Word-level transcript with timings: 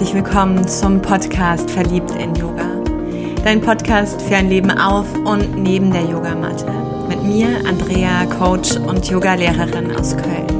herzlich 0.00 0.24
willkommen 0.24 0.66
zum 0.66 1.02
Podcast 1.02 1.70
Verliebt 1.70 2.12
in 2.12 2.34
Yoga. 2.34 2.64
Dein 3.44 3.60
Podcast 3.60 4.22
für 4.22 4.36
ein 4.36 4.48
Leben 4.48 4.70
auf 4.70 5.06
und 5.26 5.62
neben 5.62 5.92
der 5.92 6.04
Yogamatte. 6.04 6.72
Mit 7.06 7.22
mir, 7.22 7.48
Andrea, 7.68 8.24
Coach 8.24 8.76
und 8.76 9.10
Yogalehrerin 9.10 9.94
aus 9.94 10.16
Köln. 10.16 10.59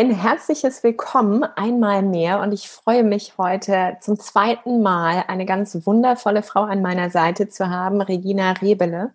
Ein 0.00 0.10
herzliches 0.10 0.82
Willkommen 0.82 1.44
einmal 1.44 2.00
mehr 2.02 2.40
und 2.40 2.52
ich 2.52 2.70
freue 2.70 3.04
mich 3.04 3.36
heute 3.36 3.98
zum 4.00 4.18
zweiten 4.18 4.80
Mal 4.80 5.24
eine 5.28 5.44
ganz 5.44 5.76
wundervolle 5.84 6.42
Frau 6.42 6.62
an 6.62 6.80
meiner 6.80 7.10
Seite 7.10 7.50
zu 7.50 7.68
haben, 7.68 8.00
Regina 8.00 8.52
Rebele. 8.52 9.12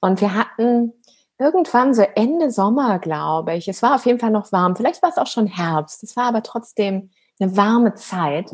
Und 0.00 0.22
wir 0.22 0.32
hatten 0.32 0.94
irgendwann 1.38 1.92
so 1.92 2.00
Ende 2.00 2.50
Sommer, 2.50 2.98
glaube 2.98 3.56
ich. 3.56 3.68
Es 3.68 3.82
war 3.82 3.94
auf 3.94 4.06
jeden 4.06 4.18
Fall 4.18 4.30
noch 4.30 4.52
warm. 4.52 4.74
Vielleicht 4.74 5.02
war 5.02 5.10
es 5.10 5.18
auch 5.18 5.26
schon 5.26 5.48
Herbst. 5.48 6.02
Es 6.02 6.16
war 6.16 6.24
aber 6.24 6.42
trotzdem 6.42 7.10
eine 7.38 7.54
warme 7.54 7.94
Zeit. 7.94 8.50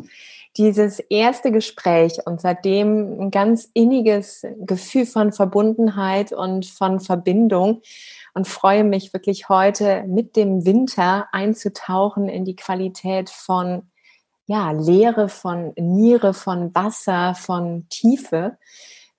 Dieses 0.57 0.99
erste 0.99 1.53
Gespräch 1.53 2.17
und 2.25 2.41
seitdem 2.41 3.21
ein 3.21 3.31
ganz 3.31 3.69
inniges 3.73 4.45
Gefühl 4.59 5.05
von 5.05 5.31
Verbundenheit 5.31 6.33
und 6.33 6.65
von 6.65 6.99
Verbindung 6.99 7.81
und 8.33 8.47
freue 8.47 8.83
mich 8.83 9.13
wirklich 9.13 9.49
heute 9.49 10.03
mit 10.07 10.35
dem 10.35 10.65
Winter 10.65 11.27
einzutauchen 11.31 12.29
in 12.29 12.45
die 12.45 12.55
Qualität 12.55 13.29
von 13.29 13.91
ja, 14.45 14.71
Leere, 14.71 15.29
von 15.29 15.73
Niere, 15.77 16.33
von 16.33 16.73
Wasser, 16.75 17.35
von 17.35 17.87
Tiefe, 17.89 18.57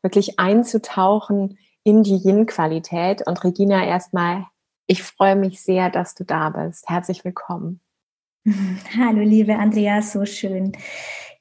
wirklich 0.03 0.39
einzutauchen 0.39 1.59
in 1.83 2.03
die 2.03 2.17
Yin-Qualität. 2.17 3.27
Und 3.27 3.43
Regina, 3.43 3.87
erstmal, 3.87 4.47
ich 4.87 5.03
freue 5.03 5.37
mich 5.37 5.63
sehr, 5.63 5.91
dass 5.91 6.15
du 6.15 6.25
da 6.25 6.51
bist. 6.51 6.89
Herzlich 6.89 7.25
willkommen. 7.25 7.81
Hallo, 8.99 9.21
liebe 9.21 9.57
Andrea, 9.57 10.03
so 10.03 10.27
schön. 10.27 10.73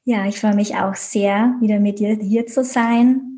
Ja, 0.06 0.26
ich 0.26 0.40
freue 0.40 0.56
mich 0.56 0.76
auch 0.76 0.96
sehr, 0.96 1.56
wieder 1.60 1.80
mit 1.80 2.00
dir 2.00 2.16
hier 2.16 2.46
zu 2.46 2.64
sein 2.64 3.33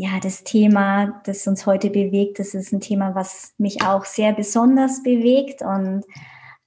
ja, 0.00 0.18
das 0.18 0.44
Thema, 0.44 1.20
das 1.26 1.46
uns 1.46 1.66
heute 1.66 1.90
bewegt, 1.90 2.38
das 2.38 2.54
ist 2.54 2.72
ein 2.72 2.80
Thema, 2.80 3.14
was 3.14 3.52
mich 3.58 3.84
auch 3.84 4.06
sehr 4.06 4.32
besonders 4.32 5.02
bewegt 5.02 5.60
und 5.60 6.06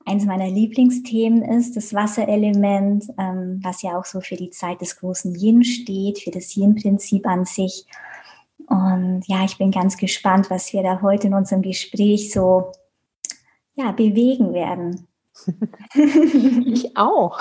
eins 0.05 0.25
meiner 0.25 0.47
Lieblingsthemen 0.47 1.41
ist 1.41 1.75
das 1.75 1.95
Wasserelement, 1.95 3.05
ähm, 3.17 3.59
was 3.63 3.81
ja 3.81 3.97
auch 3.97 4.05
so 4.05 4.21
für 4.21 4.35
die 4.35 4.51
Zeit 4.51 4.81
des 4.81 4.99
großen 4.99 5.33
Yin 5.33 5.63
steht, 5.63 6.19
für 6.19 6.29
das 6.29 6.55
Yin-Prinzip 6.55 7.25
an 7.25 7.45
sich. 7.45 7.87
Und 8.67 9.23
ja, 9.25 9.43
ich 9.43 9.57
bin 9.57 9.71
ganz 9.71 9.97
gespannt, 9.97 10.51
was 10.51 10.71
wir 10.71 10.83
da 10.83 11.01
heute 11.01 11.25
in 11.25 11.33
unserem 11.33 11.63
Gespräch 11.63 12.31
so 12.31 12.71
ja, 13.73 13.93
bewegen 13.93 14.53
werden. 14.53 15.07
ich 15.95 16.95
auch. 16.95 17.39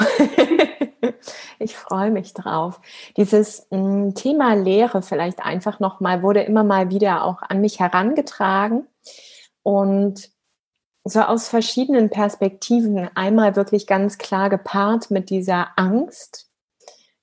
ich 1.59 1.77
freue 1.77 2.11
mich 2.11 2.34
drauf. 2.34 2.81
Dieses 3.17 3.67
hm, 3.71 4.15
Thema 4.15 4.55
Lehre 4.55 5.03
vielleicht 5.03 5.41
einfach 5.41 5.81
nochmal 5.81 6.23
wurde 6.23 6.43
immer 6.43 6.65
mal 6.65 6.91
wieder 6.91 7.25
auch 7.25 7.43
an 7.43 7.61
mich 7.61 7.81
herangetragen 7.81 8.87
und 9.62 10.31
so 11.05 11.21
aus 11.21 11.49
verschiedenen 11.49 12.11
Perspektiven 12.11 13.11
einmal 13.15 13.57
wirklich 13.57 13.87
ganz 13.87 14.19
klar 14.19 14.51
gepaart 14.51 15.11
mit 15.11 15.31
dieser 15.31 15.71
Angst, 15.77 16.49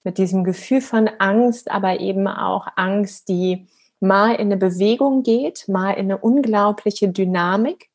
mit 0.03 0.17
diesem 0.17 0.43
Gefühl 0.43 0.81
von 0.81 1.09
Angst, 1.19 1.71
aber 1.71 1.99
eben 1.99 2.27
auch 2.27 2.67
Angst, 2.75 3.29
die 3.29 3.67
mal 4.01 4.33
in 4.33 4.47
eine 4.47 4.57
Bewegung 4.57 5.23
geht, 5.23 5.67
mal 5.67 5.91
in 5.91 6.05
eine 6.05 6.17
unglaubliche 6.17 7.09
Dynamik 7.09 7.88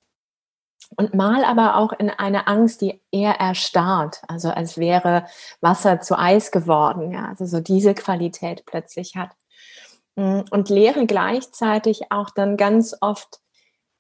und 0.97 1.15
mal 1.15 1.45
aber 1.45 1.77
auch 1.77 1.93
in 1.93 2.11
eine 2.11 2.47
Angst, 2.47 2.81
die 2.81 3.03
eher 3.11 3.35
erstarrt, 3.41 4.23
also 4.29 4.51
als 4.51 4.79
wäre 4.79 5.27
Wasser 5.61 6.01
zu 6.01 6.19
Eis 6.19 6.51
geworden, 6.51 7.13
ja, 7.13 7.27
also 7.29 7.47
so 7.47 7.61
diese 7.61 7.95
Qualität 7.95 8.65
plötzlich 8.67 9.17
hat. 9.17 9.31
Mm, 10.17 10.41
und 10.51 10.69
Lehre 10.69 11.07
gleichzeitig 11.07 12.11
auch 12.11 12.31
dann 12.31 12.57
ganz 12.57 12.97
oft 13.01 13.41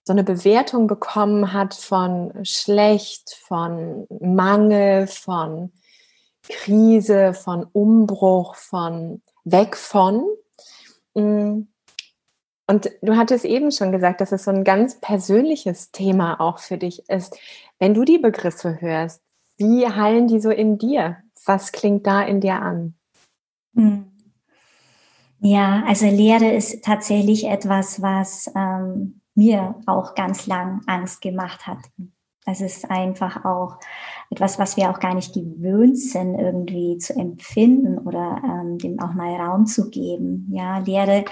so 0.04 0.12
eine 0.12 0.24
Bewertung 0.24 0.86
bekommen 0.86 1.52
hat 1.52 1.74
von 1.74 2.44
schlecht, 2.44 3.30
von 3.46 4.06
Mangel, 4.20 5.06
von 5.06 5.72
Krise, 6.48 7.32
von 7.32 7.66
Umbruch, 7.72 8.54
von 8.54 9.22
weg 9.44 9.76
von. 9.76 10.26
Mm, 11.14 11.62
und 12.66 12.90
du 13.02 13.16
hattest 13.16 13.44
eben 13.44 13.70
schon 13.70 13.92
gesagt, 13.92 14.20
dass 14.20 14.32
es 14.32 14.44
so 14.44 14.50
ein 14.50 14.64
ganz 14.64 15.00
persönliches 15.00 15.90
Thema 15.90 16.40
auch 16.40 16.58
für 16.58 16.78
dich 16.78 17.08
ist. 17.08 17.36
Wenn 17.78 17.94
du 17.94 18.04
die 18.04 18.18
Begriffe 18.18 18.80
hörst, 18.80 19.22
wie 19.56 19.86
hallen 19.86 20.28
die 20.28 20.40
so 20.40 20.50
in 20.50 20.78
dir? 20.78 21.18
Was 21.44 21.72
klingt 21.72 22.06
da 22.06 22.22
in 22.22 22.40
dir 22.40 22.54
an? 22.54 22.94
Hm. 23.74 24.10
Ja, 25.40 25.84
also 25.86 26.06
Lehre 26.06 26.52
ist 26.52 26.82
tatsächlich 26.84 27.44
etwas, 27.46 28.00
was 28.00 28.50
ähm, 28.56 29.20
mir 29.34 29.74
auch 29.84 30.14
ganz 30.14 30.46
lang 30.46 30.80
Angst 30.86 31.20
gemacht 31.20 31.66
hat. 31.66 31.78
Es 32.46 32.60
ist 32.60 32.90
einfach 32.90 33.44
auch 33.44 33.78
etwas, 34.30 34.58
was 34.58 34.76
wir 34.76 34.90
auch 34.90 35.00
gar 35.00 35.14
nicht 35.14 35.32
gewöhnt 35.32 35.98
sind, 35.98 36.38
irgendwie 36.38 36.98
zu 36.98 37.14
empfinden 37.14 37.98
oder 37.98 38.42
ähm, 38.44 38.78
dem 38.78 39.00
auch 39.00 39.14
mal 39.14 39.34
Raum 39.36 39.66
zu 39.66 39.88
geben. 39.88 40.50
Ja, 40.52 40.78
Lehre 40.78 41.24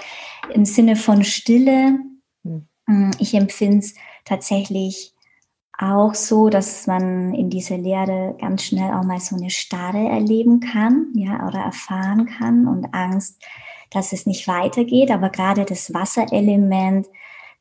im 0.53 0.65
Sinne 0.65 0.95
von 0.95 1.23
Stille. 1.23 1.99
Hm. 2.43 2.67
Mm, 2.87 3.11
ich 3.19 3.35
empfinde 3.35 3.79
es 3.79 3.95
tatsächlich 4.25 5.13
auch 5.77 6.13
so, 6.13 6.49
dass 6.49 6.87
man 6.87 7.33
in 7.33 7.49
dieser 7.49 7.77
Lehre 7.77 8.35
ganz 8.39 8.63
schnell 8.63 8.93
auch 8.93 9.03
mal 9.03 9.19
so 9.19 9.35
eine 9.35 9.49
Starre 9.49 10.07
erleben 10.09 10.59
kann, 10.59 11.11
ja, 11.15 11.47
oder 11.47 11.59
erfahren 11.59 12.25
kann 12.25 12.67
und 12.67 12.93
Angst, 12.93 13.43
dass 13.91 14.13
es 14.13 14.25
nicht 14.25 14.47
weitergeht. 14.47 15.11
Aber 15.11 15.29
gerade 15.29 15.65
das 15.65 15.93
Wasserelement, 15.93 17.07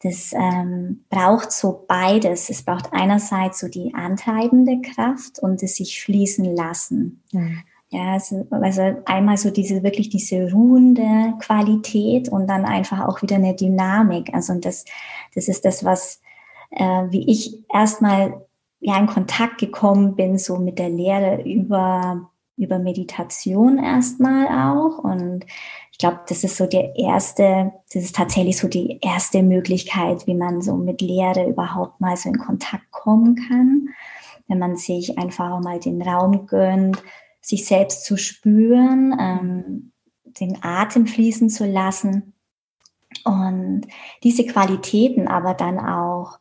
das 0.03 0.33
ähm, 0.33 1.05
braucht 1.09 1.53
so 1.53 1.85
beides. 1.87 2.51
Es 2.51 2.63
braucht 2.63 2.93
einerseits 2.93 3.61
so 3.61 3.69
die 3.69 3.95
antreibende 3.95 4.81
Kraft 4.81 5.39
und 5.39 5.63
das 5.63 5.77
sich 5.77 6.03
fließen 6.03 6.45
lassen. 6.57 7.23
Mhm. 7.33 7.63
Ja, 7.91 8.15
also, 8.15 8.47
also 8.51 9.03
einmal 9.05 9.37
so 9.37 9.51
diese 9.51 9.83
wirklich 9.83 10.09
diese 10.09 10.51
ruhende 10.51 11.35
Qualität 11.41 12.29
und 12.31 12.49
dann 12.49 12.65
einfach 12.65 13.07
auch 13.07 13.21
wieder 13.21 13.37
eine 13.37 13.55
Dynamik. 13.55 14.33
Also 14.33 14.55
das, 14.59 14.87
das 15.35 15.47
ist 15.47 15.65
das, 15.65 15.85
was 15.85 16.21
äh, 16.71 17.05
wie 17.11 17.31
ich 17.31 17.63
erstmal 17.73 18.47
ja 18.81 18.99
in 18.99 19.07
Kontakt 19.07 19.59
gekommen 19.59 20.17
bin, 20.17 20.39
so 20.39 20.57
mit 20.57 20.79
der 20.79 20.89
Lehre 20.89 21.43
über 21.43 22.31
über 22.57 22.79
Meditation 22.79 23.79
erstmal 23.79 24.47
auch 24.47 24.99
und 24.99 25.47
ich 25.93 25.99
glaube, 25.99 26.21
das 26.27 26.43
ist 26.43 26.57
so 26.57 26.67
der 26.67 26.97
erste, 26.97 27.73
das 27.93 28.03
ist 28.03 28.17
tatsächlich 28.17 28.57
so 28.57 28.67
die 28.67 28.99
erste 29.03 29.43
Möglichkeit, 29.43 30.27
wie 30.27 30.35
man 30.35 30.63
so 30.63 30.75
mit 30.75 31.01
Lehre 31.03 31.47
überhaupt 31.49 32.01
mal 32.01 32.17
so 32.17 32.31
in 32.31 32.39
Kontakt 32.39 32.91
kommen 32.91 33.37
kann. 33.37 33.89
Wenn 34.49 34.59
man 34.59 34.77
sich 34.77 35.19
einfach 35.19 35.61
mal 35.61 35.79
den 35.79 36.03
Raum 36.03 36.47
gönnt, 36.47 37.01
sich 37.43 37.67
selbst 37.67 38.05
zu 38.05 38.17
spüren, 38.17 39.15
ähm, 39.21 39.93
den 40.25 40.59
Atem 40.63 41.07
fließen 41.07 41.51
zu 41.51 41.67
lassen 41.67 42.33
und 43.25 43.83
diese 44.23 44.47
Qualitäten 44.47 45.29
aber 45.29 45.53
dann 45.53 45.79
auch 45.79 46.39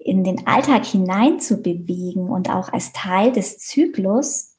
in 0.00 0.24
den 0.24 0.46
Alltag 0.46 0.86
hinein 0.86 1.40
zu 1.40 1.60
bewegen 1.60 2.30
und 2.30 2.48
auch 2.50 2.72
als 2.72 2.92
Teil 2.92 3.32
des 3.32 3.58
Zyklus, 3.58 4.56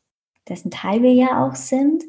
dessen 0.48 0.70
Teil 0.70 1.02
wir 1.02 1.14
ja 1.14 1.46
auch 1.46 1.56
sind, 1.56 2.04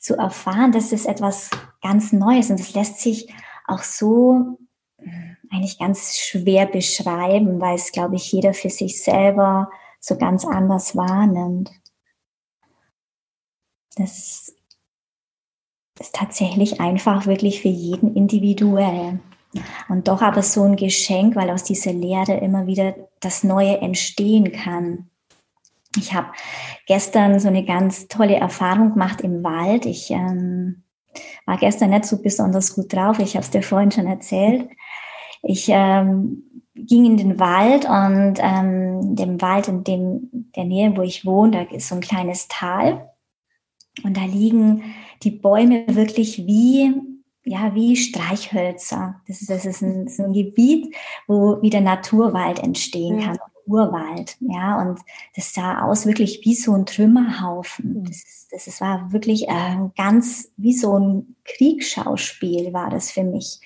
zu 0.00 0.16
erfahren, 0.16 0.72
das 0.72 0.92
ist 0.92 1.06
etwas 1.06 1.50
ganz 1.82 2.12
Neues 2.12 2.50
und 2.50 2.58
das 2.58 2.74
lässt 2.74 3.00
sich 3.00 3.32
auch 3.66 3.82
so 3.82 4.58
hm, 4.98 5.36
eigentlich 5.50 5.78
ganz 5.78 6.16
schwer 6.16 6.66
beschreiben, 6.66 7.60
weil 7.60 7.76
es, 7.76 7.92
glaube 7.92 8.16
ich, 8.16 8.32
jeder 8.32 8.54
für 8.54 8.70
sich 8.70 9.02
selber 9.02 9.70
so 10.00 10.16
ganz 10.16 10.44
anders 10.44 10.96
wahrnimmt. 10.96 11.70
Das 13.96 14.54
ist 15.98 16.14
tatsächlich 16.14 16.80
einfach 16.80 17.26
wirklich 17.26 17.60
für 17.60 17.68
jeden 17.68 18.16
individuell. 18.16 19.20
Und 19.88 20.08
doch 20.08 20.22
aber 20.22 20.42
so 20.42 20.62
ein 20.62 20.76
Geschenk, 20.76 21.36
weil 21.36 21.50
aus 21.50 21.64
dieser 21.64 21.92
Lehre 21.92 22.34
immer 22.38 22.66
wieder 22.66 22.94
das 23.18 23.44
Neue 23.44 23.78
entstehen 23.78 24.52
kann. 24.52 25.09
Ich 25.96 26.14
habe 26.14 26.28
gestern 26.86 27.40
so 27.40 27.48
eine 27.48 27.64
ganz 27.64 28.08
tolle 28.08 28.36
Erfahrung 28.36 28.92
gemacht 28.92 29.20
im 29.22 29.42
Wald. 29.42 29.86
Ich 29.86 30.10
ähm, 30.10 30.84
war 31.46 31.56
gestern 31.56 31.90
nicht 31.90 32.04
so 32.04 32.22
besonders 32.22 32.74
gut 32.74 32.92
drauf. 32.92 33.18
Ich 33.18 33.34
habe 33.34 33.44
es 33.44 33.50
dir 33.50 33.62
vorhin 33.62 33.90
schon 33.90 34.06
erzählt. 34.06 34.68
Ich 35.42 35.68
ähm, 35.68 36.64
ging 36.74 37.04
in 37.04 37.16
den 37.16 37.40
Wald 37.40 37.86
und 37.86 38.34
ähm, 38.38 39.16
dem 39.16 39.40
Wald 39.40 39.68
in 39.68 39.84
dem, 39.84 40.50
der 40.54 40.64
Nähe, 40.64 40.96
wo 40.96 41.02
ich 41.02 41.26
wohne, 41.26 41.66
da 41.66 41.76
ist 41.76 41.88
so 41.88 41.96
ein 41.96 42.00
kleines 42.00 42.46
Tal. 42.48 43.10
Und 44.04 44.16
da 44.16 44.24
liegen 44.24 44.94
die 45.22 45.32
Bäume 45.32 45.84
wirklich 45.88 46.46
wie 46.46 46.94
ja, 47.44 47.74
wie 47.74 47.96
Streichhölzer. 47.96 49.20
Das 49.26 49.40
ist, 49.40 49.50
das 49.50 49.64
ist 49.64 49.82
ein, 49.82 50.08
so 50.08 50.24
ein 50.24 50.32
Gebiet, 50.32 50.94
wo 51.26 51.60
wieder 51.62 51.80
Naturwald 51.80 52.58
entstehen 52.58 53.20
kann. 53.20 53.38
Urwald, 53.70 54.36
ja, 54.40 54.80
und 54.80 55.00
das 55.36 55.54
sah 55.54 55.82
aus 55.82 56.06
wirklich 56.06 56.40
wie 56.44 56.54
so 56.54 56.74
ein 56.74 56.86
Trümmerhaufen. 56.86 58.00
Mhm. 58.00 58.04
Das, 58.04 58.16
ist, 58.16 58.48
das 58.50 58.66
ist, 58.66 58.80
war 58.80 59.12
wirklich 59.12 59.48
äh, 59.48 59.76
ganz 59.96 60.50
wie 60.56 60.74
so 60.74 60.98
ein 60.98 61.36
Kriegsschauspiel 61.44 62.72
war 62.72 62.90
das 62.90 63.10
für 63.10 63.24
mich. 63.24 63.60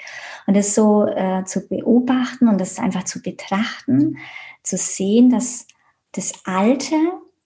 Und 0.46 0.56
das 0.56 0.74
so 0.74 1.06
äh, 1.06 1.44
zu 1.44 1.66
beobachten 1.68 2.48
und 2.48 2.60
das 2.60 2.78
einfach 2.78 3.04
zu 3.04 3.22
betrachten, 3.22 4.18
zu 4.62 4.76
sehen, 4.76 5.30
dass 5.30 5.66
das 6.12 6.32
Alte 6.44 6.96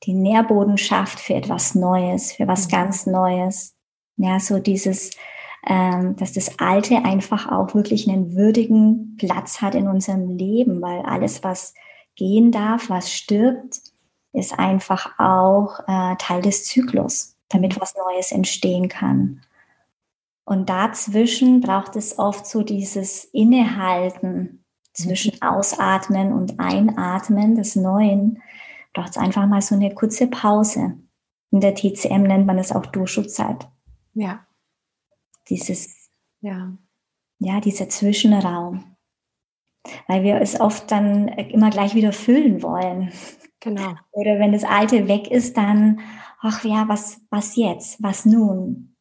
die 0.05 0.15
Nährboden 0.15 0.79
schafft 0.79 1.21
für 1.21 1.35
etwas 1.35 1.75
Neues, 1.75 2.33
für 2.33 2.47
was 2.47 2.67
mhm. 2.67 2.71
ganz 2.71 3.07
Neues. 3.07 3.75
Ja, 4.17 4.41
so 4.41 4.59
dieses, 4.59 5.11
ähm, 5.67 6.17
dass 6.17 6.33
das 6.33 6.59
Alte 6.59 7.05
einfach 7.05 7.51
auch 7.51 7.75
wirklich 7.75 8.09
einen 8.09 8.35
würdigen 8.35 9.17
Platz 9.19 9.61
hat 9.61 9.75
in 9.75 9.89
unserem 9.89 10.29
Leben, 10.29 10.81
weil 10.81 11.01
alles, 11.03 11.45
was 11.45 11.75
gehen 12.19 12.53
darf, 12.53 12.91
was 12.91 13.11
stirbt, 13.11 13.81
ist 14.33 14.59
einfach 14.59 15.19
auch 15.19 15.81
äh, 15.87 16.17
Teil 16.17 16.43
des 16.43 16.65
Zyklus, 16.65 17.37
damit 17.49 17.81
was 17.81 17.95
Neues 17.97 18.33
entstehen 18.33 18.89
kann. 18.89 19.41
Und 20.45 20.69
dazwischen 20.69 21.61
braucht 21.61 21.97
es 21.97 22.19
oft 22.19 22.47
so 22.47 22.63
dieses 22.63 23.25
Innehalten 23.25 24.65
zwischen. 24.93 25.41
Ausatmen 25.41 26.33
und 26.33 26.59
Einatmen 26.59 27.55
des 27.55 27.77
Neuen. 27.77 28.43
Braucht 28.93 29.11
es 29.11 29.17
einfach 29.17 29.47
mal 29.47 29.61
so 29.61 29.77
eine 29.77 29.95
kurze 29.95 30.27
Pause. 30.27 30.99
In 31.51 31.61
der 31.61 31.75
TCM 31.75 32.23
nennt 32.23 32.47
man 32.47 32.59
es 32.59 32.73
auch 32.73 32.87
Durchschutzeit. 32.87 33.69
Ja. 34.15 34.45
Dieses, 35.49 36.11
ja. 36.41 36.73
ja, 37.39 37.61
dieser 37.61 37.89
Zwischenraum 37.89 38.97
weil 40.07 40.23
wir 40.23 40.41
es 40.41 40.61
oft 40.61 40.91
dann 40.91 41.29
immer 41.29 41.71
gleich 41.71 41.95
wieder 41.95 42.13
füllen 42.13 42.63
wollen. 42.63 43.13
Genau. 43.61 43.95
Oder 44.13 44.39
wenn 44.39 44.53
das 44.53 44.65
Alte 44.65 45.09
weg 45.09 45.31
ist, 45.31 45.57
dann, 45.57 46.01
ach 46.41 46.65
ja, 46.65 46.85
was, 46.89 47.21
was 47.31 47.57
jetzt? 47.57 48.03
Was 48.03 48.25
nun? 48.25 48.97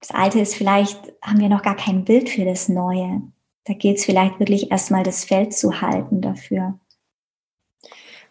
Das 0.00 0.10
Alte 0.10 0.40
ist 0.40 0.54
vielleicht, 0.54 1.14
haben 1.22 1.40
wir 1.40 1.48
noch 1.48 1.62
gar 1.62 1.76
kein 1.76 2.04
Bild 2.04 2.28
für 2.28 2.44
das 2.44 2.68
Neue. 2.68 3.22
Da 3.64 3.72
geht 3.72 3.96
es 3.96 4.04
vielleicht 4.04 4.38
wirklich 4.38 4.70
erstmal 4.70 5.02
das 5.02 5.24
Feld 5.24 5.54
zu 5.54 5.80
halten 5.80 6.20
dafür. 6.20 6.78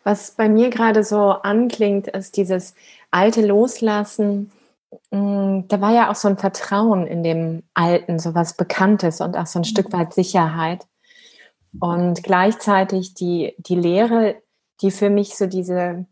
Was 0.04 0.31
bei 0.31 0.50
mir 0.50 0.69
gerade 0.69 1.04
so 1.04 1.30
anklingt, 1.31 2.07
ist 2.07 2.38
dieses 2.38 2.75
alte 3.10 3.46
Loslassen. 3.46 4.51
Mm, 5.10 5.62
da 5.68 5.81
war 5.81 5.94
ja 5.94 6.12
auch 6.12 6.16
so 6.16 6.28
ein 6.28 6.38
Vertrauen 6.38 7.07
in 7.07 7.24
dem 7.24 7.63
Alten, 7.74 8.19
so 8.19 8.36
was 8.36 8.56
Bekanntes 8.56 9.22
und 9.22 9.36
auch 9.36 9.48
so 9.48 9.60
ein 9.60 9.66
Stück 9.66 9.92
weit 9.94 10.13
Sicherheit. 10.13 10.86
Und 11.80 12.24
gleichzeitig 12.24 13.14
die, 13.14 13.56
die 13.58 13.75
Lehre, 13.75 14.36
die 14.81 14.92
für 14.92 15.10
mich 15.10 15.36
so 15.36 15.48
diese 15.48 16.06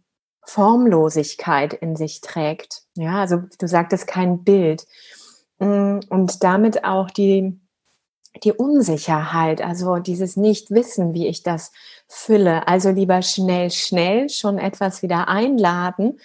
Formlosigkeit 0.44 1.74
in 1.74 1.96
sich 1.96 2.22
trägt. 2.22 2.84
Ja, 2.96 3.19
also 3.19 3.44
du 3.60 3.68
sagtest 3.68 4.08
kein 4.08 4.44
Bild. 4.44 4.88
Mm, 5.60 6.00
und 6.10 6.44
damit 6.44 6.84
auch 6.84 7.12
die, 7.12 7.60
die 8.44 8.54
Unsicherheit, 8.54 9.62
also 9.62 9.98
dieses 9.98 10.38
Nichtwissen, 10.38 11.13
wie 11.13 11.28
ich 11.28 11.44
das 11.44 11.72
fülle. 12.08 12.68
Also 12.68 12.90
lieber 12.90 13.22
schnell, 13.22 13.69
schnell 13.69 14.30
schon 14.30 14.58
etwas 14.58 15.04
wieder 15.04 15.28
einladen 15.28 16.19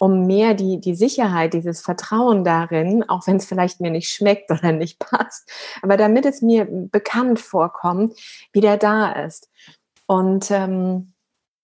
um 0.00 0.26
mehr 0.26 0.54
die, 0.54 0.80
die 0.80 0.94
Sicherheit, 0.94 1.52
dieses 1.52 1.82
Vertrauen 1.82 2.42
darin, 2.42 3.06
auch 3.08 3.26
wenn 3.26 3.36
es 3.36 3.44
vielleicht 3.44 3.80
mir 3.80 3.90
nicht 3.90 4.08
schmeckt 4.08 4.50
oder 4.50 4.72
nicht 4.72 4.98
passt, 4.98 5.48
aber 5.82 5.96
damit 5.96 6.24
es 6.24 6.42
mir 6.42 6.66
bekannt 6.66 7.38
vorkommt, 7.38 8.18
wieder 8.52 8.76
da 8.76 9.12
ist. 9.12 9.48
Und 10.06 10.50
ähm, 10.50 11.12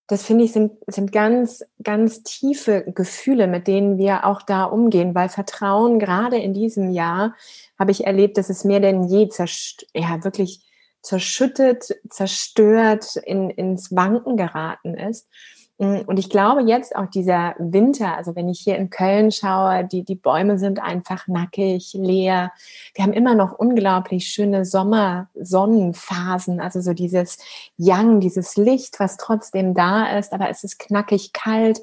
das 0.07 0.23
finde 0.23 0.45
ich 0.45 0.53
sind, 0.53 0.71
sind 0.87 1.11
ganz, 1.11 1.65
ganz 1.83 2.23
tiefe 2.23 2.85
Gefühle, 2.93 3.47
mit 3.47 3.67
denen 3.67 3.97
wir 3.97 4.25
auch 4.25 4.41
da 4.41 4.63
umgehen, 4.63 5.15
weil 5.15 5.27
Vertrauen 5.27 5.99
gerade 5.99 6.37
in 6.37 6.53
diesem 6.53 6.91
Jahr 6.91 7.35
habe 7.77 7.91
ich 7.91 8.05
erlebt, 8.05 8.37
dass 8.37 8.49
es 8.49 8.63
mehr 8.63 8.79
denn 8.79 9.03
je 9.03 9.29
ja, 9.93 10.23
wirklich 10.23 10.63
zerschüttet, 11.01 11.99
zerstört, 12.09 13.17
in, 13.17 13.49
ins 13.49 13.93
Wanken 13.93 14.37
geraten 14.37 14.93
ist. 14.93 15.27
Mm, 15.77 15.99
und 16.07 16.17
ich 16.17 16.29
glaube 16.29 16.61
jetzt 16.61 16.95
auch 16.95 17.07
dieser 17.07 17.55
Winter, 17.59 18.15
also 18.17 18.35
wenn 18.35 18.49
ich 18.49 18.59
hier 18.59 18.77
in 18.77 18.89
Köln 18.89 19.31
schaue, 19.31 19.85
die, 19.85 20.03
die 20.03 20.15
Bäume 20.15 20.57
sind 20.57 20.81
einfach 20.81 21.27
nackig, 21.27 21.93
leer. 21.93 22.51
Wir 22.95 23.03
haben 23.03 23.13
immer 23.13 23.35
noch 23.35 23.53
unglaublich 23.53 24.27
schöne 24.27 24.65
Sommer-Sonnenphasen, 24.65 26.59
also 26.59 26.81
so 26.81 26.93
dieses 26.93 27.37
Yang, 27.77 28.21
dieses 28.21 28.57
Licht, 28.57 28.99
was 28.99 29.17
trotzdem 29.17 29.73
da 29.73 30.17
ist, 30.17 30.33
aber 30.33 30.49
es 30.49 30.63
ist 30.63 30.79
knackig 30.79 31.33
kalt. 31.33 31.81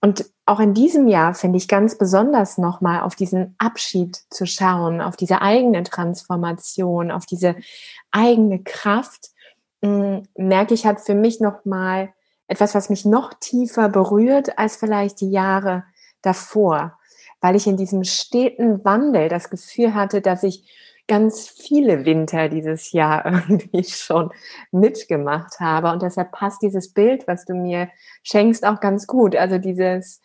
Und 0.00 0.26
auch 0.44 0.60
in 0.60 0.74
diesem 0.74 1.08
Jahr 1.08 1.34
finde 1.34 1.58
ich 1.58 1.68
ganz 1.68 1.98
besonders 1.98 2.58
nochmal 2.58 3.00
auf 3.02 3.16
diesen 3.16 3.54
Abschied 3.58 4.16
zu 4.30 4.46
schauen, 4.46 5.00
auf 5.00 5.16
diese 5.16 5.42
eigene 5.42 5.82
Transformation, 5.84 7.10
auf 7.10 7.26
diese 7.26 7.56
eigene 8.10 8.62
Kraft, 8.62 9.30
mm, 9.82 10.18
merke 10.36 10.74
ich, 10.74 10.86
hat 10.86 11.00
für 11.00 11.14
mich 11.14 11.40
nochmal 11.40 12.10
etwas, 12.48 12.74
was 12.74 12.90
mich 12.90 13.04
noch 13.04 13.34
tiefer 13.34 13.88
berührt 13.88 14.58
als 14.58 14.76
vielleicht 14.76 15.20
die 15.20 15.30
Jahre 15.30 15.84
davor, 16.22 16.98
weil 17.40 17.56
ich 17.56 17.66
in 17.66 17.76
diesem 17.76 18.04
steten 18.04 18.84
Wandel 18.84 19.28
das 19.28 19.50
Gefühl 19.50 19.94
hatte, 19.94 20.20
dass 20.20 20.42
ich 20.42 20.70
ganz 21.08 21.48
viele 21.48 22.04
Winter 22.04 22.48
dieses 22.48 22.92
Jahr 22.92 23.24
irgendwie 23.48 23.84
schon 23.84 24.30
mitgemacht 24.72 25.60
habe. 25.60 25.90
Und 25.90 26.02
deshalb 26.02 26.32
passt 26.32 26.62
dieses 26.62 26.92
Bild, 26.92 27.26
was 27.28 27.44
du 27.44 27.54
mir 27.54 27.88
schenkst, 28.22 28.64
auch 28.66 28.80
ganz 28.80 29.06
gut. 29.06 29.36
Also 29.36 29.58
dieses, 29.58 30.20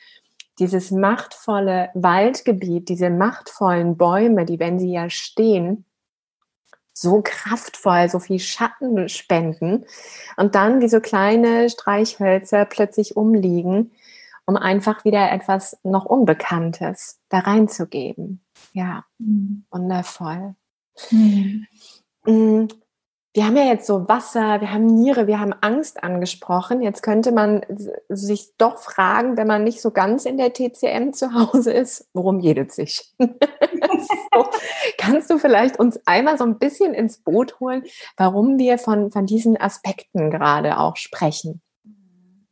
dieses 0.60 0.92
machtvolle 0.92 1.90
Waldgebiet, 1.94 2.90
diese 2.90 3.10
machtvollen 3.10 3.98
Bäume, 3.98 4.46
die, 4.46 4.60
wenn 4.60 4.80
sie 4.80 4.92
ja 4.92 5.10
stehen, 5.10 5.86
so 7.02 7.22
kraftvoll, 7.24 8.10
so 8.10 8.20
viel 8.20 8.40
Schatten 8.40 9.10
spenden 9.10 9.86
und 10.38 10.56
dann 10.56 10.82
wie 10.82 10.88
so 10.88 11.00
kleine 11.00 11.70
Streichhölzer 11.70 12.66
plötzlich 12.66 13.18
umliegen, 13.18 13.92
um 14.46 14.56
einfach 14.56 15.04
wieder 15.04 15.32
etwas 15.32 15.78
noch 15.84 16.06
Unbekanntes 16.06 17.20
da 17.30 17.40
reinzugeben. 17.40 18.42
Ja, 18.74 19.06
mhm. 19.18 19.66
wundervoll. 19.72 20.56
Mhm. 21.10 22.68
Wir 23.34 23.46
haben 23.46 23.56
ja 23.56 23.64
jetzt 23.64 23.88
so 23.88 24.10
Wasser, 24.10 24.60
wir 24.60 24.74
haben 24.74 24.86
Niere, 24.88 25.26
wir 25.26 25.40
haben 25.40 25.54
Angst 25.62 26.04
angesprochen. 26.04 26.82
Jetzt 26.82 27.02
könnte 27.02 27.32
man 27.32 27.62
sich 28.10 28.50
doch 28.58 28.78
fragen, 28.78 29.38
wenn 29.38 29.48
man 29.48 29.64
nicht 29.64 29.82
so 29.82 29.92
ganz 29.92 30.26
in 30.26 30.36
der 30.36 30.52
TCM 30.52 31.14
zu 31.14 31.34
Hause 31.34 31.72
ist, 31.72 32.10
worum 32.14 32.42
jedet 32.42 32.74
sich? 32.74 33.14
so, 33.20 34.46
kannst 34.98 35.30
du 35.30 35.38
vielleicht 35.38 35.80
uns 35.80 35.98
einmal 36.06 36.38
so 36.38 36.44
ein 36.44 36.60
bisschen 36.60 36.94
ins 36.94 37.20
Boot 37.20 37.62
holen, 37.62 37.84
warum 38.18 38.58
wir 38.58 38.78
von, 38.78 39.12
von 39.12 39.26
diesen 39.26 39.60
Aspekten 39.60 40.30
gerade 40.30 40.78
auch 40.78 40.98
sprechen? 40.98 41.62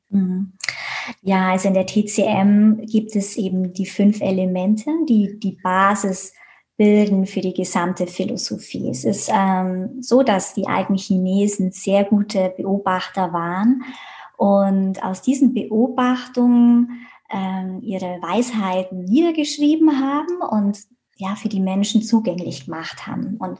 Mhm. 0.09 0.53
Ja, 1.21 1.51
also 1.51 1.67
in 1.67 1.73
der 1.73 1.87
TCM 1.87 2.85
gibt 2.85 3.15
es 3.17 3.35
eben 3.35 3.73
die 3.73 3.85
fünf 3.85 4.21
Elemente, 4.21 4.91
die 5.07 5.39
die 5.39 5.57
Basis 5.61 6.33
bilden 6.79 7.25
für 7.25 7.41
die 7.41 7.53
gesamte 7.53 8.07
Philosophie. 8.07 8.89
Es 8.89 9.03
ist 9.03 9.29
ähm, 9.31 10.01
so, 10.01 10.23
dass 10.23 10.53
die 10.53 10.65
alten 10.65 10.95
Chinesen 10.95 11.73
sehr 11.73 12.05
gute 12.05 12.53
Beobachter 12.55 13.33
waren 13.33 13.83
und 14.37 15.03
aus 15.03 15.21
diesen 15.21 15.53
Beobachtungen 15.53 17.05
ähm, 17.29 17.81
ihre 17.81 18.21
Weisheiten 18.21 19.03
niedergeschrieben 19.03 19.99
haben 19.99 20.41
und 20.41 20.79
ja 21.17 21.35
für 21.35 21.49
die 21.49 21.59
Menschen 21.59 22.01
zugänglich 22.01 22.63
gemacht 22.63 23.05
haben. 23.05 23.35
Und 23.37 23.59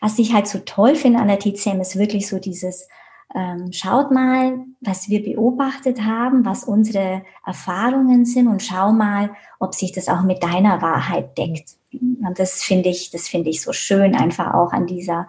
was 0.00 0.18
ich 0.18 0.34
halt 0.34 0.48
so 0.48 0.58
toll 0.58 0.96
finde 0.96 1.20
an 1.20 1.28
der 1.28 1.38
TCM 1.38 1.80
ist 1.80 1.96
wirklich 1.96 2.26
so 2.26 2.40
dieses 2.40 2.88
ähm, 3.36 3.70
schaut 3.70 4.10
mal, 4.10 4.64
was 4.80 5.10
wir 5.10 5.22
beobachtet 5.22 6.02
haben, 6.02 6.46
was 6.46 6.64
unsere 6.64 7.22
Erfahrungen 7.44 8.24
sind 8.24 8.48
und 8.48 8.62
schau 8.62 8.92
mal, 8.92 9.30
ob 9.60 9.74
sich 9.74 9.92
das 9.92 10.08
auch 10.08 10.22
mit 10.22 10.42
deiner 10.42 10.80
Wahrheit 10.80 11.36
deckt. 11.36 11.76
Und 11.92 12.38
das 12.38 12.62
finde 12.62 12.88
ich, 12.88 13.10
das 13.10 13.28
finde 13.28 13.50
ich 13.50 13.60
so 13.60 13.74
schön 13.74 14.14
einfach 14.14 14.54
auch 14.54 14.72
an 14.72 14.86
dieser, 14.86 15.26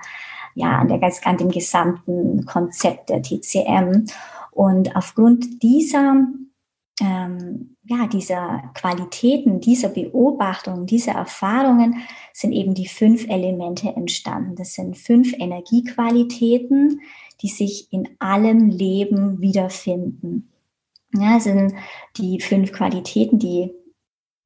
ja, 0.55 0.79
an 0.79 0.87
der 0.87 1.01
an 1.25 1.37
dem 1.37 1.51
gesamten 1.51 2.45
Konzept 2.45 3.09
der 3.09 3.21
TCM. 3.21 4.05
Und 4.51 4.95
aufgrund 4.95 5.61
dieser, 5.61 6.27
ähm, 7.01 7.75
ja, 7.83 8.07
dieser 8.07 8.71
Qualitäten, 8.73 9.59
dieser 9.59 9.89
Beobachtungen, 9.89 10.85
dieser 10.85 11.11
Erfahrungen 11.11 11.97
sind 12.31 12.53
eben 12.53 12.73
die 12.73 12.87
fünf 12.87 13.27
Elemente 13.27 13.89
entstanden. 13.89 14.55
Das 14.55 14.75
sind 14.75 14.97
fünf 14.97 15.33
Energiequalitäten, 15.33 17.01
die 17.41 17.49
sich 17.49 17.91
in 17.91 18.09
allem 18.19 18.69
Leben 18.69 19.39
wiederfinden. 19.39 20.51
Ja, 21.13 21.39
sind 21.39 21.73
die 22.17 22.39
fünf 22.41 22.71
Qualitäten, 22.73 23.39
die 23.39 23.71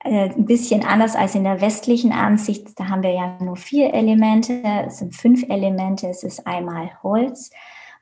äh, 0.03 0.29
ein 0.29 0.45
bisschen 0.45 0.83
anders 0.83 1.15
als 1.15 1.35
in 1.35 1.43
der 1.43 1.61
westlichen 1.61 2.11
Ansicht. 2.11 2.79
Da 2.79 2.89
haben 2.89 3.03
wir 3.03 3.13
ja 3.13 3.37
nur 3.41 3.55
vier 3.55 3.93
Elemente, 3.93 4.61
es 4.87 4.97
sind 4.97 5.15
fünf 5.15 5.43
Elemente. 5.49 6.07
Es 6.07 6.23
ist 6.23 6.45
einmal 6.47 6.91
Holz, 7.03 7.51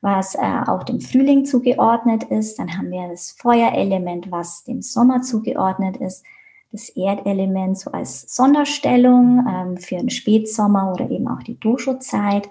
was 0.00 0.34
äh, 0.34 0.62
auch 0.66 0.82
dem 0.82 1.00
Frühling 1.00 1.44
zugeordnet 1.44 2.24
ist. 2.24 2.58
Dann 2.58 2.76
haben 2.76 2.90
wir 2.90 3.08
das 3.08 3.32
Feuerelement, 3.32 4.30
was 4.30 4.64
dem 4.64 4.82
Sommer 4.82 5.22
zugeordnet 5.22 5.96
ist. 5.98 6.24
Das 6.72 6.88
Erdelement 6.90 7.78
so 7.78 7.90
als 7.90 8.34
Sonderstellung 8.34 9.44
ähm, 9.48 9.76
für 9.76 9.96
den 9.96 10.10
Spätsommer 10.10 10.92
oder 10.92 11.10
eben 11.10 11.26
auch 11.28 11.42
die 11.42 11.58
Dosho-Zeit. 11.58 12.48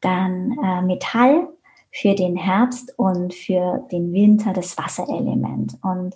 Dann 0.00 0.56
äh, 0.64 0.82
Metall 0.82 1.48
für 2.00 2.14
den 2.14 2.36
Herbst 2.36 2.94
und 2.96 3.34
für 3.34 3.86
den 3.90 4.12
Winter 4.12 4.52
das 4.52 4.78
Wasserelement. 4.78 5.74
Und 5.82 6.14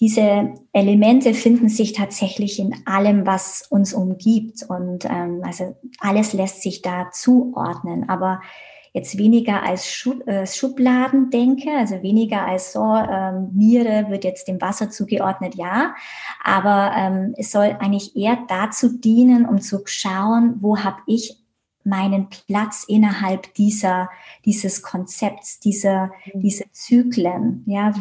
diese 0.00 0.54
Elemente 0.72 1.34
finden 1.34 1.68
sich 1.68 1.92
tatsächlich 1.92 2.58
in 2.58 2.74
allem, 2.86 3.26
was 3.26 3.66
uns 3.68 3.92
umgibt. 3.92 4.64
Und 4.68 5.04
ähm, 5.04 5.42
also 5.44 5.76
alles 6.00 6.32
lässt 6.32 6.62
sich 6.62 6.82
da 6.82 7.10
zuordnen. 7.10 8.08
Aber 8.08 8.40
jetzt 8.94 9.18
weniger 9.18 9.64
als 9.64 9.86
Schub, 9.86 10.26
äh, 10.26 10.46
Schubladen 10.46 11.28
denke, 11.30 11.72
also 11.76 12.02
weniger 12.02 12.46
als 12.46 12.72
so, 12.72 12.84
ähm, 12.84 13.50
Niere 13.52 14.06
wird 14.08 14.24
jetzt 14.24 14.48
dem 14.48 14.60
Wasser 14.62 14.88
zugeordnet, 14.88 15.56
ja. 15.56 15.94
Aber 16.42 16.92
ähm, 16.96 17.34
es 17.36 17.52
soll 17.52 17.76
eigentlich 17.80 18.16
eher 18.16 18.38
dazu 18.48 18.98
dienen, 18.98 19.46
um 19.46 19.60
zu 19.60 19.82
schauen, 19.84 20.56
wo 20.60 20.78
habe 20.78 20.98
ich 21.06 21.36
meinen 21.84 22.28
Platz 22.28 22.84
innerhalb 22.86 23.54
dieser, 23.54 24.10
dieses 24.44 24.82
Konzepts, 24.82 25.60
dieser, 25.60 26.10
mhm. 26.32 26.40
diese 26.40 26.64
Zyklen, 26.72 27.64
ja, 27.66 27.92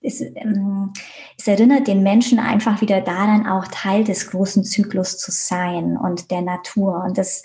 es, 0.00 0.20
ähm, 0.20 0.92
es, 1.36 1.48
erinnert 1.48 1.88
den 1.88 2.02
Menschen 2.02 2.38
einfach 2.38 2.80
wieder 2.80 3.00
daran, 3.00 3.46
auch 3.46 3.66
Teil 3.68 4.04
des 4.04 4.30
großen 4.30 4.64
Zyklus 4.64 5.18
zu 5.18 5.30
sein 5.32 5.96
und 5.96 6.30
der 6.30 6.42
Natur. 6.42 7.02
Und 7.04 7.18
das, 7.18 7.42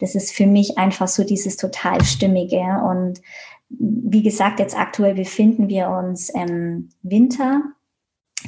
das 0.00 0.14
ist 0.14 0.32
für 0.32 0.46
mich 0.46 0.78
einfach 0.78 1.08
so 1.08 1.24
dieses 1.24 1.56
total 1.56 2.04
Stimmige. 2.04 2.60
Und 2.60 3.20
wie 3.68 4.22
gesagt, 4.22 4.58
jetzt 4.58 4.76
aktuell 4.76 5.14
befinden 5.14 5.68
wir 5.68 5.88
uns 5.88 6.28
im 6.28 6.90
Winter. 7.02 7.62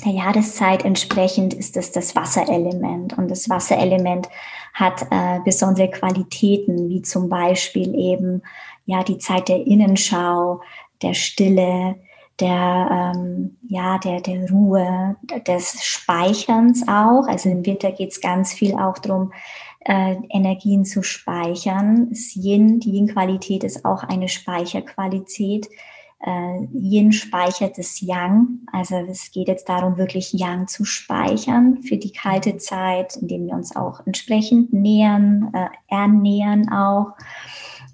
Der 0.04 0.12
Jahreszeit 0.12 0.84
entsprechend 0.84 1.54
ist 1.54 1.76
es 1.76 1.92
das 1.92 2.16
Wasserelement. 2.16 3.16
Und 3.16 3.30
das 3.30 3.48
Wasserelement 3.48 4.28
hat 4.72 5.02
äh, 5.10 5.40
besondere 5.44 5.90
Qualitäten, 5.90 6.88
wie 6.88 7.02
zum 7.02 7.28
Beispiel 7.28 7.94
eben 7.94 8.42
ja 8.86 9.04
die 9.04 9.18
Zeit 9.18 9.48
der 9.48 9.66
Innenschau, 9.66 10.60
der 11.02 11.14
Stille, 11.14 11.96
der, 12.40 13.12
ähm, 13.14 13.56
ja, 13.68 13.98
der, 13.98 14.20
der 14.20 14.50
Ruhe, 14.50 15.16
des 15.46 15.84
Speicherns 15.84 16.86
auch. 16.88 17.28
Also 17.28 17.48
im 17.48 17.64
Winter 17.64 17.92
geht 17.92 18.10
es 18.10 18.20
ganz 18.20 18.52
viel 18.52 18.74
auch 18.74 18.98
darum, 18.98 19.32
äh, 19.80 20.16
Energien 20.30 20.84
zu 20.84 21.02
speichern. 21.02 22.08
Das 22.10 22.34
Yin, 22.34 22.80
die 22.80 22.92
Yin-Qualität 22.92 23.62
ist 23.62 23.84
auch 23.84 24.02
eine 24.02 24.28
Speicherqualität. 24.28 25.68
Äh, 26.26 26.66
Yin 26.72 27.12
speichert 27.12 27.76
das 27.76 28.00
Yang. 28.00 28.60
Also 28.72 28.96
es 28.96 29.30
geht 29.30 29.48
jetzt 29.48 29.68
darum, 29.68 29.98
wirklich 29.98 30.32
Yang 30.32 30.68
zu 30.68 30.84
speichern 30.86 31.82
für 31.82 31.98
die 31.98 32.12
kalte 32.12 32.56
Zeit, 32.56 33.16
indem 33.16 33.46
wir 33.46 33.54
uns 33.54 33.76
auch 33.76 34.06
entsprechend 34.06 34.72
nähern, 34.72 35.50
äh, 35.52 35.66
ernähren 35.88 36.72
auch. 36.72 37.12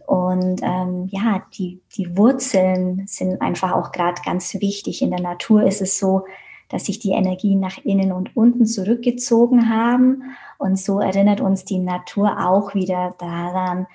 Und 0.07 0.61
ähm, 0.63 1.09
ja, 1.11 1.43
die, 1.55 1.81
die 1.97 2.17
Wurzeln 2.17 3.05
sind 3.07 3.43
einfach 3.43 3.73
auch 3.73 3.91
gerade 3.91 4.23
ganz 4.25 4.55
wichtig. 4.55 5.03
In 5.03 5.11
der 5.11 5.21
Natur 5.21 5.65
ist 5.65 5.83
es 5.83 5.99
so, 5.99 6.25
dass 6.69 6.87
sich 6.87 7.01
die 7.01 7.11
Energien 7.11 7.59
nach 7.59 7.79
innen 7.85 8.13
und 8.13 8.37
unten 8.37 8.65
zurückgezogen 8.65 9.69
haben. 9.69 10.23
Und 10.59 10.79
so 10.79 11.01
erinnert 11.01 11.41
uns 11.41 11.65
die 11.65 11.79
Natur 11.79 12.47
auch 12.47 12.75
wieder 12.75 13.15
daran, 13.19 13.89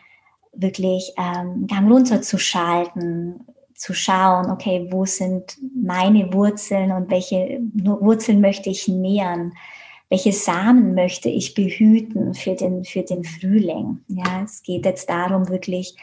wirklich 0.53 1.13
ähm, 1.17 1.67
Gang 1.67 1.89
runterzuschalten, 1.89 3.45
zu 3.75 3.93
schauen, 3.93 4.49
okay, 4.49 4.87
wo 4.89 5.05
sind 5.05 5.57
meine 5.75 6.33
Wurzeln 6.33 6.91
und 6.91 7.11
welche 7.11 7.59
Wurzeln 7.73 8.41
möchte 8.41 8.69
ich 8.69 8.87
nähern? 8.87 9.53
welche 10.09 10.31
Samen 10.31 10.93
möchte 10.93 11.29
ich 11.29 11.53
behüten 11.53 12.33
für 12.33 12.55
den, 12.55 12.83
für 12.85 13.01
den 13.01 13.23
Frühling. 13.23 14.03
Ja, 14.07 14.43
es 14.43 14.61
geht 14.61 14.85
jetzt 14.85 15.09
darum, 15.09 15.49
wirklich 15.49 15.95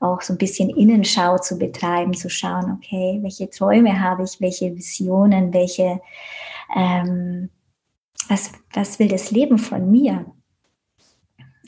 auch 0.00 0.22
so 0.22 0.32
ein 0.32 0.38
bisschen 0.38 0.70
Innenschau 0.70 1.36
zu 1.38 1.58
betreiben, 1.58 2.14
zu 2.14 2.30
schauen, 2.30 2.72
okay, 2.72 3.18
welche 3.22 3.50
Träume 3.50 4.00
habe 4.00 4.24
ich, 4.24 4.40
welche 4.40 4.74
Visionen, 4.74 5.52
welche, 5.52 6.00
ähm, 6.74 7.50
was, 8.28 8.52
was 8.72 8.98
will 8.98 9.08
das 9.08 9.30
Leben 9.30 9.58
von 9.58 9.90
mir? 9.90 10.24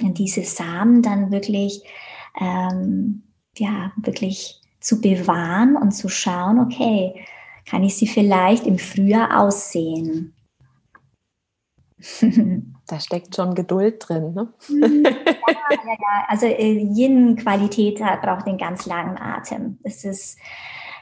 Und 0.01 0.17
diese 0.19 0.45
Samen 0.45 1.03
dann 1.03 1.31
wirklich, 1.31 1.83
ähm, 2.41 3.23
ja, 3.59 3.93
wirklich 3.97 4.62
zu 4.83 5.01
bewahren 5.01 5.77
und 5.77 5.93
zu 5.93 6.09
schauen, 6.09 6.59
okay, 6.59 7.25
kann 7.65 7.83
ich 7.85 7.97
sie 7.97 8.07
vielleicht 8.07 8.67
im 8.67 8.79
Frühjahr 8.79 9.41
aussehen? 9.41 10.35
Da 12.89 12.99
steckt 13.01 13.37
schon 13.37 13.55
Geduld 13.55 14.05
drin. 14.07 14.35
Ne? 14.35 14.53
Mhm. 14.69 15.05
Ja, 15.53 15.79
ja, 15.85 15.93
ja. 15.93 16.25
Also 16.29 16.47
äh, 16.47 16.79
Yin-Qualität 16.95 18.01
braucht 18.21 18.47
den 18.47 18.59
ganz 18.59 18.85
langen 18.87 19.17
Atem. 19.17 19.79
Es 19.83 20.05
ist, 20.05 20.39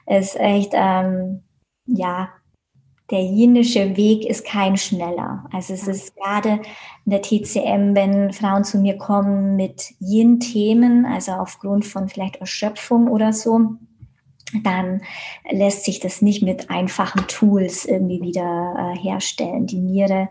ist 0.07 0.37
echt, 0.39 0.71
ähm, 0.75 1.43
ja, 1.87 2.29
der 3.11 3.23
jinische 3.23 3.97
Weg 3.97 4.25
ist 4.25 4.45
kein 4.45 4.77
schneller. 4.77 5.45
Also 5.53 5.75
es 5.75 5.89
ist 5.89 6.17
gerade 6.17 6.61
in 7.05 7.11
der 7.11 7.23
TCM, 7.23 7.95
wenn 7.95 8.33
Frauen 8.33 8.65
zu 8.65 8.79
mir 8.79 8.99
kommen 8.99 9.57
mit 9.57 9.95
Yin-Themen, 10.01 11.07
also 11.07 11.33
aufgrund 11.33 11.85
von 11.85 12.09
vielleicht 12.09 12.37
Erschöpfung 12.37 13.09
oder 13.09 13.33
so, 13.33 13.77
dann 14.63 15.03
lässt 15.51 15.85
sich 15.85 16.01
das 16.01 16.23
nicht 16.23 16.43
mit 16.43 16.71
einfachen 16.71 17.27
Tools 17.27 17.85
irgendwie 17.85 18.21
wieder 18.21 18.95
äh, 18.95 18.99
herstellen. 18.99 19.67
Die 19.67 19.79
Niere 19.79 20.29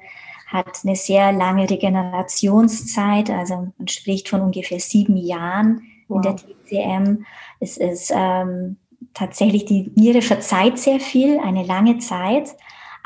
hat 0.48 0.80
eine 0.84 0.96
sehr 0.96 1.32
lange 1.32 1.70
Regenerationszeit, 1.70 3.30
also 3.30 3.72
man 3.78 3.88
spricht 3.88 4.30
von 4.30 4.42
ungefähr 4.42 4.80
sieben 4.80 5.16
Jahren 5.16 5.82
wow. 6.08 6.18
in 6.18 6.22
der 6.22 6.36
TCM. 6.36 7.26
Es 7.60 7.78
ist 7.78 8.12
ähm, 8.16 8.78
tatsächlich, 9.14 9.66
die 9.66 9.92
Niere 9.96 10.22
verzeiht 10.22 10.80
sehr 10.80 11.00
viel, 11.00 11.40
eine 11.40 11.64
lange 11.64 12.00
Zeit, 12.00 12.56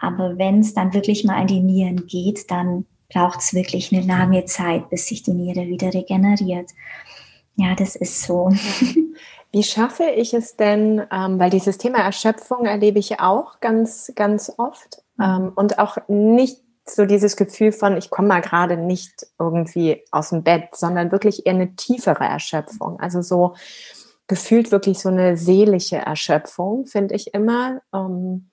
aber 0.03 0.37
wenn 0.37 0.59
es 0.59 0.73
dann 0.73 0.93
wirklich 0.93 1.23
mal 1.23 1.37
an 1.37 1.47
die 1.47 1.61
Nieren 1.61 2.07
geht, 2.07 2.51
dann 2.51 2.85
braucht 3.09 3.39
es 3.39 3.53
wirklich 3.53 3.93
eine 3.93 4.05
lange 4.05 4.43
Zeit, 4.45 4.89
bis 4.89 5.07
sich 5.07 5.23
die 5.23 5.33
Niere 5.33 5.67
wieder 5.67 5.93
regeneriert. 5.93 6.71
Ja, 7.55 7.73
das 7.75 7.95
ist 7.95 8.21
so. 8.23 8.49
Wie 9.51 9.63
schaffe 9.63 10.05
ich 10.05 10.33
es 10.33 10.57
denn, 10.57 11.03
ähm, 11.11 11.39
weil 11.39 11.51
dieses 11.51 11.77
Thema 11.77 11.99
Erschöpfung 11.99 12.65
erlebe 12.65 12.99
ich 12.99 13.19
auch 13.19 13.59
ganz, 13.61 14.11
ganz 14.15 14.51
oft 14.57 15.03
ähm, 15.21 15.51
und 15.55 15.79
auch 15.79 15.97
nicht 16.07 16.57
so 16.85 17.05
dieses 17.05 17.37
Gefühl 17.37 17.71
von, 17.71 17.95
ich 17.95 18.09
komme 18.09 18.27
mal 18.27 18.41
gerade 18.41 18.75
nicht 18.75 19.27
irgendwie 19.39 20.03
aus 20.11 20.31
dem 20.31 20.43
Bett, 20.43 20.69
sondern 20.73 21.13
wirklich 21.13 21.45
eher 21.45 21.53
eine 21.53 21.75
tiefere 21.75 22.25
Erschöpfung. 22.25 22.99
Also 22.99 23.21
so 23.21 23.53
gefühlt 24.27 24.71
wirklich 24.71 24.99
so 24.99 25.09
eine 25.09 25.37
seelische 25.37 25.97
Erschöpfung, 25.97 26.87
finde 26.87 27.15
ich 27.15 27.33
immer. 27.33 27.81
Ähm, 27.93 28.49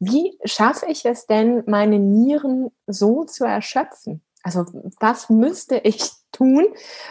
wie 0.00 0.36
schaffe 0.44 0.86
ich 0.88 1.04
es 1.04 1.26
denn, 1.26 1.62
meine 1.66 1.98
Nieren 1.98 2.70
so 2.86 3.24
zu 3.24 3.44
erschöpfen? 3.44 4.22
Also 4.42 4.64
was 4.98 5.28
müsste 5.28 5.76
ich 5.76 6.10
tun, 6.32 6.66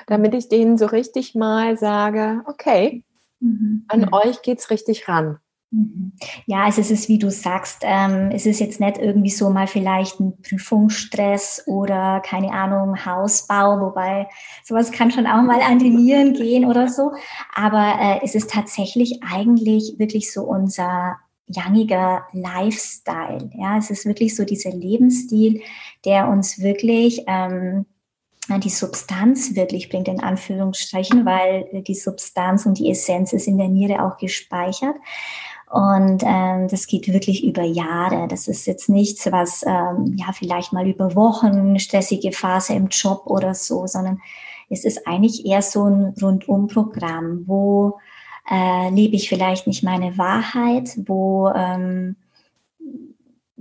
damit 0.07 0.33
ich 0.33 0.49
denen 0.49 0.77
so 0.77 0.87
richtig 0.87 1.35
mal 1.35 1.77
sage, 1.77 2.41
okay, 2.47 3.03
mhm. 3.39 3.85
an 3.87 4.01
mhm. 4.01 4.13
euch 4.13 4.41
geht's 4.41 4.71
richtig 4.71 5.07
ran. 5.07 5.37
Mhm. 5.71 6.13
Ja, 6.47 6.63
also 6.63 6.81
es 6.81 6.89
ist, 6.89 7.09
wie 7.09 7.19
du 7.19 7.29
sagst, 7.29 7.83
ähm, 7.83 8.31
es 8.33 8.47
ist 8.47 8.59
jetzt 8.59 8.79
nicht 8.79 8.97
irgendwie 8.97 9.29
so 9.29 9.51
mal 9.51 9.67
vielleicht 9.67 10.19
ein 10.19 10.41
Prüfungsstress 10.41 11.63
oder 11.67 12.21
keine 12.25 12.51
Ahnung, 12.51 13.05
Hausbau, 13.05 13.79
wobei 13.79 14.27
sowas 14.63 14.91
kann 14.91 15.11
schon 15.11 15.27
auch 15.27 15.43
mal 15.43 15.61
an 15.61 15.77
die 15.77 15.91
Nieren 15.91 16.33
gehen 16.33 16.65
oder 16.65 16.87
so. 16.87 17.11
Aber 17.53 17.99
äh, 17.99 18.19
es 18.23 18.33
ist 18.33 18.49
tatsächlich 18.49 19.19
eigentlich 19.21 19.93
wirklich 19.99 20.33
so 20.33 20.41
unser 20.41 21.17
youngiger 21.49 22.23
Lifestyle. 22.31 23.49
Ja, 23.55 23.77
es 23.77 23.89
ist 23.89 24.05
wirklich 24.05 24.35
so 24.35 24.45
dieser 24.45 24.71
Lebensstil, 24.71 25.61
der 26.05 26.27
uns 26.27 26.61
wirklich 26.61 27.23
ähm, 27.27 27.85
die 28.63 28.69
Substanz 28.69 29.55
wirklich 29.55 29.89
bringt, 29.89 30.07
in 30.07 30.21
Anführungsstrichen, 30.21 31.25
weil 31.25 31.83
die 31.83 31.95
Substanz 31.95 32.65
und 32.65 32.79
die 32.79 32.89
Essenz 32.89 33.33
ist 33.33 33.47
in 33.47 33.57
der 33.57 33.67
Niere 33.67 34.03
auch 34.03 34.17
gespeichert. 34.17 34.95
Und 35.69 36.23
ähm, 36.25 36.67
das 36.67 36.87
geht 36.87 37.13
wirklich 37.13 37.43
über 37.43 37.61
Jahre. 37.61 38.27
Das 38.27 38.47
ist 38.47 38.65
jetzt 38.65 38.89
nichts, 38.89 39.31
was 39.31 39.63
ähm, 39.67 40.15
ja 40.17 40.31
vielleicht 40.33 40.73
mal 40.73 40.87
über 40.87 41.15
Wochen, 41.15 41.47
eine 41.47 41.79
stressige 41.79 42.31
Phase 42.31 42.73
im 42.73 42.87
Job 42.87 43.23
oder 43.25 43.53
so, 43.53 43.85
sondern 43.85 44.19
es 44.69 44.83
ist 44.83 45.05
eigentlich 45.05 45.45
eher 45.45 45.61
so 45.61 45.85
ein 45.85 46.15
Rundumprogramm, 46.19 47.43
wo 47.45 47.99
äh, 48.49 48.89
lebe 48.89 49.15
ich 49.15 49.29
vielleicht 49.29 49.67
nicht 49.67 49.83
meine 49.83 50.17
Wahrheit, 50.17 50.97
wo 51.05 51.49
ähm, 51.49 52.15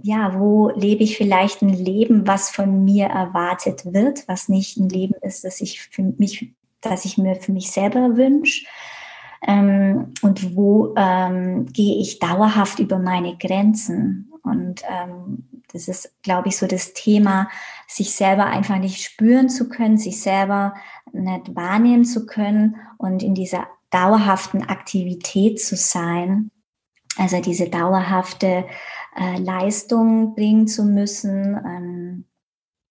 ja, 0.03 0.39
wo 0.39 0.71
lebe 0.71 1.03
ich 1.03 1.17
vielleicht 1.17 1.63
ein 1.63 1.71
Leben, 1.71 2.27
was 2.27 2.51
von 2.51 2.85
mir 2.85 3.07
erwartet 3.07 3.93
wird, 3.93 4.27
was 4.29 4.49
nicht 4.49 4.77
ein 4.77 4.89
Leben 4.89 5.15
ist, 5.23 5.45
das 5.45 5.61
ich 5.61 5.81
für 5.83 6.03
mich, 6.03 6.55
das 6.81 7.05
ich 7.05 7.19
mir 7.19 7.37
für 7.37 7.53
mich 7.53 7.71
selber 7.71 8.17
wünsche. 8.17 8.67
Ähm, 9.47 10.13
und 10.23 10.57
wo 10.57 10.95
ähm, 10.97 11.67
gehe 11.67 12.01
ich 12.01 12.19
dauerhaft 12.19 12.79
über 12.79 12.99
meine 12.99 13.37
Grenzen? 13.37 14.33
Und 14.43 14.83
ähm, 14.89 15.49
das 15.73 15.89
ist, 15.89 16.15
glaube 16.23 16.49
ich, 16.49 16.57
so 16.57 16.67
das 16.67 16.93
Thema, 16.93 17.49
sich 17.87 18.15
selber 18.15 18.47
einfach 18.47 18.79
nicht 18.79 19.03
spüren 19.03 19.49
zu 19.49 19.69
können, 19.69 19.99
sich 19.99 20.21
selber 20.21 20.75
nicht 21.13 21.55
wahrnehmen 21.55 22.05
zu 22.05 22.27
können 22.27 22.77
und 22.97 23.23
in 23.23 23.35
dieser 23.35 23.67
dauerhaften 23.91 24.63
Aktivität 24.65 25.61
zu 25.61 25.77
sein. 25.77 26.51
Also 27.17 27.41
diese 27.41 27.69
dauerhafte 27.69 28.65
äh, 29.17 29.39
Leistung 29.39 30.35
bringen 30.35 30.69
zu 30.69 30.85
müssen, 30.85 31.57
ähm, 31.57 32.25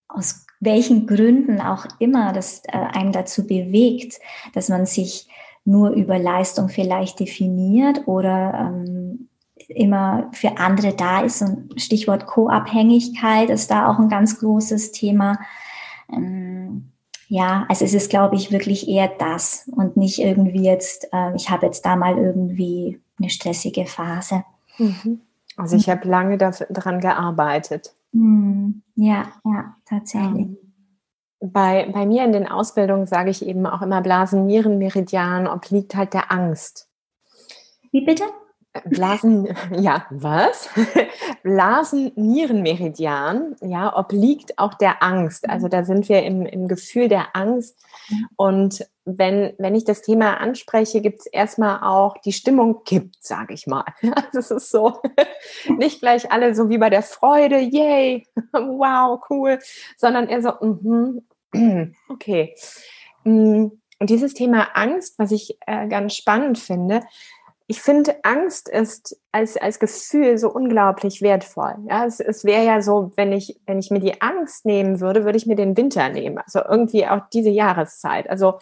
aus 0.08 0.46
welchen 0.60 1.06
Gründen 1.06 1.60
auch 1.60 1.86
immer 1.98 2.32
das 2.32 2.62
äh, 2.64 2.72
einen 2.72 3.12
dazu 3.12 3.46
bewegt, 3.46 4.18
dass 4.54 4.68
man 4.68 4.86
sich 4.86 5.28
nur 5.64 5.90
über 5.90 6.18
Leistung 6.18 6.68
vielleicht 6.68 7.20
definiert 7.20 8.06
oder 8.06 8.54
ähm, 8.54 9.28
immer 9.68 10.30
für 10.32 10.56
andere 10.56 10.94
da 10.94 11.20
ist. 11.20 11.42
Und 11.42 11.80
Stichwort 11.80 12.26
Co-Abhängigkeit 12.26 13.50
ist 13.50 13.70
da 13.70 13.88
auch 13.88 13.98
ein 13.98 14.08
ganz 14.08 14.38
großes 14.40 14.92
Thema. 14.92 15.38
Ähm, 16.10 16.92
ja, 17.28 17.66
also 17.68 17.84
es 17.84 17.92
ist, 17.92 18.10
glaube 18.10 18.36
ich, 18.36 18.50
wirklich 18.50 18.88
eher 18.88 19.08
das 19.08 19.70
und 19.76 19.96
nicht 19.96 20.18
irgendwie 20.18 20.64
jetzt, 20.64 21.08
äh, 21.12 21.34
ich 21.36 21.50
habe 21.50 21.66
jetzt 21.66 21.84
da 21.84 21.94
mal 21.94 22.16
irgendwie 22.16 23.00
eine 23.18 23.28
stressige 23.28 23.84
Phase. 23.84 24.44
Mhm. 24.78 25.20
Also 25.56 25.76
ich 25.76 25.90
habe 25.90 26.08
lange 26.08 26.38
daran 26.38 27.00
gearbeitet. 27.00 27.94
Mhm. 28.12 28.82
Ja, 28.94 29.26
ja, 29.44 29.76
tatsächlich. 29.84 30.46
Ähm, 30.46 30.56
bei, 31.40 31.90
bei 31.92 32.06
mir 32.06 32.24
in 32.24 32.32
den 32.32 32.48
Ausbildungen 32.48 33.06
sage 33.06 33.30
ich 33.30 33.44
eben 33.44 33.66
auch 33.66 33.82
immer, 33.82 34.00
Blasen-Nieren-Meridian 34.00 35.46
obliegt 35.46 35.94
halt 35.94 36.14
der 36.14 36.32
Angst. 36.32 36.88
Wie 37.92 38.04
bitte? 38.04 38.24
Blasen, 38.84 39.48
ja, 39.76 40.06
was? 40.10 40.68
Blasen-Nierenmeridian, 41.42 43.56
ja, 43.62 43.96
obliegt 43.96 44.58
auch 44.58 44.74
der 44.74 45.02
Angst. 45.02 45.48
Also 45.48 45.68
da 45.68 45.84
sind 45.84 46.08
wir 46.08 46.22
im, 46.22 46.46
im 46.46 46.68
Gefühl 46.68 47.08
der 47.08 47.34
Angst. 47.34 47.76
Und 48.36 48.86
wenn, 49.04 49.54
wenn 49.58 49.74
ich 49.74 49.84
das 49.84 50.02
Thema 50.02 50.38
anspreche, 50.38 51.00
gibt 51.00 51.20
es 51.20 51.26
erstmal 51.26 51.80
auch 51.82 52.18
die 52.18 52.32
Stimmung 52.32 52.84
kippt, 52.84 53.16
sage 53.20 53.54
ich 53.54 53.66
mal. 53.66 53.84
das 54.32 54.50
ist 54.50 54.70
so, 54.70 55.00
nicht 55.78 56.00
gleich 56.00 56.30
alle 56.30 56.54
so 56.54 56.68
wie 56.68 56.78
bei 56.78 56.90
der 56.90 57.02
Freude, 57.02 57.58
yay, 57.58 58.26
wow, 58.52 59.20
cool, 59.30 59.58
sondern 59.96 60.28
eher 60.28 60.42
so, 60.42 60.50
mm 60.60 61.22
-hmm, 61.54 61.94
okay. 62.08 62.54
Und 63.24 63.80
dieses 64.00 64.34
Thema 64.34 64.68
Angst, 64.74 65.18
was 65.18 65.32
ich 65.32 65.58
äh, 65.66 65.88
ganz 65.88 66.14
spannend 66.14 66.58
finde, 66.58 67.02
ich 67.70 67.82
finde, 67.82 68.16
Angst 68.24 68.70
ist 68.70 69.20
als, 69.30 69.58
als 69.58 69.78
Gefühl 69.78 70.38
so 70.38 70.50
unglaublich 70.50 71.20
wertvoll. 71.20 71.74
Ja, 71.86 72.06
es, 72.06 72.18
es 72.18 72.44
wäre 72.44 72.64
ja 72.64 72.80
so, 72.80 73.12
wenn 73.16 73.30
ich, 73.30 73.60
wenn 73.66 73.78
ich 73.78 73.90
mir 73.90 74.00
die 74.00 74.22
Angst 74.22 74.64
nehmen 74.64 75.00
würde, 75.00 75.26
würde 75.26 75.36
ich 75.36 75.44
mir 75.44 75.54
den 75.54 75.76
Winter 75.76 76.08
nehmen. 76.08 76.38
Also 76.38 76.60
irgendwie 76.60 77.06
auch 77.06 77.28
diese 77.30 77.50
Jahreszeit. 77.50 78.30
Also 78.30 78.58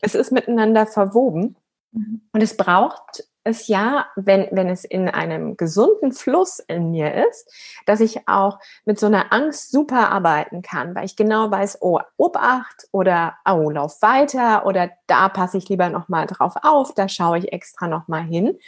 es 0.00 0.14
ist 0.14 0.30
miteinander 0.30 0.86
verwoben. 0.86 1.56
Mhm. 1.90 2.20
Und 2.32 2.40
es 2.40 2.56
braucht 2.56 3.24
es 3.46 3.68
ja, 3.68 4.06
wenn, 4.16 4.48
wenn 4.50 4.68
es 4.68 4.84
in 4.84 5.08
einem 5.08 5.56
gesunden 5.56 6.12
Fluss 6.12 6.58
in 6.58 6.90
mir 6.90 7.26
ist, 7.28 7.50
dass 7.86 8.00
ich 8.00 8.28
auch 8.28 8.58
mit 8.84 8.98
so 8.98 9.06
einer 9.06 9.32
Angst 9.32 9.70
super 9.70 10.10
arbeiten 10.10 10.62
kann, 10.62 10.94
weil 10.94 11.04
ich 11.04 11.16
genau 11.16 11.50
weiß, 11.50 11.78
oh, 11.80 12.00
Obacht 12.16 12.88
oder 12.90 13.36
oh, 13.48 13.70
lauf 13.70 14.02
weiter 14.02 14.66
oder 14.66 14.90
da 15.06 15.28
passe 15.28 15.58
ich 15.58 15.68
lieber 15.68 15.88
nochmal 15.88 16.26
drauf 16.26 16.54
auf, 16.62 16.92
da 16.94 17.08
schaue 17.08 17.38
ich 17.38 17.52
extra 17.52 17.86
nochmal 17.86 18.24
hin. 18.24 18.58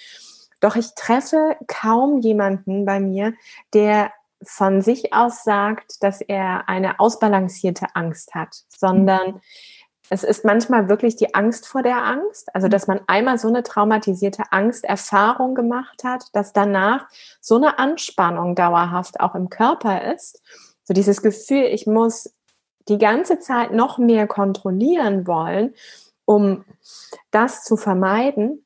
Doch 0.60 0.76
ich 0.76 0.94
treffe 0.94 1.56
kaum 1.66 2.20
jemanden 2.20 2.84
bei 2.84 3.00
mir, 3.00 3.34
der 3.74 4.12
von 4.42 4.82
sich 4.82 5.12
aus 5.12 5.42
sagt, 5.42 6.02
dass 6.02 6.20
er 6.20 6.68
eine 6.68 7.00
ausbalancierte 7.00 7.86
Angst 7.94 8.34
hat, 8.34 8.62
sondern 8.68 9.40
es 10.10 10.24
ist 10.24 10.44
manchmal 10.44 10.88
wirklich 10.88 11.16
die 11.16 11.34
Angst 11.34 11.66
vor 11.66 11.82
der 11.82 12.04
Angst, 12.04 12.54
also 12.54 12.68
dass 12.68 12.86
man 12.86 13.00
einmal 13.06 13.38
so 13.38 13.48
eine 13.48 13.62
traumatisierte 13.62 14.44
Angsterfahrung 14.50 15.54
gemacht 15.54 16.04
hat, 16.04 16.24
dass 16.32 16.52
danach 16.52 17.08
so 17.40 17.56
eine 17.56 17.78
Anspannung 17.78 18.54
dauerhaft 18.54 19.20
auch 19.20 19.34
im 19.34 19.50
Körper 19.50 20.12
ist. 20.14 20.42
So 20.84 20.94
dieses 20.94 21.22
Gefühl, 21.22 21.64
ich 21.64 21.86
muss 21.86 22.34
die 22.88 22.98
ganze 22.98 23.38
Zeit 23.38 23.72
noch 23.72 23.98
mehr 23.98 24.26
kontrollieren 24.26 25.26
wollen, 25.26 25.74
um 26.24 26.64
das 27.30 27.64
zu 27.64 27.76
vermeiden. 27.76 28.64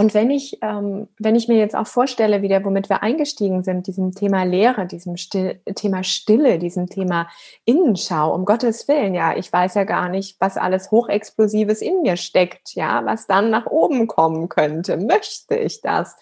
Und 0.00 0.14
wenn 0.14 0.30
ich, 0.30 0.56
ähm, 0.62 1.08
wenn 1.18 1.36
ich 1.36 1.46
mir 1.46 1.58
jetzt 1.58 1.76
auch 1.76 1.86
vorstelle, 1.86 2.40
wieder, 2.40 2.64
womit 2.64 2.88
wir 2.88 3.02
eingestiegen 3.02 3.62
sind, 3.62 3.86
diesem 3.86 4.12
Thema 4.14 4.44
Lehre, 4.44 4.86
diesem 4.86 5.18
Still, 5.18 5.60
Thema 5.74 6.04
Stille, 6.04 6.58
diesem 6.58 6.86
Thema 6.86 7.28
Innenschau, 7.66 8.34
um 8.34 8.46
Gottes 8.46 8.88
Willen, 8.88 9.14
ja, 9.14 9.36
ich 9.36 9.52
weiß 9.52 9.74
ja 9.74 9.84
gar 9.84 10.08
nicht, 10.08 10.40
was 10.40 10.56
alles 10.56 10.90
Hochexplosives 10.90 11.82
in 11.82 12.00
mir 12.00 12.16
steckt, 12.16 12.74
ja, 12.74 13.04
was 13.04 13.26
dann 13.26 13.50
nach 13.50 13.66
oben 13.66 14.06
kommen 14.06 14.48
könnte. 14.48 14.96
Möchte 14.96 15.56
ich 15.56 15.82
das? 15.82 16.16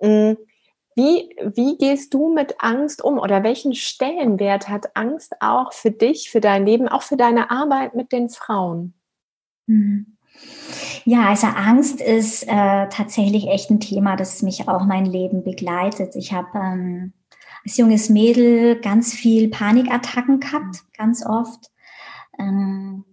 Hm, 0.00 0.38
wie, 0.96 1.36
wie 1.42 1.76
gehst 1.76 2.14
du 2.14 2.32
mit 2.32 2.54
Angst 2.60 3.04
um 3.04 3.18
oder 3.18 3.42
welchen 3.42 3.74
Stellenwert 3.74 4.70
hat 4.70 4.96
Angst 4.96 5.34
auch 5.40 5.74
für 5.74 5.90
dich, 5.90 6.30
für 6.30 6.40
dein 6.40 6.64
Leben, 6.64 6.88
auch 6.88 7.02
für 7.02 7.18
deine 7.18 7.50
Arbeit 7.50 7.94
mit 7.94 8.12
den 8.12 8.30
Frauen? 8.30 8.94
Mhm. 9.66 10.16
Ja, 11.04 11.28
also 11.28 11.46
Angst 11.48 12.00
ist 12.00 12.44
äh, 12.44 12.88
tatsächlich 12.88 13.48
echt 13.48 13.70
ein 13.70 13.80
Thema, 13.80 14.16
das 14.16 14.42
mich 14.42 14.68
auch 14.68 14.84
mein 14.84 15.04
Leben 15.04 15.44
begleitet. 15.44 16.16
Ich 16.16 16.32
habe 16.32 16.58
ähm, 16.58 17.12
als 17.64 17.76
junges 17.76 18.08
Mädel 18.08 18.80
ganz 18.80 19.12
viel 19.12 19.48
Panikattacken 19.48 20.40
gehabt, 20.40 20.84
ganz 20.96 21.24
oft. 21.24 21.70
Ähm, 22.38 23.04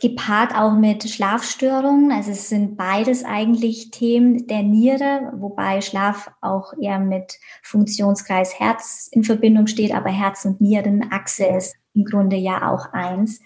gepaart 0.00 0.54
auch 0.56 0.72
mit 0.72 1.08
Schlafstörungen. 1.08 2.10
Also 2.10 2.32
es 2.32 2.48
sind 2.48 2.76
beides 2.76 3.24
eigentlich 3.24 3.90
Themen 3.90 4.46
der 4.48 4.62
Niere, 4.62 5.32
wobei 5.36 5.80
Schlaf 5.80 6.30
auch 6.40 6.72
eher 6.80 6.98
mit 6.98 7.38
Funktionskreis 7.62 8.58
Herz 8.58 9.08
in 9.12 9.22
Verbindung 9.22 9.68
steht, 9.68 9.94
aber 9.94 10.10
Herz 10.10 10.44
und 10.44 10.60
Nierenachse 10.60 11.46
ist 11.46 11.76
im 11.94 12.04
Grunde 12.04 12.36
ja 12.36 12.70
auch 12.70 12.92
eins. 12.92 13.40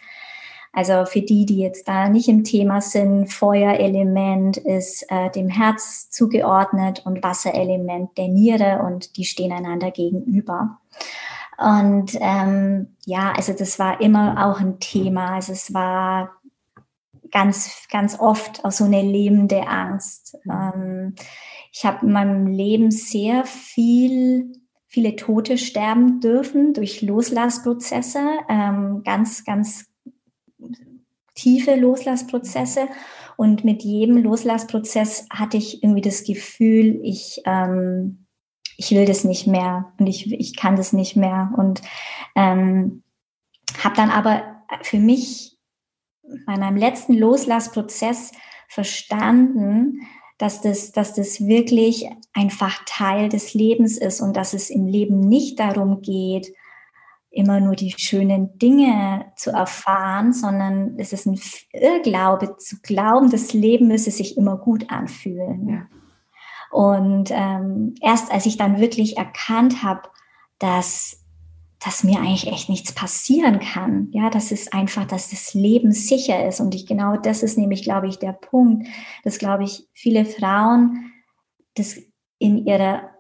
Also 0.73 1.05
für 1.05 1.21
die, 1.21 1.45
die 1.45 1.59
jetzt 1.59 1.87
da 1.87 2.09
nicht 2.09 2.29
im 2.29 2.45
Thema 2.45 2.81
sind, 2.81 3.33
Feuerelement 3.33 4.57
ist 4.57 5.05
äh, 5.11 5.31
dem 5.31 5.49
Herz 5.49 6.09
zugeordnet 6.11 7.03
und 7.05 7.23
Wasserelement 7.23 8.17
der 8.17 8.29
Niere 8.29 8.83
und 8.83 9.17
die 9.17 9.25
stehen 9.25 9.53
einander 9.53 9.91
gegenüber. 9.91 10.79
Und 11.59 12.17
ähm, 12.21 12.97
ja, 13.05 13.33
also 13.37 13.53
das 13.53 13.79
war 13.79 14.01
immer 14.01 14.47
auch 14.47 14.61
ein 14.61 14.81
Thema. 14.81 15.35
Also 15.35 15.53
es 15.53 15.75
war 15.75 16.33
ganz, 17.31 17.87
ganz 17.91 18.19
oft 18.19 18.65
auch 18.65 18.73
so 18.73 18.85
eine 18.85 19.03
lebende 19.03 19.67
Angst. 19.67 20.39
Ähm, 20.51 21.15
ich 21.71 21.85
habe 21.85 22.07
in 22.07 22.13
meinem 22.13 22.47
Leben 22.47 22.91
sehr 22.91 23.45
viel 23.45 24.53
viele 24.93 25.17
Tote 25.17 25.57
sterben 25.57 26.21
dürfen 26.21 26.75
durch 26.75 27.01
Loslassprozesse, 27.01 28.21
ähm, 28.51 29.01
ganz, 29.05 29.43
ganz 29.43 29.87
tiefe 31.43 31.75
Loslassprozesse. 31.75 32.89
Und 33.37 33.65
mit 33.65 33.83
jedem 33.83 34.19
Loslassprozess 34.19 35.27
hatte 35.31 35.57
ich 35.57 35.83
irgendwie 35.83 36.03
das 36.03 36.25
Gefühl, 36.25 37.01
ich, 37.03 37.43
ähm, 37.47 38.27
ich 38.77 38.91
will 38.91 39.05
das 39.05 39.25
nicht 39.25 39.47
mehr 39.47 39.93
und 39.99 40.07
ich, 40.07 40.31
ich 40.33 40.57
kann 40.57 40.77
das 40.77 40.93
nicht 40.93 41.17
mehr. 41.17 41.53
Und 41.57 41.83
ähm, 42.37 43.03
habe 43.83 43.97
dann 43.97 44.11
aber 44.11 44.43
für 44.83 44.99
mich 44.99 45.59
bei 46.47 46.57
meinem 46.57 46.77
letzten 46.77 47.15
Loslassprozess 47.15 48.33
verstanden, 48.69 50.01
dass 50.39 50.61
das, 50.61 50.93
dass 50.93 51.15
das 51.15 51.47
wirklich 51.47 52.09
einfach 52.33 52.83
Teil 52.87 53.29
des 53.29 53.55
Lebens 53.55 53.99
ist 53.99 54.21
und 54.21 54.37
dass 54.37 54.55
es 54.55 54.71
im 54.71 54.87
Leben 54.87 55.21
nicht 55.21 55.59
darum 55.61 56.03
geht, 56.03 56.53
immer 57.33 57.61
nur 57.61 57.75
die 57.75 57.95
schönen 57.97 58.59
Dinge 58.59 59.27
zu 59.37 59.51
erfahren, 59.51 60.33
sondern 60.33 60.99
es 60.99 61.13
ist 61.13 61.27
ein 61.27 61.41
Irrglaube 61.73 62.57
zu 62.59 62.77
glauben, 62.83 63.31
das 63.31 63.53
Leben 63.53 63.89
müsse 63.89 64.11
sich 64.11 64.37
immer 64.37 64.59
gut 64.59 64.91
anfühlen. 64.91 65.69
Ja. 65.69 65.87
Und 66.71 67.31
ähm, 67.31 67.95
erst 68.01 68.31
als 68.31 68.47
ich 68.47 68.57
dann 68.57 68.81
wirklich 68.81 69.17
erkannt 69.17 69.83
habe, 69.83 70.03
dass 70.59 71.19
dass 71.85 72.05
mir 72.05 72.21
eigentlich 72.21 72.47
echt 72.47 72.69
nichts 72.69 72.93
passieren 72.93 73.59
kann. 73.59 74.07
Ja, 74.13 74.31
das 74.31 74.53
ist 74.53 74.73
einfach, 74.73 75.05
dass 75.05 75.31
das 75.31 75.53
Leben 75.53 75.91
sicher 75.91 76.47
ist. 76.47 76.61
Und 76.61 76.77
ich 76.77 76.87
genau 76.87 77.17
das 77.17 77.43
ist 77.43 77.59
nämlich, 77.59 77.83
glaube 77.83 78.07
ich, 78.07 78.21
der 78.21 78.33
Punkt, 78.33 78.87
dass, 79.25 79.39
glaube 79.39 79.65
ich, 79.65 79.89
viele 79.93 80.25
Frauen 80.25 81.13
das 81.75 81.99
in 82.39 82.67
ihrer 82.67 83.11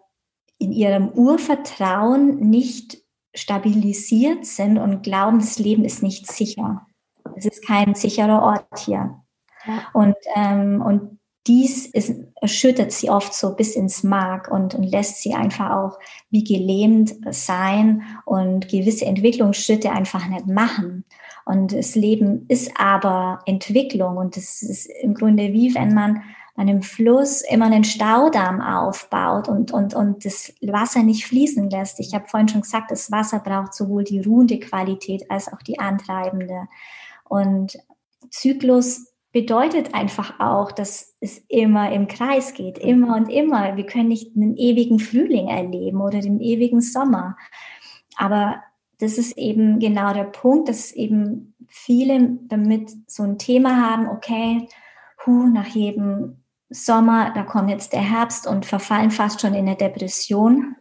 in 0.59 0.71
ihrem 0.71 1.09
Urvertrauen 1.09 2.37
nicht 2.49 3.02
stabilisiert 3.35 4.45
sind 4.45 4.79
und 4.79 5.03
glauben, 5.03 5.39
das 5.39 5.59
Leben 5.59 5.85
ist 5.85 6.03
nicht 6.03 6.31
sicher. 6.31 6.87
Es 7.37 7.47
ist 7.47 7.67
kein 7.67 7.95
sicherer 7.95 8.43
Ort 8.43 8.79
hier. 8.79 9.23
Ja. 9.67 9.89
Und, 9.93 10.17
ähm, 10.35 10.83
und 10.83 11.19
dies 11.47 11.87
ist, 11.87 12.15
erschüttert 12.41 12.93
sie 12.93 13.11
oft 13.11 13.35
so 13.35 13.57
bis 13.57 13.75
ins 13.75 14.05
Mark 14.05 14.49
und, 14.51 14.75
und 14.75 14.85
lässt 14.85 15.23
sie 15.23 15.35
einfach 15.35 15.71
auch 15.71 15.99
wie 16.31 16.45
gelähmt 16.45 17.15
sein 17.31 18.03
und 18.25 18.69
gewisse 18.69 19.07
Entwicklungsschritte 19.07 19.91
einfach 19.91 20.29
nicht 20.29 20.47
machen. 20.47 21.05
Und 21.45 21.73
das 21.73 21.97
Leben 21.97 22.47
ist 22.49 22.71
aber 22.77 23.41
Entwicklung 23.47 24.17
und 24.17 24.37
es 24.37 24.63
ist 24.63 24.87
im 25.03 25.15
Grunde 25.15 25.53
wie 25.53 25.75
wenn 25.75 25.95
man 25.95 26.17
an 26.17 26.23
einem 26.55 26.83
Fluss 26.83 27.43
immer 27.43 27.67
einen 27.67 27.85
Staudamm 27.85 28.61
aufbaut 28.61 29.49
und, 29.49 29.73
und, 29.73 29.95
und 29.95 30.25
das 30.25 30.53
Wasser 30.61 31.03
nicht 31.03 31.27
fließen 31.27 31.71
lässt. 31.71 31.99
Ich 31.99 32.15
habe 32.15 32.29
vorhin 32.29 32.49
schon 32.49 32.61
gesagt, 32.61 32.91
das 32.91 33.11
Wasser 33.11 33.41
braucht 33.41 33.75
sowohl 33.75 34.05
die 34.05 34.21
ruhende 34.21 34.59
Qualität 34.59 35.31
als 35.31 35.51
auch 35.53 35.63
die 35.63 35.79
antreibende. 35.79 36.69
Und 37.25 37.79
Zyklus 38.31 39.13
bedeutet 39.33 39.95
einfach 39.95 40.39
auch, 40.41 40.73
dass 40.73 41.17
es 41.21 41.39
immer 41.49 41.91
im 41.91 42.07
Kreis 42.07 42.53
geht, 42.53 42.77
immer 42.77 43.17
und 43.17 43.31
immer. 43.31 43.77
Wir 43.77 43.87
können 43.87 44.09
nicht 44.09 44.37
einen 44.37 44.57
ewigen 44.57 44.99
Frühling 44.99 45.49
erleben 45.49 46.03
oder 46.03 46.21
den 46.21 46.41
ewigen 46.41 46.83
Sommer. 46.83 47.37
Aber 48.17 48.63
das 48.99 49.17
ist 49.17 49.39
eben 49.39 49.79
genau 49.79 50.13
der 50.13 50.25
Punkt, 50.25 50.69
dass 50.69 50.93
eben 50.93 51.55
viele 51.67 52.39
damit 52.43 52.91
so 53.07 53.23
ein 53.23 53.39
Thema 53.39 53.91
haben, 53.91 54.07
okay, 54.07 54.69
hu, 55.25 55.47
nach 55.47 55.69
jedem 55.69 56.42
Sommer, 56.73 57.33
da 57.35 57.43
kommt 57.43 57.71
jetzt 57.71 57.93
der 57.93 58.01
Herbst 58.01 58.47
und 58.47 58.67
verfallen 58.67 59.11
fast 59.11 59.41
schon 59.41 59.55
in 59.55 59.67
eine 59.67 59.77
Depression, 59.77 60.77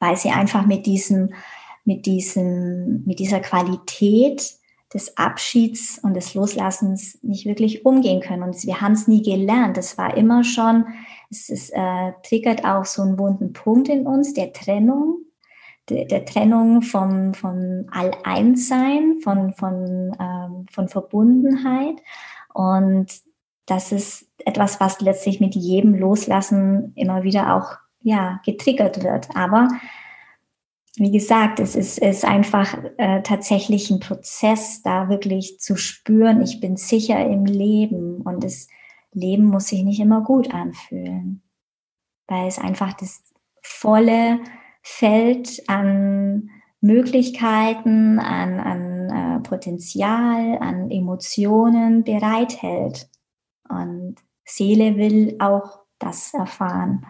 weil 0.00 0.16
sie 0.16 0.30
einfach 0.30 0.66
mit 0.66 0.86
diesem, 0.86 1.34
mit 1.84 2.06
diesem, 2.06 3.04
mit 3.04 3.18
dieser 3.18 3.40
Qualität 3.40 4.58
des 4.92 5.16
Abschieds 5.18 5.98
und 6.02 6.14
des 6.14 6.34
Loslassens 6.34 7.18
nicht 7.22 7.44
wirklich 7.44 7.84
umgehen 7.84 8.20
können. 8.20 8.42
Und 8.42 8.64
wir 8.64 8.80
haben 8.80 8.92
es 8.92 9.06
nie 9.06 9.22
gelernt. 9.22 9.76
Das 9.76 9.98
war 9.98 10.16
immer 10.16 10.44
schon, 10.44 10.86
es 11.30 11.50
ist, 11.50 11.70
äh, 11.70 12.12
triggert 12.22 12.64
auch 12.64 12.84
so 12.84 13.02
einen 13.02 13.18
wunden 13.18 13.52
Punkt 13.52 13.88
in 13.88 14.06
uns, 14.06 14.32
der 14.32 14.52
Trennung, 14.52 15.18
der, 15.90 16.06
der 16.06 16.24
Trennung 16.24 16.80
vom, 16.80 17.34
von 17.34 17.86
All-Eins-Sein, 17.90 19.18
von, 19.22 19.52
von, 19.52 20.16
ähm, 20.18 20.66
von 20.70 20.88
Verbundenheit. 20.88 22.02
Und 22.54 23.08
das 23.68 23.92
ist 23.92 24.26
etwas, 24.44 24.80
was 24.80 25.00
letztlich 25.00 25.40
mit 25.40 25.54
jedem 25.54 25.94
Loslassen 25.94 26.92
immer 26.96 27.22
wieder 27.22 27.54
auch 27.54 27.76
ja, 28.00 28.40
getriggert 28.44 29.02
wird. 29.02 29.28
Aber 29.36 29.68
wie 30.96 31.12
gesagt, 31.12 31.60
es 31.60 31.76
ist, 31.76 31.98
ist 31.98 32.24
einfach 32.24 32.76
äh, 32.96 33.22
tatsächlich 33.22 33.90
ein 33.90 34.00
Prozess, 34.00 34.82
da 34.82 35.08
wirklich 35.08 35.60
zu 35.60 35.76
spüren, 35.76 36.42
ich 36.42 36.60
bin 36.60 36.76
sicher 36.76 37.24
im 37.24 37.44
Leben 37.44 38.22
und 38.22 38.42
das 38.42 38.68
Leben 39.12 39.44
muss 39.44 39.68
sich 39.68 39.84
nicht 39.84 40.00
immer 40.00 40.22
gut 40.22 40.52
anfühlen, 40.52 41.42
weil 42.26 42.48
es 42.48 42.58
einfach 42.58 42.94
das 42.94 43.22
volle 43.62 44.40
Feld 44.82 45.62
an 45.68 46.50
Möglichkeiten, 46.80 48.18
an, 48.18 48.60
an 48.60 49.10
äh, 49.10 49.40
Potenzial, 49.40 50.58
an 50.58 50.90
Emotionen 50.90 52.04
bereithält. 52.04 53.08
Und 53.68 54.16
Seele 54.44 54.96
will 54.96 55.36
auch 55.38 55.80
das 55.98 56.32
erfahren. 56.34 57.06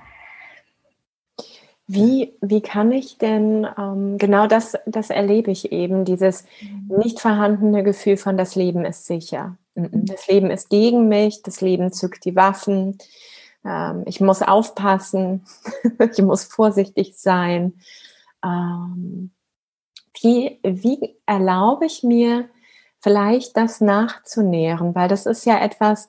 Wie, 1.86 2.34
wie 2.42 2.60
kann 2.60 2.92
ich 2.92 3.16
denn, 3.16 3.66
ähm, 3.78 4.18
genau 4.18 4.46
das, 4.46 4.76
das 4.84 5.08
erlebe 5.08 5.50
ich 5.50 5.72
eben, 5.72 6.04
dieses 6.04 6.44
mhm. 6.60 6.98
nicht 6.98 7.18
vorhandene 7.20 7.82
Gefühl 7.82 8.18
von, 8.18 8.36
das 8.36 8.56
Leben 8.56 8.84
ist 8.84 9.06
sicher. 9.06 9.56
Mhm. 9.74 10.04
Das 10.04 10.26
Leben 10.26 10.50
ist 10.50 10.68
gegen 10.68 11.08
mich, 11.08 11.42
das 11.42 11.62
Leben 11.62 11.90
zückt 11.90 12.26
die 12.26 12.36
Waffen, 12.36 12.98
ähm, 13.64 14.02
ich 14.06 14.20
muss 14.20 14.42
aufpassen, 14.42 15.46
ich 16.12 16.22
muss 16.22 16.44
vorsichtig 16.44 17.14
sein. 17.16 17.74
Ähm, 18.44 19.30
wie, 20.20 20.58
wie 20.62 21.16
erlaube 21.26 21.86
ich 21.86 22.02
mir 22.02 22.48
vielleicht 23.00 23.56
das 23.56 23.80
nachzunähren? 23.80 24.94
Weil 24.94 25.08
das 25.08 25.26
ist 25.26 25.46
ja 25.46 25.58
etwas, 25.58 26.08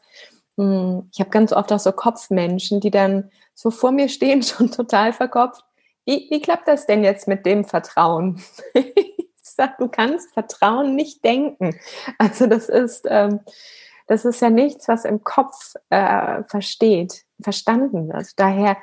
ich 1.12 1.19
habe 1.19 1.30
ganz 1.30 1.54
oft 1.54 1.72
auch 1.72 1.80
so 1.80 1.91
Kopfmenschen, 1.91 2.80
die 2.80 2.91
dann 2.91 3.32
so 3.54 3.72
vor 3.72 3.91
mir 3.91 4.10
stehen, 4.10 4.43
schon 4.43 4.72
total 4.72 5.13
verkopft 5.13 5.63
wie, 6.10 6.28
wie 6.32 6.41
klappt 6.41 6.67
das 6.67 6.88
denn 6.88 7.04
jetzt 7.04 7.28
mit 7.28 7.45
dem 7.45 7.65
Vertrauen? 7.65 8.41
ich 8.74 9.30
sage, 9.43 9.74
du 9.78 9.88
kannst 9.88 10.34
Vertrauen 10.34 10.95
nicht 10.95 11.24
denken. 11.24 11.76
Also 12.17 12.48
das 12.48 12.67
ist, 12.67 13.06
ähm, 13.08 13.41
das 14.08 14.26
ist 14.26 14.41
ja 14.41 14.50
nichts, 14.50 14.88
was 14.88 15.06
im 15.06 15.24
Kopf 15.24 15.76
äh, 15.91 16.43
versteht, 16.48 17.26
verstanden 17.39 18.12
wird. 18.12 18.39
Daher 18.39 18.78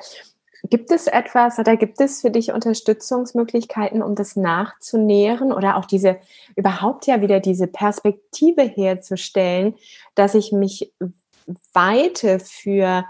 gibt 0.62 0.92
es 0.92 1.08
etwas 1.08 1.58
oder 1.58 1.76
gibt 1.76 2.00
es 2.00 2.20
für 2.20 2.30
dich 2.30 2.52
Unterstützungsmöglichkeiten, 2.52 4.02
um 4.02 4.14
das 4.14 4.36
nachzunähren 4.36 5.52
oder 5.52 5.76
auch 5.78 5.84
diese 5.84 6.18
überhaupt 6.54 7.08
ja 7.08 7.20
wieder 7.22 7.40
diese 7.40 7.66
Perspektive 7.66 8.62
herzustellen, 8.62 9.74
dass 10.14 10.34
ich 10.34 10.52
mich 10.52 10.92
weite 11.72 12.38
für 12.38 13.04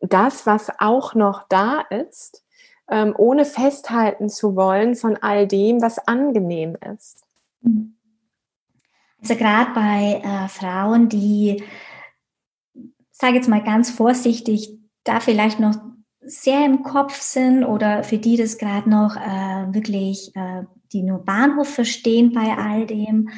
das, 0.00 0.46
was 0.46 0.70
auch 0.78 1.14
noch 1.14 1.46
da 1.48 1.80
ist 1.80 2.42
ähm, 2.92 3.14
ohne 3.16 3.44
festhalten 3.44 4.28
zu 4.28 4.54
wollen 4.54 4.94
von 4.94 5.16
all 5.16 5.48
dem, 5.48 5.80
was 5.80 5.98
angenehm 6.06 6.76
ist. 6.94 7.24
Also 9.20 9.34
gerade 9.36 9.72
bei 9.72 10.20
äh, 10.22 10.48
Frauen, 10.48 11.08
die, 11.08 11.62
sage 13.10 13.36
jetzt 13.36 13.48
mal 13.48 13.62
ganz 13.62 13.90
vorsichtig, 13.90 14.78
da 15.04 15.20
vielleicht 15.20 15.58
noch 15.58 15.76
sehr 16.20 16.66
im 16.66 16.82
Kopf 16.82 17.20
sind 17.20 17.64
oder 17.64 18.04
für 18.04 18.18
die 18.18 18.36
das 18.36 18.58
gerade 18.58 18.88
noch 18.88 19.16
äh, 19.16 19.74
wirklich, 19.74 20.34
äh, 20.36 20.64
die 20.92 21.02
nur 21.02 21.24
Bahnhof 21.24 21.68
verstehen 21.68 22.32
bei 22.32 22.56
all 22.56 22.86
dem, 22.86 23.30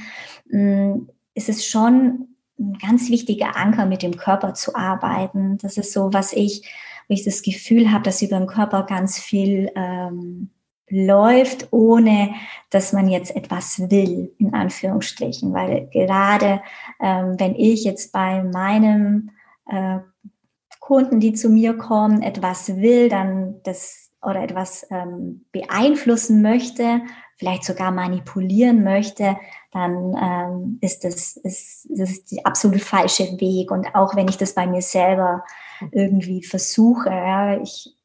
mh, 0.46 0.58
mm, 0.58 1.08
ist 1.34 1.48
es 1.48 1.66
schon 1.66 2.33
ein 2.58 2.78
ganz 2.80 3.10
wichtiger 3.10 3.56
Anker, 3.56 3.86
mit 3.86 4.02
dem 4.02 4.16
Körper 4.16 4.54
zu 4.54 4.74
arbeiten. 4.74 5.58
Das 5.58 5.76
ist 5.76 5.92
so, 5.92 6.12
was 6.12 6.32
ich 6.32 6.68
wo 7.08 7.14
ich 7.14 7.24
das 7.24 7.42
Gefühl 7.42 7.92
habe, 7.92 8.04
dass 8.04 8.22
über 8.22 8.38
den 8.38 8.46
Körper 8.46 8.84
ganz 8.84 9.18
viel 9.18 9.70
ähm, 9.74 10.50
läuft, 10.88 11.68
ohne 11.72 12.34
dass 12.70 12.92
man 12.92 13.08
jetzt 13.08 13.34
etwas 13.34 13.90
will, 13.90 14.32
in 14.38 14.54
Anführungsstrichen. 14.54 15.52
Weil 15.52 15.88
gerade 15.92 16.62
ähm, 17.00 17.38
wenn 17.38 17.54
ich 17.54 17.84
jetzt 17.84 18.12
bei 18.12 18.42
meinem 18.42 19.30
äh, 19.66 19.98
Kunden, 20.80 21.20
die 21.20 21.32
zu 21.32 21.48
mir 21.48 21.74
kommen, 21.74 22.22
etwas 22.22 22.76
will, 22.76 23.08
dann 23.08 23.60
das 23.64 24.10
oder 24.22 24.42
etwas 24.42 24.86
ähm, 24.90 25.44
beeinflussen 25.52 26.40
möchte, 26.40 27.02
vielleicht 27.36 27.64
sogar 27.64 27.90
manipulieren 27.90 28.84
möchte, 28.84 29.36
dann 29.72 30.16
ähm, 30.20 30.78
ist 30.80 31.04
das, 31.04 31.36
ist, 31.38 31.88
das 31.90 32.24
der 32.26 32.46
absolut 32.46 32.80
falsche 32.80 33.24
Weg. 33.40 33.70
Und 33.70 33.94
auch 33.94 34.14
wenn 34.14 34.28
ich 34.28 34.38
das 34.38 34.54
bei 34.54 34.66
mir 34.66 34.82
selber 34.82 35.44
irgendwie 35.90 36.42
versuche, 36.44 37.10
ja, 37.10 37.60
ich, 37.60 37.96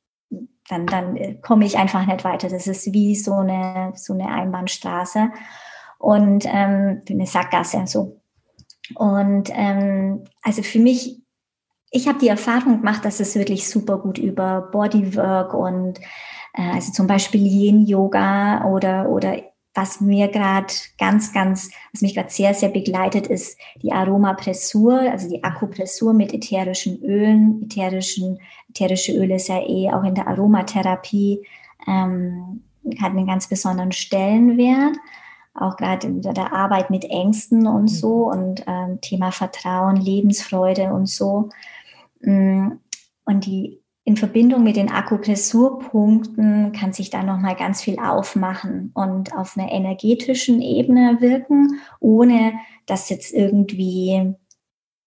dann, 0.67 0.87
dann 0.87 1.41
komme 1.41 1.65
ich 1.65 1.77
einfach 1.77 2.05
nicht 2.05 2.23
weiter. 2.23 2.49
Das 2.49 2.67
ist 2.67 2.91
wie 2.91 3.15
so 3.15 3.33
eine, 3.33 3.93
so 3.95 4.13
eine 4.13 4.29
Einbahnstraße 4.29 5.29
und 5.99 6.45
ähm, 6.45 7.03
eine 7.07 7.25
Sackgasse. 7.25 7.83
So. 7.85 8.19
Und 8.95 9.49
ähm, 9.53 10.23
also 10.41 10.63
für 10.63 10.79
mich, 10.79 11.21
ich 11.91 12.07
habe 12.07 12.19
die 12.19 12.27
Erfahrung 12.27 12.79
gemacht, 12.79 13.05
dass 13.05 13.19
es 13.19 13.35
wirklich 13.35 13.69
super 13.69 13.99
gut 13.99 14.17
über 14.17 14.69
Bodywork 14.71 15.53
und 15.53 15.99
also 16.53 16.91
zum 16.91 17.07
Beispiel 17.07 17.45
Yin-Yoga 17.45 18.65
oder, 18.65 19.09
oder 19.09 19.37
was 19.75 20.01
mir 20.01 20.27
gerade 20.27 20.73
ganz, 20.97 21.31
ganz, 21.31 21.71
was 21.93 22.01
mich 22.01 22.15
gerade 22.15 22.29
sehr, 22.29 22.53
sehr 22.53 22.69
begleitet, 22.69 23.27
ist 23.27 23.57
die 23.81 23.91
Aromapressur, 23.91 24.99
also 24.99 25.29
die 25.29 25.43
Akupressur 25.43 26.13
mit 26.13 26.33
ätherischen 26.33 27.01
Ölen. 27.03 27.63
Ätherischen, 27.63 28.39
ätherische 28.69 29.13
Öle 29.13 29.35
ist 29.35 29.47
ja 29.47 29.61
eh 29.61 29.91
auch 29.91 30.03
in 30.03 30.15
der 30.15 30.27
Aromatherapie, 30.27 31.45
ähm, 31.87 32.63
hat 32.99 33.11
einen 33.11 33.27
ganz 33.27 33.47
besonderen 33.47 33.91
Stellenwert. 33.91 34.97
Auch 35.53 35.77
gerade 35.77 36.07
in 36.07 36.21
der 36.21 36.53
Arbeit 36.53 36.89
mit 36.89 37.05
Ängsten 37.05 37.67
und 37.67 37.83
mhm. 37.83 37.87
so 37.87 38.29
und 38.29 38.63
ähm, 38.67 38.99
Thema 39.01 39.31
Vertrauen, 39.31 39.97
Lebensfreude 39.97 40.93
und 40.93 41.07
so. 41.07 41.49
Mm, 42.21 42.71
und 43.25 43.45
die 43.45 43.81
in 44.09 44.17
Verbindung 44.17 44.63
mit 44.63 44.75
den 44.75 44.89
Akupressurpunkten 44.89 46.71
kann 46.71 46.93
sich 46.93 47.11
da 47.11 47.21
nochmal 47.21 47.55
ganz 47.55 47.83
viel 47.83 47.99
aufmachen 47.99 48.89
und 48.95 49.37
auf 49.37 49.55
einer 49.55 49.71
energetischen 49.71 50.63
Ebene 50.63 51.17
wirken, 51.19 51.79
ohne 51.99 52.53
dass 52.87 53.09
jetzt 53.09 53.31
irgendwie, 53.31 54.33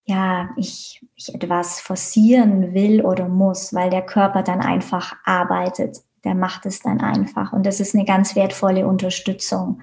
ja, 0.05 0.51
ich, 0.57 1.05
ich 1.17 1.35
etwas 1.35 1.81
forcieren 1.81 2.75
will 2.75 3.05
oder 3.05 3.27
muss, 3.27 3.75
weil 3.75 3.91
der 3.91 4.03
Körper 4.03 4.45
dann 4.45 4.61
einfach 4.61 5.17
arbeitet 5.25 5.99
der 6.25 6.37
macht 6.37 6.67
es 6.67 6.79
dann 6.79 7.01
einfach. 7.01 7.53
Und 7.53 7.67
das 7.67 7.81
ist 7.81 7.97
eine 7.97 8.05
ganz 8.05 8.37
wertvolle 8.37 8.87
Unterstützung. 8.87 9.83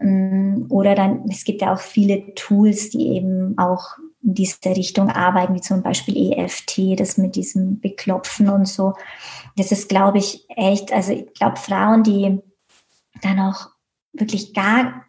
Mm, 0.00 0.64
oder 0.68 0.96
dann, 0.96 1.24
es 1.30 1.44
gibt 1.44 1.62
ja 1.62 1.72
auch 1.72 1.78
viele 1.78 2.34
Tools, 2.34 2.90
die 2.90 3.14
eben 3.14 3.56
auch 3.58 3.96
in 4.22 4.34
diese 4.34 4.58
Richtung 4.64 5.10
arbeiten, 5.10 5.54
wie 5.54 5.60
zum 5.60 5.82
Beispiel 5.82 6.32
EFT, 6.32 6.98
das 6.98 7.18
mit 7.18 7.36
diesem 7.36 7.80
Beklopfen 7.80 8.48
und 8.48 8.68
so. 8.68 8.94
Das 9.56 9.72
ist, 9.72 9.88
glaube 9.88 10.18
ich, 10.18 10.46
echt, 10.56 10.92
also 10.92 11.12
ich 11.12 11.32
glaube, 11.34 11.56
Frauen, 11.56 12.02
die 12.02 12.40
dann 13.20 13.40
auch 13.40 13.68
wirklich 14.12 14.54
gar, 14.54 15.04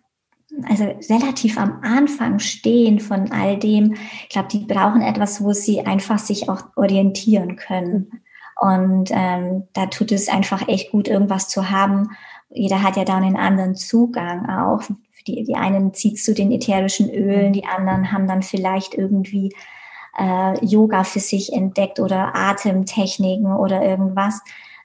also 0.68 0.86
relativ 1.10 1.58
am 1.58 1.82
Anfang 1.84 2.40
stehen 2.40 3.00
von 3.00 3.32
all 3.32 3.58
dem, 3.58 3.96
ich 4.24 4.30
glaube, 4.30 4.50
die 4.50 4.66
brauchen 4.66 5.02
etwas, 5.02 5.44
wo 5.44 5.54
sie 5.54 5.82
einfach 5.82 6.20
sich 6.20 6.50
auch 6.50 6.64
orientieren 6.76 7.56
können. 7.56 8.22
Und 8.60 9.10
ähm, 9.12 9.68
da 9.74 9.88
tut 9.88 10.12
es 10.12 10.30
einfach 10.30 10.68
echt 10.68 10.92
gut, 10.92 11.08
irgendwas 11.08 11.50
zu 11.50 11.70
haben. 11.70 12.12
Jeder 12.50 12.84
hat 12.84 12.98
ja 12.98 13.04
dann 13.04 13.24
einen 13.24 13.36
anderen 13.36 13.76
Zugang 13.76 14.48
auch 14.48 14.84
die, 15.28 15.44
die 15.44 15.56
einen 15.56 15.94
zieht 15.94 16.24
zu 16.24 16.34
den 16.34 16.52
ätherischen 16.52 17.10
Ölen, 17.10 17.54
die 17.54 17.66
anderen 17.66 18.12
haben 18.12 18.28
dann 18.28 18.42
vielleicht 18.42 18.94
irgendwie 18.94 19.54
äh, 20.18 20.66
Yoga 20.66 21.04
für 21.04 21.20
sich 21.20 21.54
entdeckt 21.54 22.00
oder 22.00 22.36
Atemtechniken 22.36 23.56
oder 23.56 23.82
irgendwas. 23.82 24.42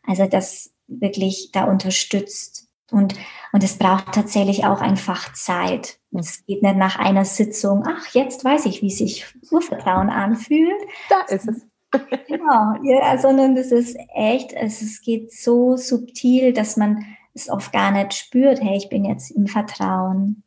Also 0.06 0.26
das 0.26 0.72
wirklich 0.86 1.50
da 1.52 1.64
unterstützt. 1.64 2.68
Und, 2.90 3.14
und 3.52 3.62
es 3.62 3.76
braucht 3.76 4.12
tatsächlich 4.12 4.64
auch 4.64 4.80
einfach 4.80 5.32
Zeit. 5.34 5.98
Es 6.12 6.44
geht 6.46 6.62
nicht 6.62 6.76
nach 6.76 6.98
einer 6.98 7.26
Sitzung, 7.26 7.84
ach, 7.86 8.06
jetzt 8.14 8.44
weiß 8.44 8.64
ich, 8.64 8.80
wie 8.80 8.90
sich 8.90 9.26
Urvertrauen 9.50 10.08
anfühlt. 10.08 10.80
Da 11.10 11.34
ist 11.34 11.48
es. 11.48 11.66
genau, 12.28 12.74
ja, 12.82 13.16
sondern 13.18 13.56
das 13.56 13.72
ist 13.72 13.96
echt, 14.14 14.52
es, 14.52 14.82
es 14.82 15.00
geht 15.00 15.32
so 15.32 15.76
subtil, 15.76 16.52
dass 16.52 16.76
man 16.76 17.04
es 17.38 17.48
oft 17.48 17.72
gar 17.72 17.90
nicht 17.90 18.14
spürt, 18.14 18.60
hey, 18.60 18.76
ich 18.76 18.88
bin 18.88 19.04
jetzt 19.04 19.30
im 19.30 19.46
Vertrauen. 19.46 20.42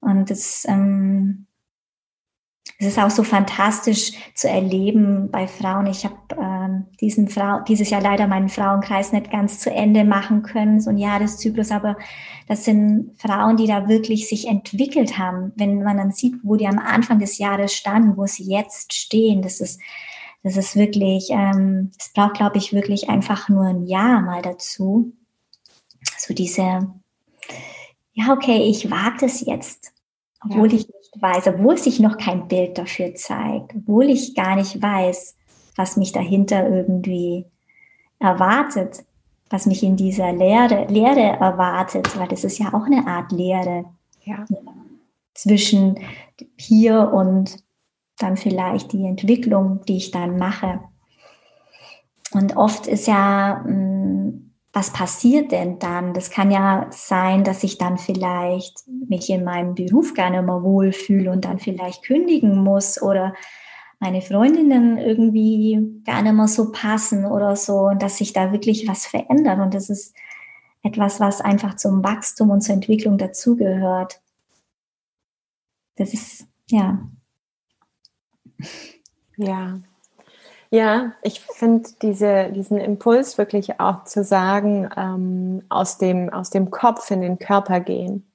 Und 0.00 0.30
es, 0.30 0.64
ähm, 0.68 1.46
es 2.78 2.88
ist 2.88 2.98
auch 2.98 3.10
so 3.10 3.22
fantastisch 3.22 4.12
zu 4.34 4.48
erleben 4.48 5.30
bei 5.30 5.46
Frauen. 5.46 5.86
Ich 5.86 6.04
habe 6.04 6.16
ähm, 6.40 6.86
diesen 7.00 7.28
dieses 7.68 7.90
Jahr 7.90 8.00
leider 8.00 8.26
meinen 8.26 8.48
Frauenkreis 8.48 9.12
nicht 9.12 9.30
ganz 9.30 9.60
zu 9.60 9.70
Ende 9.70 10.04
machen 10.04 10.42
können, 10.42 10.80
so 10.80 10.90
ein 10.90 10.98
Jahreszyklus, 10.98 11.70
aber 11.70 11.96
das 12.48 12.64
sind 12.64 13.12
Frauen, 13.18 13.56
die 13.56 13.68
da 13.68 13.88
wirklich 13.88 14.28
sich 14.28 14.48
entwickelt 14.48 15.16
haben. 15.18 15.52
Wenn 15.54 15.82
man 15.82 15.96
dann 15.96 16.10
sieht, 16.10 16.34
wo 16.42 16.56
die 16.56 16.66
am 16.66 16.78
Anfang 16.78 17.20
des 17.20 17.38
Jahres 17.38 17.72
standen, 17.72 18.16
wo 18.16 18.26
sie 18.26 18.44
jetzt 18.44 18.92
stehen, 18.92 19.42
das 19.42 19.60
ist, 19.60 19.80
das 20.42 20.56
ist 20.56 20.74
wirklich, 20.74 21.30
ähm, 21.30 21.92
es 21.98 22.12
braucht, 22.12 22.34
glaube 22.34 22.58
ich, 22.58 22.72
wirklich 22.72 23.08
einfach 23.08 23.48
nur 23.48 23.66
ein 23.66 23.86
Jahr 23.86 24.20
mal 24.22 24.42
dazu 24.42 25.12
so 26.22 26.34
diese, 26.34 26.88
ja, 28.12 28.32
okay, 28.32 28.62
ich 28.62 28.90
wage 28.90 29.26
es 29.26 29.40
jetzt, 29.40 29.92
obwohl 30.44 30.68
ja. 30.72 30.78
ich 30.78 30.86
nicht 30.86 31.20
weiß, 31.20 31.48
obwohl 31.48 31.76
sich 31.76 31.98
noch 31.98 32.16
kein 32.16 32.46
Bild 32.46 32.78
dafür 32.78 33.14
zeigt, 33.16 33.74
obwohl 33.74 34.08
ich 34.08 34.36
gar 34.36 34.54
nicht 34.54 34.80
weiß, 34.80 35.36
was 35.74 35.96
mich 35.96 36.12
dahinter 36.12 36.68
irgendwie 36.68 37.46
erwartet, 38.20 39.04
was 39.50 39.66
mich 39.66 39.82
in 39.82 39.96
dieser 39.96 40.32
Lehre, 40.32 40.86
Lehre 40.86 41.38
erwartet, 41.40 42.16
weil 42.16 42.28
das 42.28 42.44
ist 42.44 42.58
ja 42.58 42.68
auch 42.68 42.86
eine 42.86 43.06
Art 43.06 43.32
Lehre 43.32 43.84
ja. 44.22 44.44
zwischen 45.34 45.98
hier 46.56 47.12
und 47.12 47.56
dann 48.18 48.36
vielleicht 48.36 48.92
die 48.92 49.04
Entwicklung, 49.06 49.80
die 49.88 49.96
ich 49.96 50.12
dann 50.12 50.38
mache. 50.38 50.80
Und 52.32 52.56
oft 52.56 52.86
ist 52.86 53.08
ja 53.08 53.64
mh, 53.66 53.72
mm, 53.72 54.51
was 54.72 54.90
passiert 54.90 55.52
denn 55.52 55.78
dann? 55.78 56.14
Das 56.14 56.30
kann 56.30 56.50
ja 56.50 56.86
sein, 56.90 57.44
dass 57.44 57.62
ich 57.62 57.76
dann 57.76 57.98
vielleicht 57.98 58.86
mich 58.88 59.28
in 59.28 59.44
meinem 59.44 59.74
Beruf 59.74 60.14
gar 60.14 60.30
nicht 60.30 60.44
mehr 60.44 60.62
wohlfühle 60.62 61.30
und 61.30 61.44
dann 61.44 61.58
vielleicht 61.58 62.02
kündigen 62.04 62.56
muss 62.56 63.00
oder 63.00 63.34
meine 64.00 64.22
Freundinnen 64.22 64.96
irgendwie 64.98 66.02
gar 66.04 66.22
nicht 66.22 66.32
mehr 66.32 66.48
so 66.48 66.72
passen 66.72 67.26
oder 67.26 67.54
so 67.54 67.88
und 67.88 68.02
dass 68.02 68.16
sich 68.16 68.32
da 68.32 68.50
wirklich 68.50 68.88
was 68.88 69.06
verändert. 69.06 69.60
Und 69.60 69.74
das 69.74 69.90
ist 69.90 70.16
etwas, 70.82 71.20
was 71.20 71.40
einfach 71.40 71.76
zum 71.76 72.02
Wachstum 72.02 72.50
und 72.50 72.62
zur 72.62 72.74
Entwicklung 72.74 73.18
dazugehört. 73.18 74.20
Das 75.96 76.14
ist, 76.14 76.46
ja. 76.70 77.08
Ja, 79.36 79.78
ja, 80.72 81.12
ich 81.20 81.40
finde 81.40 81.90
diese, 82.00 82.50
diesen 82.50 82.78
Impuls 82.78 83.36
wirklich 83.36 83.78
auch 83.78 84.04
zu 84.04 84.24
sagen, 84.24 84.88
ähm, 84.96 85.62
aus, 85.68 85.98
dem, 85.98 86.30
aus 86.30 86.48
dem 86.48 86.70
Kopf 86.70 87.10
in 87.10 87.20
den 87.20 87.38
Körper 87.38 87.80
gehen 87.80 88.32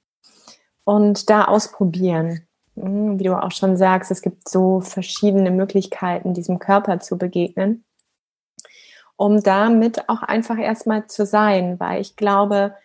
und 0.84 1.30
da 1.30 1.46
ausprobieren. 1.46 2.46
Hm, 2.76 3.18
wie 3.18 3.24
du 3.24 3.34
auch 3.34 3.50
schon 3.50 3.76
sagst, 3.76 4.12
es 4.12 4.22
gibt 4.22 4.48
so 4.48 4.80
verschiedene 4.80 5.50
Möglichkeiten, 5.50 6.32
diesem 6.32 6.60
Körper 6.60 7.00
zu 7.00 7.18
begegnen, 7.18 7.82
um 9.16 9.42
damit 9.42 10.08
auch 10.08 10.22
einfach 10.22 10.58
erstmal 10.58 11.08
zu 11.08 11.26
sein, 11.26 11.80
weil 11.80 12.00
ich 12.00 12.14
glaube, 12.14 12.76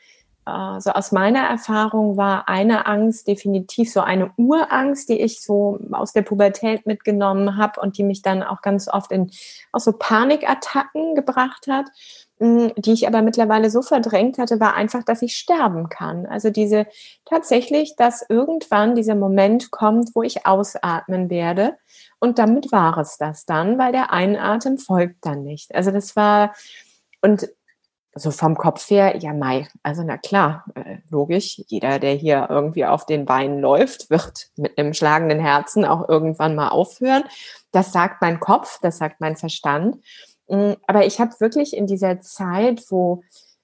also 0.45 0.91
aus 0.91 1.11
meiner 1.11 1.39
Erfahrung 1.39 2.17
war 2.17 2.49
eine 2.49 2.85
Angst 2.85 3.27
definitiv 3.27 3.91
so 3.91 4.01
eine 4.01 4.31
Urangst, 4.35 5.07
die 5.07 5.21
ich 5.21 5.41
so 5.41 5.79
aus 5.91 6.11
der 6.11 6.23
Pubertät 6.23 6.85
mitgenommen 6.85 7.57
habe 7.57 7.79
und 7.79 7.97
die 7.97 8.03
mich 8.03 8.21
dann 8.21 8.43
auch 8.43 8.61
ganz 8.61 8.87
oft 8.87 9.11
in 9.11 9.31
auch 9.71 9.79
so 9.79 9.93
Panikattacken 9.93 11.15
gebracht 11.15 11.67
hat, 11.69 11.85
hm, 12.39 12.73
die 12.75 12.91
ich 12.91 13.07
aber 13.07 13.21
mittlerweile 13.21 13.69
so 13.69 13.81
verdrängt 13.81 14.37
hatte, 14.37 14.59
war 14.59 14.75
einfach, 14.75 15.03
dass 15.03 15.21
ich 15.21 15.37
sterben 15.37 15.87
kann. 15.87 16.25
Also 16.25 16.49
diese 16.49 16.87
tatsächlich, 17.23 17.95
dass 17.95 18.25
irgendwann 18.27 18.95
dieser 18.95 19.15
Moment 19.15 19.71
kommt, 19.71 20.09
wo 20.13 20.23
ich 20.23 20.45
ausatmen 20.45 21.29
werde. 21.29 21.77
Und 22.19 22.37
damit 22.37 22.71
war 22.73 22.97
es 22.97 23.17
das 23.17 23.45
dann, 23.45 23.77
weil 23.77 23.93
der 23.93 24.11
Einatmen 24.11 24.77
folgt 24.77 25.25
dann 25.25 25.43
nicht. 25.43 25.73
Also 25.73 25.91
das 25.91 26.17
war, 26.17 26.53
und 27.21 27.47
so 28.15 28.31
vom 28.31 28.55
Kopf 28.55 28.89
her, 28.89 29.17
ja, 29.17 29.33
Mai, 29.33 29.67
also 29.81 30.03
na 30.03 30.17
klar, 30.17 30.65
äh, 30.75 30.97
logisch, 31.09 31.61
jeder, 31.67 31.99
der 31.99 32.13
hier 32.13 32.47
irgendwie 32.49 32.85
auf 32.85 33.05
den 33.05 33.25
Beinen 33.25 33.59
läuft, 33.59 34.09
wird 34.09 34.49
mit 34.55 34.77
einem 34.77 34.93
schlagenden 34.93 35.39
Herzen 35.39 35.83
auch 35.83 36.07
irgendwann 36.07 36.55
mal 36.55 36.69
aufhören. 36.69 37.23
Das 37.71 37.91
sagt 37.91 38.21
mein 38.21 38.39
Kopf, 38.39 38.79
das 38.81 38.99
sagt 38.99 39.19
mein 39.19 39.35
Verstand. 39.35 39.97
Mm, 40.47 40.73
aber 40.85 41.05
ich 41.05 41.19
habe 41.19 41.39
wirklich 41.39 41.75
in 41.75 41.87
dieser 41.87 42.19
Zeit, 42.21 42.83
wo, 42.89 43.23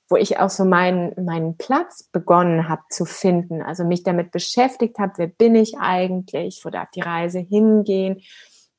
wo 0.09 0.15
ich 0.15 0.39
auch 0.39 0.49
so 0.49 0.65
meinen, 0.65 1.13
meinen 1.23 1.57
Platz 1.57 2.03
begonnen 2.11 2.67
habe 2.67 2.81
zu 2.89 3.05
finden, 3.05 3.61
also 3.61 3.83
mich 3.83 4.03
damit 4.03 4.31
beschäftigt 4.31 4.97
habe, 4.97 5.13
wer 5.17 5.27
bin 5.27 5.55
ich 5.55 5.77
eigentlich, 5.77 6.61
wo 6.63 6.69
darf 6.69 6.89
die 6.91 7.01
Reise 7.01 7.39
hingehen, 7.39 8.21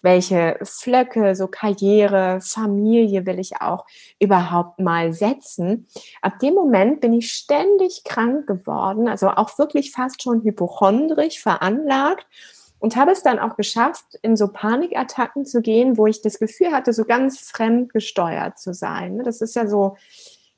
welche 0.02 0.58
Flöcke, 0.62 1.34
so 1.34 1.46
Karriere, 1.46 2.40
Familie 2.40 3.26
will 3.26 3.38
ich 3.38 3.60
auch 3.60 3.86
überhaupt 4.18 4.80
mal 4.80 5.12
setzen. 5.12 5.86
Ab 6.22 6.38
dem 6.38 6.54
Moment 6.54 7.00
bin 7.00 7.12
ich 7.12 7.32
ständig 7.32 8.04
krank 8.04 8.46
geworden, 8.46 9.08
also 9.08 9.28
auch 9.28 9.58
wirklich 9.58 9.92
fast 9.92 10.22
schon 10.22 10.42
hypochondrisch 10.42 11.40
veranlagt 11.40 12.26
und 12.78 12.96
habe 12.96 13.12
es 13.12 13.22
dann 13.22 13.38
auch 13.38 13.56
geschafft, 13.56 14.18
in 14.22 14.36
so 14.36 14.48
Panikattacken 14.48 15.44
zu 15.44 15.60
gehen, 15.60 15.98
wo 15.98 16.06
ich 16.06 16.22
das 16.22 16.38
Gefühl 16.38 16.72
hatte, 16.72 16.92
so 16.92 17.04
ganz 17.04 17.38
fremd 17.40 17.92
gesteuert 17.92 18.58
zu 18.58 18.72
sein. 18.72 19.22
Das 19.22 19.40
ist 19.40 19.54
ja 19.54 19.66
so, 19.66 19.96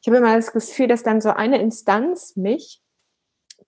ich 0.01 0.09
habe 0.09 0.19
immer 0.19 0.37
das 0.37 0.53
Gefühl, 0.53 0.89
dass 0.89 1.03
dann 1.03 1.21
so 1.21 1.31
eine 1.31 1.61
Instanz 1.61 2.37
mich 2.37 2.82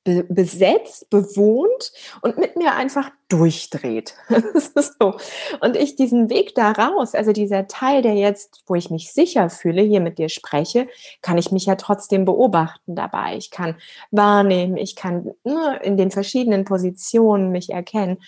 be 0.04 0.24
besetzt, 0.28 1.08
bewohnt 1.10 1.92
und 2.20 2.38
mit 2.38 2.56
mir 2.56 2.74
einfach 2.74 3.10
durchdreht. 3.28 4.14
so. 4.74 5.16
Und 5.60 5.76
ich 5.76 5.96
diesen 5.96 6.30
Weg 6.30 6.54
da 6.54 6.72
raus, 6.72 7.14
also 7.14 7.32
dieser 7.32 7.66
Teil, 7.66 8.02
der 8.02 8.14
jetzt, 8.14 8.62
wo 8.66 8.74
ich 8.74 8.90
mich 8.90 9.12
sicher 9.12 9.50
fühle, 9.50 9.82
hier 9.82 10.00
mit 10.00 10.18
dir 10.18 10.28
spreche, 10.28 10.86
kann 11.22 11.38
ich 11.38 11.50
mich 11.50 11.66
ja 11.66 11.74
trotzdem 11.76 12.24
beobachten 12.24 12.94
dabei. 12.94 13.36
Ich 13.36 13.50
kann 13.50 13.76
wahrnehmen, 14.10 14.76
ich 14.76 14.94
kann 14.94 15.32
ne, 15.42 15.80
in 15.82 15.96
den 15.96 16.10
verschiedenen 16.10 16.64
Positionen 16.64 17.50
mich 17.50 17.70
erkennen. 17.70 18.18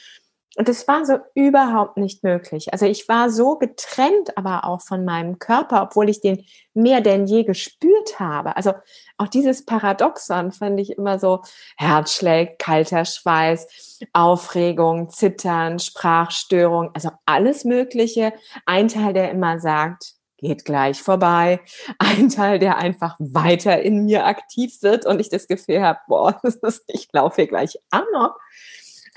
Und 0.57 0.71
es 0.71 0.89
war 0.89 1.05
so 1.05 1.19
überhaupt 1.35 1.99
nicht 1.99 2.25
möglich. 2.25 2.73
Also 2.73 2.87
ich 2.87 3.09
war 3.09 3.29
so 3.31 3.59
getrennt, 3.59 4.37
aber 4.37 4.65
auch 4.65 4.81
von 4.81 5.05
meinem 5.05 5.39
Körper, 5.39 5.83
obwohl 5.83 6.09
ich 6.09 6.23
den 6.23 6.47
mehr 6.73 7.03
denn 7.03 7.27
je 7.27 7.45
gespürt 7.45 8.19
habe. 8.19 8.57
Also 8.57 8.73
auch 9.19 9.29
dieses 9.29 9.67
Paradoxon 9.67 10.53
fand 10.53 10.81
ich 10.81 10.97
immer 10.97 11.19
so 11.19 11.43
Herzschläg, 11.77 12.59
kalter 12.59 13.05
Schweiß, 13.05 14.01
Aufregung, 14.15 15.11
Zittern, 15.11 15.79
Sprachstörung, 15.79 16.91
also 16.95 17.11
alles 17.27 17.65
Mögliche. 17.65 18.33
Ein 18.65 18.89
Teil, 18.89 19.13
der 19.13 19.31
immer 19.31 19.59
sagt, 19.59 20.15
geht 20.39 20.65
gleich 20.65 21.03
vorbei. 21.03 21.61
Ein 21.99 22.31
Teil, 22.31 22.59
der 22.59 22.79
einfach 22.79 23.17
weiter 23.19 23.83
in 23.83 24.07
mir 24.07 24.25
aktiv 24.27 24.83
wird 24.83 25.05
und 25.05 25.21
ich 25.21 25.29
das 25.29 25.49
Gefühl 25.49 25.83
habe, 25.83 25.99
boah, 26.09 26.41
ich 26.87 27.09
laufe 27.13 27.37
hier 27.37 27.47
gleich 27.47 27.79
amok. 27.91 28.39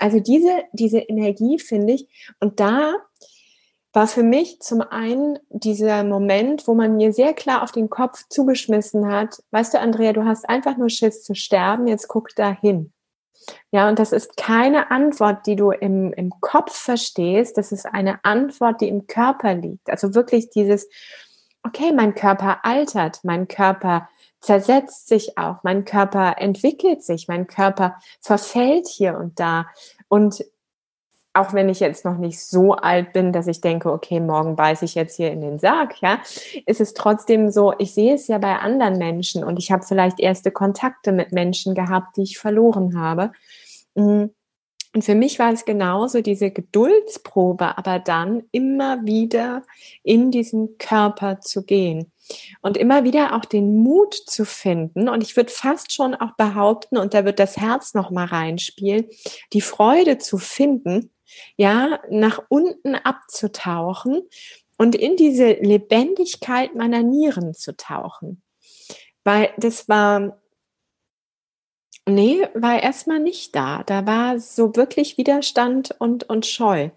Also 0.00 0.18
diese, 0.18 0.64
diese 0.72 0.98
Energie 0.98 1.58
finde 1.58 1.92
ich, 1.92 2.08
und 2.40 2.58
da 2.58 2.94
war 3.92 4.06
für 4.06 4.22
mich 4.22 4.60
zum 4.60 4.82
einen 4.82 5.38
dieser 5.48 6.04
Moment, 6.04 6.66
wo 6.66 6.74
man 6.74 6.96
mir 6.96 7.12
sehr 7.12 7.34
klar 7.34 7.62
auf 7.62 7.72
den 7.72 7.90
Kopf 7.90 8.24
zugeschmissen 8.28 9.10
hat, 9.12 9.42
weißt 9.50 9.74
du, 9.74 9.80
Andrea, 9.80 10.12
du 10.12 10.24
hast 10.24 10.48
einfach 10.48 10.76
nur 10.76 10.90
Schiss 10.90 11.24
zu 11.24 11.34
sterben, 11.34 11.86
jetzt 11.86 12.08
guck 12.08 12.34
da 12.36 12.50
hin. 12.50 12.92
Ja, 13.72 13.88
und 13.88 13.98
das 13.98 14.12
ist 14.12 14.36
keine 14.36 14.90
Antwort, 14.90 15.46
die 15.46 15.56
du 15.56 15.70
im, 15.70 16.12
im 16.12 16.30
Kopf 16.40 16.74
verstehst, 16.76 17.56
das 17.58 17.72
ist 17.72 17.86
eine 17.86 18.24
Antwort, 18.24 18.80
die 18.80 18.88
im 18.88 19.06
Körper 19.06 19.54
liegt. 19.54 19.90
Also 19.90 20.14
wirklich 20.14 20.50
dieses, 20.50 20.88
okay, 21.64 21.92
mein 21.92 22.14
Körper 22.14 22.64
altert, 22.64 23.20
mein 23.24 23.48
Körper 23.48 24.08
zersetzt 24.40 25.08
sich 25.08 25.36
auch, 25.38 25.62
mein 25.62 25.84
Körper 25.84 26.36
entwickelt 26.38 27.02
sich, 27.02 27.28
mein 27.28 27.46
Körper 27.46 27.96
verfällt 28.20 28.88
hier 28.88 29.16
und 29.18 29.38
da. 29.38 29.66
Und 30.08 30.44
auch 31.32 31.52
wenn 31.52 31.68
ich 31.68 31.78
jetzt 31.78 32.04
noch 32.04 32.16
nicht 32.16 32.40
so 32.40 32.74
alt 32.74 33.12
bin, 33.12 33.32
dass 33.32 33.46
ich 33.46 33.60
denke, 33.60 33.92
okay, 33.92 34.18
morgen 34.18 34.56
beiße 34.56 34.84
ich 34.84 34.96
jetzt 34.96 35.16
hier 35.16 35.30
in 35.30 35.40
den 35.40 35.58
Sarg, 35.58 36.00
ja, 36.00 36.18
ist 36.66 36.80
es 36.80 36.94
trotzdem 36.94 37.50
so, 37.50 37.72
ich 37.78 37.94
sehe 37.94 38.14
es 38.14 38.26
ja 38.26 38.38
bei 38.38 38.58
anderen 38.58 38.98
Menschen 38.98 39.44
und 39.44 39.58
ich 39.58 39.70
habe 39.70 39.84
vielleicht 39.84 40.18
erste 40.18 40.50
Kontakte 40.50 41.12
mit 41.12 41.32
Menschen 41.32 41.74
gehabt, 41.74 42.16
die 42.16 42.22
ich 42.22 42.38
verloren 42.38 42.98
habe. 42.98 43.32
Mhm. 43.94 44.30
Und 44.92 45.04
für 45.04 45.14
mich 45.14 45.38
war 45.38 45.52
es 45.52 45.64
genauso 45.64 46.20
diese 46.20 46.50
Geduldsprobe, 46.50 47.78
aber 47.78 48.00
dann 48.00 48.42
immer 48.50 49.04
wieder 49.04 49.62
in 50.02 50.32
diesen 50.32 50.78
Körper 50.78 51.40
zu 51.40 51.64
gehen 51.64 52.10
und 52.60 52.76
immer 52.76 53.04
wieder 53.04 53.36
auch 53.36 53.44
den 53.44 53.76
Mut 53.76 54.14
zu 54.14 54.44
finden. 54.44 55.08
Und 55.08 55.22
ich 55.22 55.36
würde 55.36 55.52
fast 55.52 55.92
schon 55.92 56.14
auch 56.14 56.34
behaupten, 56.36 56.98
und 56.98 57.14
da 57.14 57.24
wird 57.24 57.38
das 57.38 57.56
Herz 57.56 57.94
noch 57.94 58.10
mal 58.10 58.26
reinspielen, 58.26 59.06
die 59.52 59.60
Freude 59.60 60.18
zu 60.18 60.38
finden, 60.38 61.10
ja, 61.56 62.00
nach 62.10 62.42
unten 62.48 62.96
abzutauchen 62.96 64.22
und 64.76 64.96
in 64.96 65.16
diese 65.16 65.52
Lebendigkeit 65.52 66.74
meiner 66.74 67.02
Nieren 67.02 67.54
zu 67.54 67.76
tauchen. 67.76 68.42
Weil 69.22 69.50
das 69.56 69.88
war, 69.88 70.39
nee, 72.06 72.46
war 72.54 72.82
erstmal 72.82 73.20
nicht 73.20 73.54
da. 73.54 73.82
Da 73.84 74.06
war 74.06 74.40
so 74.40 74.76
wirklich 74.76 75.18
Widerstand 75.18 75.94
und, 75.98 76.28
und 76.28 76.46
Scheu. 76.46 76.90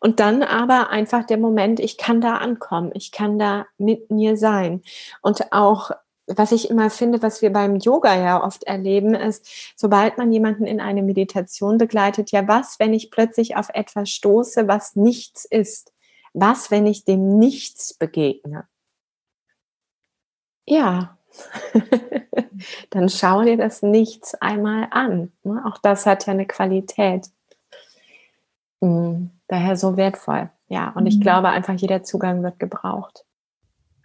Und 0.00 0.20
dann 0.20 0.42
aber 0.42 0.90
einfach 0.90 1.24
der 1.24 1.38
Moment, 1.38 1.80
ich 1.80 1.98
kann 1.98 2.20
da 2.20 2.36
ankommen, 2.36 2.90
ich 2.94 3.12
kann 3.12 3.38
da 3.38 3.66
mit 3.78 4.10
mir 4.10 4.36
sein. 4.36 4.82
Und 5.22 5.52
auch 5.52 5.90
was 6.26 6.52
ich 6.52 6.70
immer 6.70 6.90
finde, 6.90 7.22
was 7.22 7.40
wir 7.40 7.52
beim 7.52 7.76
Yoga 7.76 8.16
ja 8.16 8.42
oft 8.42 8.64
erleben, 8.64 9.14
ist, 9.14 9.48
sobald 9.76 10.18
man 10.18 10.32
jemanden 10.32 10.66
in 10.66 10.80
eine 10.80 11.02
Meditation 11.02 11.78
begleitet, 11.78 12.32
ja, 12.32 12.48
was, 12.48 12.80
wenn 12.80 12.94
ich 12.94 13.10
plötzlich 13.10 13.56
auf 13.56 13.68
etwas 13.72 14.10
stoße, 14.10 14.66
was 14.66 14.96
nichts 14.96 15.44
ist? 15.44 15.92
Was, 16.32 16.70
wenn 16.70 16.86
ich 16.86 17.04
dem 17.04 17.38
Nichts 17.38 17.94
begegne? 17.94 18.66
Ja, 20.66 21.16
dann 22.90 23.08
schau 23.08 23.42
dir 23.42 23.56
das 23.56 23.82
Nichts 23.82 24.34
einmal 24.34 24.88
an. 24.90 25.32
Ne? 25.44 25.62
Auch 25.66 25.78
das 25.78 26.06
hat 26.06 26.26
ja 26.26 26.32
eine 26.32 26.46
Qualität. 26.46 27.28
Hm, 28.80 29.30
daher 29.48 29.76
so 29.76 29.96
wertvoll. 29.96 30.50
Ja, 30.68 30.90
und 30.90 31.06
ich 31.06 31.16
mhm. 31.16 31.20
glaube 31.20 31.48
einfach, 31.48 31.74
jeder 31.74 32.02
Zugang 32.02 32.42
wird 32.42 32.58
gebraucht. 32.58 33.24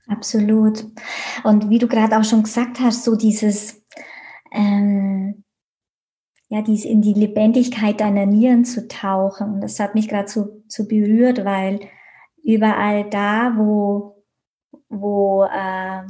Absolut. 0.07 0.85
Und 1.43 1.69
wie 1.69 1.79
du 1.79 1.87
gerade 1.87 2.17
auch 2.17 2.23
schon 2.23 2.43
gesagt 2.43 2.79
hast, 2.79 3.03
so 3.03 3.15
dieses, 3.15 3.83
ähm, 4.51 5.43
ja, 6.49 6.61
dies 6.61 6.83
in 6.83 7.01
die 7.01 7.13
Lebendigkeit 7.13 8.01
deiner 8.01 8.25
Nieren 8.25 8.65
zu 8.65 8.87
tauchen. 8.87 9.61
Das 9.61 9.79
hat 9.79 9.95
mich 9.95 10.09
gerade 10.09 10.27
so, 10.27 10.61
so 10.67 10.85
berührt, 10.85 11.45
weil 11.45 11.79
überall 12.43 13.09
da, 13.09 13.53
wo, 13.55 14.25
wo 14.89 15.45
äh, 15.45 16.01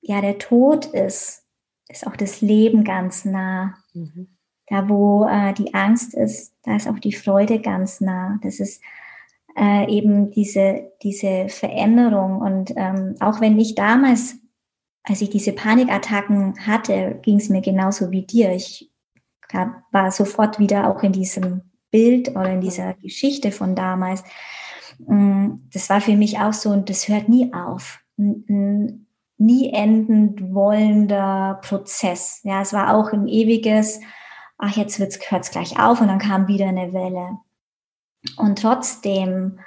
ja 0.00 0.20
der 0.20 0.38
Tod 0.38 0.86
ist, 0.86 1.44
ist 1.88 2.06
auch 2.06 2.16
das 2.16 2.40
Leben 2.40 2.84
ganz 2.84 3.24
nah. 3.24 3.74
Mhm. 3.92 4.28
Da, 4.66 4.88
wo 4.88 5.26
äh, 5.26 5.52
die 5.52 5.74
Angst 5.74 6.14
ist, 6.14 6.54
da 6.62 6.76
ist 6.76 6.88
auch 6.88 6.98
die 7.00 7.12
Freude 7.12 7.60
ganz 7.60 8.00
nah. 8.00 8.38
Das 8.42 8.60
ist 8.60 8.80
äh, 9.56 9.90
eben 9.92 10.30
diese, 10.30 10.92
diese 11.02 11.48
Veränderung. 11.48 12.40
Und 12.40 12.72
ähm, 12.76 13.16
auch 13.18 13.40
wenn 13.40 13.58
ich 13.58 13.74
damals, 13.74 14.36
als 15.02 15.22
ich 15.22 15.30
diese 15.30 15.52
Panikattacken 15.52 16.66
hatte, 16.66 17.18
ging 17.22 17.36
es 17.36 17.48
mir 17.48 17.62
genauso 17.62 18.12
wie 18.12 18.22
dir. 18.22 18.52
Ich 18.52 18.92
hab, 19.52 19.82
war 19.90 20.12
sofort 20.12 20.60
wieder 20.60 20.88
auch 20.88 21.02
in 21.02 21.12
diesem 21.12 21.62
Bild 21.90 22.30
oder 22.30 22.52
in 22.52 22.60
dieser 22.60 22.94
Geschichte 22.94 23.50
von 23.50 23.74
damals. 23.74 24.22
Mm, 24.98 25.54
das 25.72 25.90
war 25.90 26.00
für 26.00 26.16
mich 26.16 26.38
auch 26.38 26.52
so, 26.52 26.70
und 26.70 26.88
das 26.88 27.08
hört 27.08 27.28
nie 27.28 27.52
auf. 27.52 28.00
Ein 28.18 29.06
nie 29.40 29.72
endend 29.72 30.54
wollender 30.54 31.60
Prozess. 31.62 32.40
Ja, 32.44 32.60
es 32.60 32.72
war 32.72 32.94
auch 32.94 33.12
ein 33.12 33.26
ewiges, 33.26 34.00
ach, 34.58 34.76
jetzt 34.76 34.98
hört 34.98 35.44
es 35.44 35.50
gleich 35.50 35.80
auf 35.80 36.00
und 36.00 36.08
dann 36.08 36.18
kam 36.18 36.46
wieder 36.46 36.68
eine 36.68 36.92
Welle. 36.92 37.38
Und 38.36 38.60
trotzdem, 38.60 39.58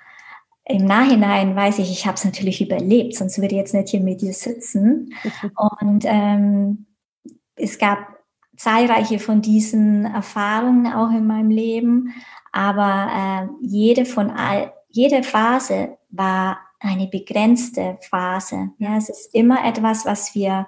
im 0.65 0.85
Nachhinein 0.85 1.55
weiß 1.55 1.79
ich, 1.79 1.91
ich 1.91 2.05
habe 2.05 2.15
es 2.15 2.23
natürlich 2.23 2.61
überlebt, 2.61 3.15
sonst 3.15 3.39
würde 3.39 3.55
ich 3.55 3.59
jetzt 3.59 3.73
nicht 3.73 3.89
hier 3.89 3.99
mit 3.99 4.21
dir 4.21 4.33
sitzen. 4.33 5.13
Und 5.81 6.05
ähm, 6.05 6.85
es 7.55 7.79
gab 7.79 8.07
zahlreiche 8.55 9.19
von 9.19 9.41
diesen 9.41 10.05
Erfahrungen 10.05 10.93
auch 10.93 11.09
in 11.09 11.27
meinem 11.27 11.49
Leben, 11.49 12.13
aber 12.51 13.09
äh, 13.11 13.65
jede 13.65 14.05
von 14.05 14.29
all, 14.29 14.71
jede 14.89 15.23
Phase 15.23 15.97
war 16.11 16.59
eine 16.83 17.07
begrenzte 17.07 17.97
Phase. 18.01 18.71
Ja, 18.77 18.97
es 18.97 19.09
ist 19.09 19.33
immer 19.33 19.65
etwas, 19.65 20.05
was 20.05 20.35
wir 20.35 20.67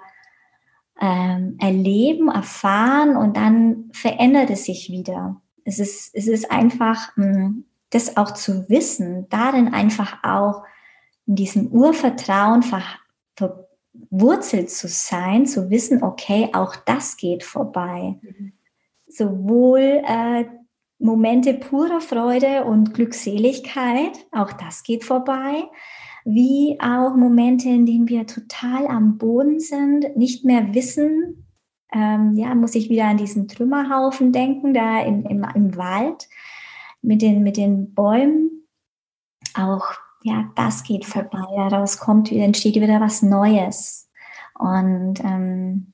ähm, 1.00 1.56
erleben, 1.60 2.28
erfahren 2.28 3.16
und 3.16 3.36
dann 3.36 3.90
verändert 3.92 4.50
es 4.50 4.64
sich 4.64 4.90
wieder. 4.90 5.40
Es 5.64 5.78
ist, 5.78 6.14
es 6.14 6.26
ist 6.26 6.50
einfach 6.50 7.14
mh, 7.16 7.24
hm, 7.24 7.64
das 7.90 8.16
auch 8.16 8.32
zu 8.32 8.68
wissen, 8.68 9.28
darin 9.28 9.72
einfach 9.72 10.24
auch 10.24 10.64
in 11.26 11.36
diesem 11.36 11.68
Urvertrauen 11.68 12.64
verwurzelt 13.36 14.70
zu 14.70 14.88
sein, 14.88 15.46
zu 15.46 15.70
wissen, 15.70 16.02
okay, 16.02 16.50
auch 16.52 16.76
das 16.76 17.16
geht 17.16 17.44
vorbei. 17.44 18.18
Mhm. 18.22 18.52
Sowohl 19.06 20.02
äh, 20.04 20.46
Momente 20.98 21.54
purer 21.54 22.00
Freude 22.00 22.64
und 22.64 22.94
Glückseligkeit, 22.94 24.26
auch 24.32 24.52
das 24.52 24.82
geht 24.82 25.04
vorbei, 25.04 25.64
wie 26.26 26.76
auch 26.80 27.14
Momente, 27.14 27.68
in 27.68 27.86
denen 27.86 28.08
wir 28.08 28.26
total 28.26 28.86
am 28.88 29.16
Boden 29.16 29.60
sind, 29.60 30.16
nicht 30.16 30.44
mehr 30.44 30.74
wissen, 30.74 31.46
ähm, 31.92 32.34
ja, 32.34 32.54
muss 32.54 32.74
ich 32.74 32.90
wieder 32.90 33.04
an 33.04 33.16
diesen 33.16 33.46
Trümmerhaufen 33.46 34.32
denken, 34.32 34.74
da 34.74 35.00
in, 35.00 35.24
im, 35.24 35.46
im 35.54 35.76
Wald, 35.76 36.28
mit 37.00 37.22
den, 37.22 37.44
mit 37.44 37.56
den 37.56 37.94
Bäumen, 37.94 38.66
auch 39.54 39.94
ja, 40.26 40.50
das 40.56 40.82
geht 40.82 41.04
vorbei. 41.04 41.46
Daraus 41.70 41.98
kommt, 41.98 42.32
entsteht 42.32 42.74
wieder 42.74 43.00
was 43.00 43.22
Neues. 43.22 44.10
Und, 44.58 45.20
ähm, 45.20 45.92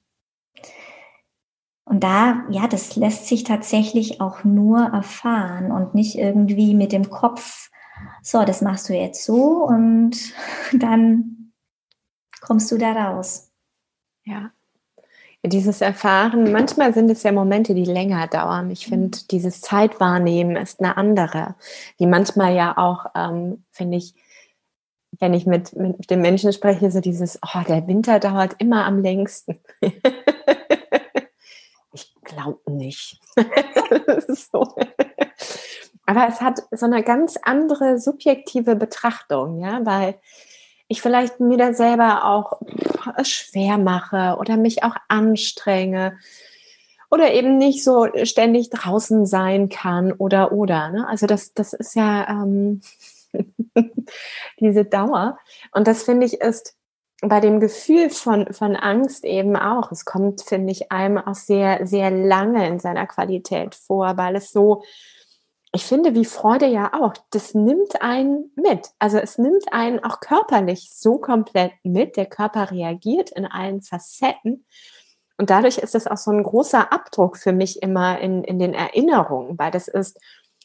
und 1.85 2.03
da, 2.03 2.45
ja, 2.49 2.67
das 2.67 2.97
lässt 2.97 3.27
sich 3.27 3.45
tatsächlich 3.45 4.23
auch 4.23 4.43
nur 4.43 4.81
erfahren 4.81 5.71
und 5.71 5.95
nicht 5.95 6.17
irgendwie 6.17 6.75
mit 6.75 6.93
dem 6.93 7.11
Kopf, 7.11 7.71
so, 8.23 8.45
das 8.45 8.63
machst 8.63 8.89
du 8.89 8.95
jetzt 8.95 9.25
so 9.25 9.67
und 9.67 10.17
dann 10.73 11.53
kommst 12.41 12.71
du 12.71 12.79
da 12.79 12.93
raus. 12.93 13.51
Ja, 14.25 14.53
dieses 15.45 15.81
Erfahren, 15.81 16.53
manchmal 16.53 16.95
sind 16.95 17.11
es 17.11 17.25
ja 17.25 17.33
Momente, 17.33 17.75
die 17.75 17.85
länger 17.85 18.29
dauern. 18.29 18.71
Ich 18.71 18.87
finde, 18.87 19.19
mhm. 19.19 19.23
dieses 19.31 19.61
Zeitwahrnehmen 19.61 20.57
ist 20.57 20.81
eine 20.81 20.97
andere, 20.97 21.57
die 21.99 22.07
manchmal 22.07 22.55
ja 22.55 22.77
auch, 22.79 23.07
ähm, 23.17 23.65
finde 23.73 23.99
ich, 23.99 24.15
wenn 25.19 25.35
ich 25.35 25.45
mit, 25.45 25.75
mit 25.75 26.11
den 26.11 26.21
Menschen 26.21 26.53
spreche, 26.53 26.91
so 26.93 27.01
dieses, 27.01 27.41
oh, 27.43 27.61
der 27.67 27.87
Winter 27.89 28.21
dauert 28.21 28.55
immer 28.59 28.87
am 28.87 29.01
längsten. 29.01 29.59
ich 31.93 32.15
glaube 32.23 32.61
nicht. 32.71 33.21
so. 34.29 34.77
Aber 36.07 36.27
es 36.29 36.41
hat 36.41 36.63
so 36.71 36.87
eine 36.87 37.03
ganz 37.03 37.39
andere 37.43 37.99
subjektive 37.99 38.77
Betrachtung, 38.77 39.61
ja, 39.61 39.81
weil 39.85 40.17
ich 40.89 41.01
vielleicht 41.01 41.41
mir 41.41 41.57
da 41.57 41.73
selber 41.73 42.25
auch 42.25 42.61
schwer 43.23 43.79
mache 43.79 44.37
oder 44.39 44.57
mich 44.57 44.85
auch 44.85 44.97
anstrenge 45.09 46.19
oder 47.11 47.33
eben 47.33 47.59
nicht 47.59 47.85
so 47.85 48.09
ständig 48.25 48.71
draußen 48.71 49.27
sein 49.27 49.69
kann 49.69 50.13
oder 50.13 50.53
oder. 50.53 50.91
Ne? 50.91 51.07
Also 51.09 51.27
das, 51.27 51.55
das 51.55 51.73
ist 51.73 51.95
ja 51.95 52.29
ähm, 52.29 52.81
diese 54.61 54.85
Dauer. 54.85 55.39
Und 55.73 55.87
das 55.87 56.03
finde 56.03 56.27
ich 56.27 56.41
ist 56.41 56.77
bei 57.21 57.39
dem 57.39 57.61
Gefühl 57.61 58.11
von, 58.11 58.53
von 58.53 58.77
Angst 58.77 59.25
eben 59.25 59.57
auch. 59.57 59.93
Es 59.93 60.05
kommt, 60.05 60.43
finde 60.43 60.73
ich, 60.73 60.91
einem 60.91 61.19
auch 61.19 61.35
sehr, 61.35 61.87
sehr 61.87 62.11
lange 62.11 62.67
in 62.67 62.81
seiner 62.81 63.07
Qualität 63.07 63.75
vor, 63.75 64.17
weil 64.17 64.37
es 64.37 64.51
so 64.51 64.83
ich 65.75 65.87
finde, 65.87 66.15
wie 66.15 66.27
Freude 66.27 66.67
ja 66.67 66.93
auch, 66.93 67.15
das 67.31 67.55
nimmt 67.55 68.03
einen 68.03 68.53
mit. 68.57 68.91
Also 68.99 69.17
es 69.17 69.39
nimmt 69.39 69.73
einen 69.73 70.05
auch 70.05 70.21
körperlich 70.21 70.91
so 70.93 71.17
komplett 71.17 71.73
mit. 71.83 72.17
Der 72.19 72.27
Körper 72.27 72.71
reagiert 72.71 73.31
in 73.31 73.47
allen 73.47 73.81
Facetten. 73.81 74.67
Und 75.39 75.49
dadurch 75.49 75.79
ist 75.79 75.95
es 75.95 76.07
auch 76.07 76.19
so 76.19 76.31
ein 76.31 76.43
großer 76.43 76.93
Abdruck 76.93 77.39
für 77.39 77.53
mich 77.53 77.83
immer 77.83 78.21
in, 78.21 78.45
in 78.45 78.59
den 78.59 78.75
Erinnerungen, 78.75 79.59
weil 79.59 79.71
das 79.71 79.89
ist, 79.89 80.21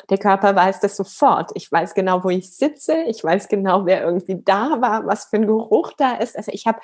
der 0.10 0.18
Körper 0.18 0.56
weiß 0.56 0.82
das 0.82 0.98
sofort. 0.98 1.52
Ich 1.56 1.72
weiß 1.72 1.94
genau, 1.94 2.24
wo 2.26 2.30
ich 2.30 2.54
sitze. 2.54 3.04
Ich 3.04 3.24
weiß 3.24 3.48
genau, 3.48 3.86
wer 3.86 4.04
irgendwie 4.04 4.42
da 4.44 4.82
war, 4.82 5.08
was 5.08 5.26
für 5.26 5.38
ein 5.38 5.48
Geruch 5.48 5.94
da 5.98 6.18
ist. 6.18 6.36
Also 6.38 6.52
ich 6.54 6.68
habe 6.68 6.80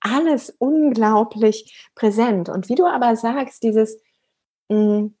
alles 0.00 0.50
unglaublich 0.58 1.88
präsent. 1.94 2.48
Und 2.48 2.70
wie 2.70 2.76
du 2.76 2.86
aber 2.86 3.14
sagst, 3.14 3.62
dieses, 3.62 4.00
mh, 4.68 4.78
mm, 4.78 5.14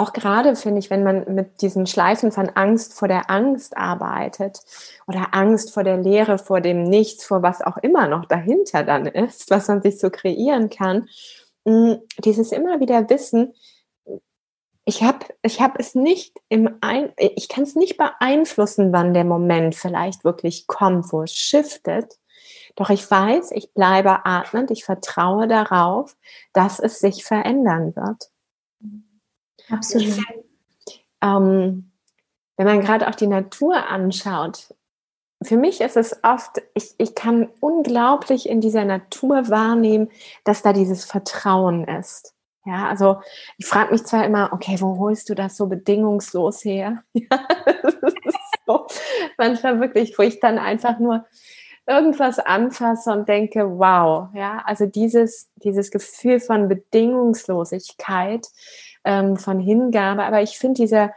auch 0.00 0.12
gerade 0.14 0.56
finde 0.56 0.78
ich, 0.78 0.88
wenn 0.88 1.02
man 1.02 1.34
mit 1.34 1.60
diesen 1.60 1.86
Schleifen 1.86 2.32
von 2.32 2.48
Angst 2.48 2.94
vor 2.94 3.06
der 3.06 3.30
Angst 3.30 3.76
arbeitet 3.76 4.60
oder 5.06 5.28
Angst 5.32 5.74
vor 5.74 5.84
der 5.84 5.98
Leere, 5.98 6.38
vor 6.38 6.60
dem 6.62 6.84
Nichts, 6.84 7.24
vor 7.24 7.42
was 7.42 7.60
auch 7.60 7.76
immer 7.76 8.08
noch 8.08 8.24
dahinter 8.24 8.82
dann 8.82 9.06
ist, 9.06 9.50
was 9.50 9.68
man 9.68 9.82
sich 9.82 9.98
so 9.98 10.08
kreieren 10.08 10.70
kann, 10.70 11.08
mm, 11.64 11.94
dieses 12.24 12.50
immer 12.52 12.80
wieder 12.80 13.10
Wissen, 13.10 13.52
ich 14.86 15.02
habe 15.02 15.26
ich 15.42 15.60
hab 15.60 15.78
es 15.78 15.94
nicht 15.94 16.34
im 16.48 16.78
Ein 16.80 17.12
ich 17.18 17.48
kann 17.48 17.64
es 17.64 17.76
nicht 17.76 17.98
beeinflussen, 17.98 18.92
wann 18.92 19.12
der 19.12 19.24
Moment 19.24 19.74
vielleicht 19.74 20.24
wirklich 20.24 20.66
kommt, 20.66 21.12
wo 21.12 21.22
es 21.22 21.34
shiftet. 21.34 22.18
Doch 22.76 22.88
ich 22.88 23.08
weiß, 23.10 23.50
ich 23.52 23.74
bleibe 23.74 24.24
atmend, 24.24 24.70
ich 24.70 24.84
vertraue 24.84 25.46
darauf, 25.46 26.16
dass 26.54 26.80
es 26.80 27.00
sich 27.00 27.24
verändern 27.24 27.94
wird. 27.94 28.30
Absolut. 29.70 30.18
Ähm, 31.22 31.90
wenn 32.56 32.66
man 32.66 32.80
gerade 32.80 33.08
auch 33.08 33.14
die 33.14 33.26
Natur 33.26 33.86
anschaut, 33.86 34.74
für 35.42 35.56
mich 35.56 35.80
ist 35.80 35.96
es 35.96 36.20
oft, 36.22 36.60
ich, 36.74 36.94
ich 36.98 37.14
kann 37.14 37.48
unglaublich 37.60 38.48
in 38.48 38.60
dieser 38.60 38.84
Natur 38.84 39.48
wahrnehmen, 39.48 40.10
dass 40.44 40.62
da 40.62 40.72
dieses 40.72 41.04
Vertrauen 41.04 41.84
ist. 41.84 42.34
Ja, 42.66 42.88
also 42.88 43.20
ich 43.56 43.66
frage 43.66 43.92
mich 43.92 44.04
zwar 44.04 44.26
immer, 44.26 44.50
okay, 44.52 44.76
wo 44.80 44.98
holst 44.98 45.30
du 45.30 45.34
das 45.34 45.56
so 45.56 45.66
bedingungslos 45.66 46.64
her? 46.64 47.02
Ja, 47.14 47.46
das 47.82 47.94
ist 47.94 48.38
so 48.66 48.86
manchmal 49.38 49.80
wirklich, 49.80 50.18
wo 50.18 50.22
ich 50.22 50.40
dann 50.40 50.58
einfach 50.58 50.98
nur 50.98 51.24
irgendwas 51.86 52.38
anfasse 52.38 53.10
und 53.10 53.28
denke, 53.28 53.78
wow, 53.78 54.28
ja, 54.34 54.62
also 54.64 54.86
dieses, 54.86 55.50
dieses 55.56 55.90
Gefühl 55.90 56.38
von 56.38 56.68
Bedingungslosigkeit, 56.68 58.46
ähm, 59.04 59.36
von 59.36 59.60
Hingabe. 59.60 60.24
Aber 60.24 60.42
ich 60.42 60.58
finde, 60.58 60.80
dieser 60.80 61.12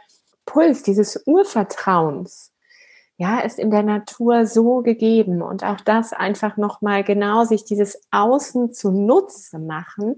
Puls, 0.46 0.82
dieses 0.82 1.22
Urvertrauens, 1.26 2.52
ja, 3.16 3.40
ist 3.40 3.58
in 3.58 3.70
der 3.70 3.82
Natur 3.82 4.46
so 4.46 4.82
gegeben. 4.82 5.42
Und 5.42 5.64
auch 5.64 5.80
das 5.80 6.12
einfach 6.12 6.56
nochmal 6.56 7.04
genau 7.04 7.44
sich 7.44 7.64
dieses 7.64 8.00
Außen 8.10 8.72
zu 8.72 8.90
Nutze 8.90 9.58
machen, 9.58 10.16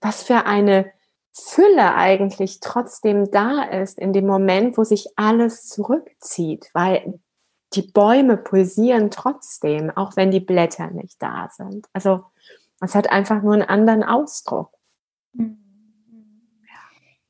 was 0.00 0.22
für 0.22 0.46
eine 0.46 0.90
Fülle 1.32 1.94
eigentlich 1.94 2.60
trotzdem 2.60 3.30
da 3.30 3.62
ist 3.64 3.98
in 3.98 4.14
dem 4.14 4.26
Moment, 4.26 4.78
wo 4.78 4.84
sich 4.84 5.08
alles 5.16 5.68
zurückzieht, 5.68 6.70
weil 6.72 7.20
die 7.74 7.82
Bäume 7.82 8.38
pulsieren 8.38 9.10
trotzdem, 9.10 9.90
auch 9.90 10.16
wenn 10.16 10.30
die 10.30 10.40
Blätter 10.40 10.90
nicht 10.90 11.20
da 11.22 11.50
sind. 11.52 11.86
Also 11.92 12.24
es 12.80 12.94
hat 12.94 13.10
einfach 13.10 13.42
nur 13.42 13.52
einen 13.54 13.62
anderen 13.62 14.02
Ausdruck. 14.02 14.70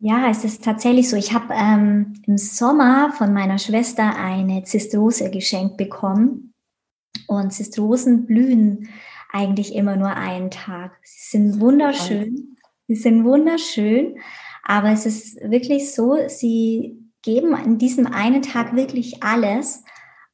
Ja, 0.08 0.30
es 0.30 0.44
ist 0.44 0.62
tatsächlich 0.62 1.10
so. 1.10 1.16
Ich 1.16 1.32
habe 1.32 1.52
ähm, 1.52 2.12
im 2.28 2.38
Sommer 2.38 3.12
von 3.18 3.32
meiner 3.32 3.58
Schwester 3.58 4.14
eine 4.16 4.62
Zistrose 4.62 5.32
geschenkt 5.32 5.76
bekommen. 5.76 6.54
Und 7.26 7.52
Zistrosen 7.52 8.24
blühen 8.24 8.88
eigentlich 9.32 9.74
immer 9.74 9.96
nur 9.96 10.10
einen 10.10 10.52
Tag. 10.52 10.96
Sie 11.02 11.38
sind 11.38 11.60
wunderschön. 11.60 12.56
Sie 12.86 12.94
sind 12.94 13.24
wunderschön. 13.24 14.16
Aber 14.62 14.90
es 14.90 15.06
ist 15.06 15.40
wirklich 15.40 15.92
so, 15.92 16.16
sie 16.28 17.02
geben 17.22 17.56
an 17.56 17.76
diesem 17.76 18.06
einen 18.06 18.42
Tag 18.42 18.76
wirklich 18.76 19.24
alles. 19.24 19.82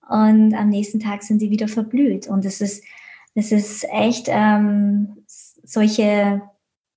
Und 0.07 0.53
am 0.53 0.69
nächsten 0.69 1.01
Tag 1.01 1.23
sind 1.23 1.39
sie 1.39 1.49
wieder 1.49 1.69
verblüht. 1.69 2.29
Und 2.29 2.45
es 2.45 2.61
ist, 2.61 2.85
es 3.35 3.53
ist 3.53 3.87
echt 3.91 4.27
ähm, 4.29 5.25
solche 5.65 6.43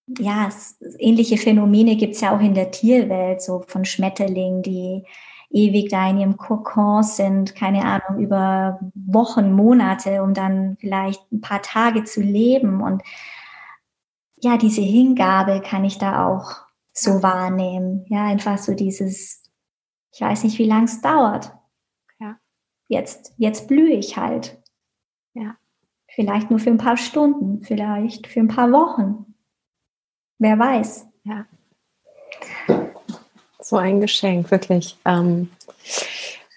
ja, 0.08 0.50
ähnliche 1.00 1.38
Phänomene 1.38 1.96
gibt 1.96 2.16
es 2.16 2.22
ja 2.22 2.36
auch 2.36 2.42
in 2.42 2.54
der 2.54 2.72
Tierwelt, 2.72 3.42
so 3.42 3.64
von 3.68 3.86
Schmetterlingen, 3.86 4.62
die 4.62 5.04
ewig 5.50 5.90
da 5.90 6.10
in 6.10 6.20
ihrem 6.20 6.38
Kokon 6.38 7.04
sind, 7.04 7.56
keine 7.56 7.86
Ahnung, 7.86 8.22
über 8.22 8.80
Wochen, 8.94 9.54
Monate, 9.54 10.22
um 10.22 10.34
dann 10.34 10.78
vielleicht 10.80 11.32
ein 11.32 11.42
paar 11.42 11.62
Tage 11.62 12.04
zu 12.04 12.22
leben. 12.22 12.82
Und 12.82 13.04
ja, 14.38 14.58
diese 14.58 14.82
Hingabe 14.82 15.62
kann 15.62 15.86
ich 15.86 15.98
da 15.98 16.28
auch 16.28 16.66
so 16.94 17.24
wahrnehmen. 17.24 18.06
Ja, 18.10 18.26
einfach 18.26 18.58
so 18.58 18.74
dieses, 18.74 19.44
ich 20.12 20.22
weiß 20.22 20.44
nicht, 20.44 20.60
wie 20.60 20.68
lang 20.68 20.84
es 20.84 21.02
dauert. 21.02 21.54
Ja. 22.20 22.38
Jetzt, 22.88 23.34
jetzt 23.38 23.68
blühe 23.68 23.94
ich 23.94 24.18
halt. 24.18 24.62
Ja. 25.34 25.56
Vielleicht 26.08 26.50
nur 26.50 26.60
für 26.60 26.70
ein 26.70 26.78
paar 26.78 26.98
Stunden, 26.98 27.64
vielleicht 27.64 28.28
für 28.28 28.40
ein 28.40 28.48
paar 28.48 28.72
Wochen. 28.72 29.35
Wer 30.40 30.60
weiß. 30.60 31.08
Ja. 31.24 31.46
So 33.60 33.78
ein 33.78 34.02
Geschenk, 34.02 34.52
wirklich. 34.52 34.98
Ähm, 35.06 35.50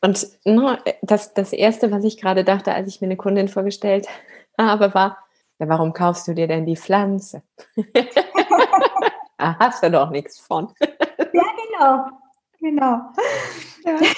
und 0.02 0.28
ne, 0.44 0.78
das, 1.02 1.34
das 1.34 1.52
Erste, 1.52 1.90
was 1.90 2.04
ich 2.04 2.20
gerade 2.20 2.44
dachte, 2.44 2.74
als 2.74 2.88
ich 2.88 3.00
mir 3.00 3.06
eine 3.06 3.16
Kundin 3.16 3.48
vorgestellt 3.48 4.06
habe, 4.58 4.94
war, 4.94 5.18
ja, 5.58 5.68
warum 5.68 5.92
kaufst 5.92 6.28
du 6.28 6.34
dir 6.34 6.46
denn 6.46 6.66
die 6.66 6.76
Pflanze? 6.76 7.42
da 9.38 9.58
hast 9.58 9.82
du 9.82 9.90
doch 9.90 10.10
nichts 10.10 10.38
von. 10.38 10.72
ja, 10.80 11.44
genau. 11.68 12.06
Genau. 12.60 13.00
Ja. 13.84 13.98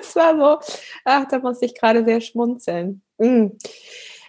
Es 0.00 0.16
war 0.16 0.36
so, 0.36 0.74
ach, 1.04 1.26
da 1.28 1.38
muss 1.38 1.62
ich 1.62 1.74
gerade 1.74 2.04
sehr 2.04 2.20
schmunzeln. 2.20 3.02
Mm. 3.18 3.46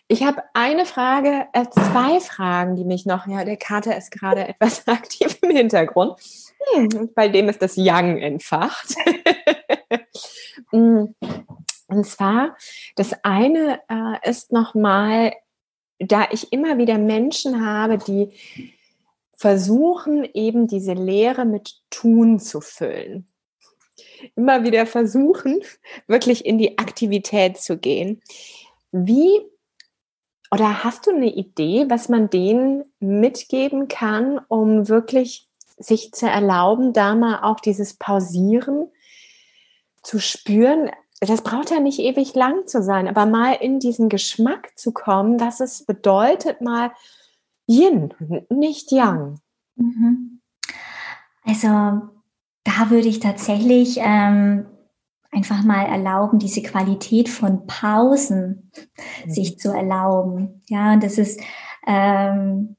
Ich 0.08 0.24
habe 0.24 0.44
eine 0.54 0.86
Frage, 0.86 1.48
äh, 1.54 1.66
zwei 1.72 2.20
Fragen, 2.20 2.76
die 2.76 2.86
mich 2.86 3.08
noch, 3.08 3.26
ja, 3.26 3.44
der 3.44 3.58
Kater 3.58 3.98
ist 3.98 4.12
gerade 4.12 4.48
etwas 4.48 4.88
aktiv 4.88 5.38
im 5.42 5.50
Hintergrund. 5.50 6.20
Hm, 6.74 7.12
bei 7.16 7.28
dem 7.28 7.50
ist 7.50 7.62
das 7.62 7.76
Young 7.78 8.18
entfacht. 8.18 8.96
Hm, 10.72 11.14
und 11.88 12.08
zwar, 12.08 12.58
das 12.96 13.14
eine 13.24 13.82
äh, 13.88 14.30
ist 14.30 14.52
nochmal, 14.52 15.34
da 16.00 16.28
ich 16.32 16.52
immer 16.52 16.78
wieder 16.78 16.98
Menschen 16.98 17.66
habe, 17.66 17.98
die 17.98 18.32
versuchen, 19.38 20.28
eben 20.34 20.68
diese 20.68 20.94
Lehre 20.94 21.46
mit 21.46 21.82
Tun 21.90 22.40
zu 22.40 22.62
füllen. 22.62 23.28
Immer 24.36 24.64
wieder 24.64 24.86
versuchen, 24.86 25.62
wirklich 26.08 26.46
in 26.46 26.58
die 26.58 26.78
Aktivität 26.80 27.58
zu 27.58 27.78
gehen. 27.78 28.22
Wie 28.92 29.42
oder 30.52 30.84
hast 30.84 31.08
du 31.08 31.12
eine 31.12 31.34
Idee, 31.34 31.86
was 31.90 32.10
man 32.10 32.30
denen 32.30 32.84
mitgeben 33.00 33.88
kann, 33.88 34.40
um 34.48 34.88
wirklich 34.88 35.50
sich 35.78 36.14
zu 36.14 36.28
erlauben, 36.28 36.94
da 36.94 37.16
mal 37.16 37.42
auch 37.42 37.60
dieses 37.60 37.96
Pausieren 37.96 38.88
zu 40.04 40.20
spüren? 40.20 40.90
Das 41.20 41.42
braucht 41.42 41.72
ja 41.72 41.80
nicht 41.80 42.00
ewig 42.00 42.36
lang 42.36 42.68
zu 42.68 42.84
sein, 42.84 43.08
aber 43.08 43.26
mal 43.26 43.54
in 43.54 43.80
diesen 43.80 44.10
Geschmack 44.10 44.78
zu 44.78 44.92
kommen, 44.92 45.40
was 45.40 45.60
es 45.60 45.86
bedeutet, 45.86 46.62
mal 46.62 46.92
Yin, 47.68 48.14
nicht 48.50 48.92
Yang. 48.92 49.40
Mhm. 49.76 50.42
Also 51.44 51.68
da 52.64 52.90
würde 52.90 53.08
ich 53.08 53.20
tatsächlich 53.20 53.98
ähm, 54.00 54.66
einfach 55.36 55.64
mal 55.64 55.86
erlauben, 55.86 56.40
diese 56.40 56.64
Qualität 56.64 57.28
von 57.28 57.68
Pausen 57.68 58.72
mhm. 59.26 59.30
sich 59.30 59.60
zu 59.60 59.72
erlauben. 59.72 60.62
Ja, 60.68 60.94
und 60.94 61.04
das 61.04 61.18
ist, 61.18 61.42
ähm, 61.86 62.78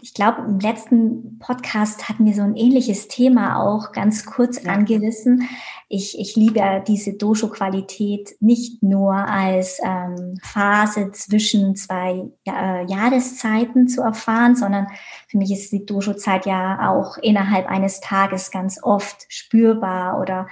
ich 0.00 0.14
glaube, 0.14 0.42
im 0.42 0.60
letzten 0.60 1.38
Podcast 1.40 2.08
hatten 2.08 2.24
wir 2.24 2.34
so 2.34 2.42
ein 2.42 2.54
ähnliches 2.54 3.08
Thema 3.08 3.60
auch 3.60 3.90
ganz 3.90 4.26
kurz 4.26 4.62
ja. 4.62 4.72
angerissen. 4.72 5.48
Ich, 5.88 6.20
ich 6.20 6.36
liebe 6.36 6.84
diese 6.86 7.14
Dojo-Qualität 7.14 8.36
nicht 8.40 8.82
nur 8.82 9.14
als 9.14 9.80
ähm, 9.82 10.38
Phase 10.42 11.10
zwischen 11.12 11.74
zwei 11.74 12.30
äh, 12.46 12.86
Jahreszeiten 12.86 13.88
zu 13.88 14.02
erfahren, 14.02 14.54
sondern 14.54 14.86
für 15.26 15.38
mich 15.38 15.50
ist 15.50 15.72
die 15.72 15.86
Dojo-Zeit 15.86 16.46
ja 16.46 16.90
auch 16.90 17.16
innerhalb 17.16 17.66
eines 17.66 18.00
Tages 18.00 18.50
ganz 18.50 18.80
oft 18.82 19.24
spürbar 19.28 20.20
oder 20.20 20.46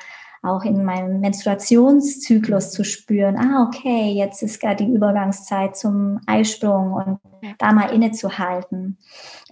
auch 0.46 0.64
in 0.64 0.84
meinem 0.84 1.20
Menstruationszyklus 1.20 2.70
zu 2.70 2.84
spüren, 2.84 3.36
ah, 3.36 3.66
okay, 3.66 4.12
jetzt 4.12 4.42
ist 4.42 4.60
gerade 4.60 4.84
die 4.84 4.92
Übergangszeit 4.92 5.76
zum 5.76 6.20
Eisprung 6.26 6.92
und 6.92 7.18
da 7.58 7.72
mal 7.72 7.90
innezuhalten. 7.92 8.98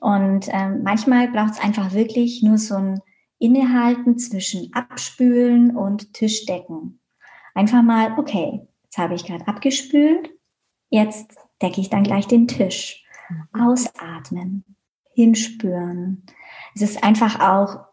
Und 0.00 0.48
ähm, 0.50 0.82
manchmal 0.82 1.28
braucht 1.28 1.54
es 1.54 1.60
einfach 1.60 1.92
wirklich 1.92 2.42
nur 2.42 2.58
so 2.58 2.76
ein 2.76 3.00
innehalten 3.38 4.18
zwischen 4.18 4.72
Abspülen 4.72 5.76
und 5.76 6.14
Tischdecken. 6.14 7.00
Einfach 7.54 7.82
mal, 7.82 8.18
okay, 8.18 8.66
jetzt 8.84 8.98
habe 8.98 9.14
ich 9.14 9.24
gerade 9.24 9.46
abgespült, 9.46 10.30
jetzt 10.88 11.36
decke 11.60 11.80
ich 11.80 11.90
dann 11.90 12.04
gleich 12.04 12.26
den 12.26 12.48
Tisch. 12.48 13.04
Mhm. 13.28 13.60
Ausatmen, 13.60 14.64
hinspüren. 15.14 16.24
Es 16.74 16.82
ist 16.82 17.04
einfach 17.04 17.40
auch 17.40 17.84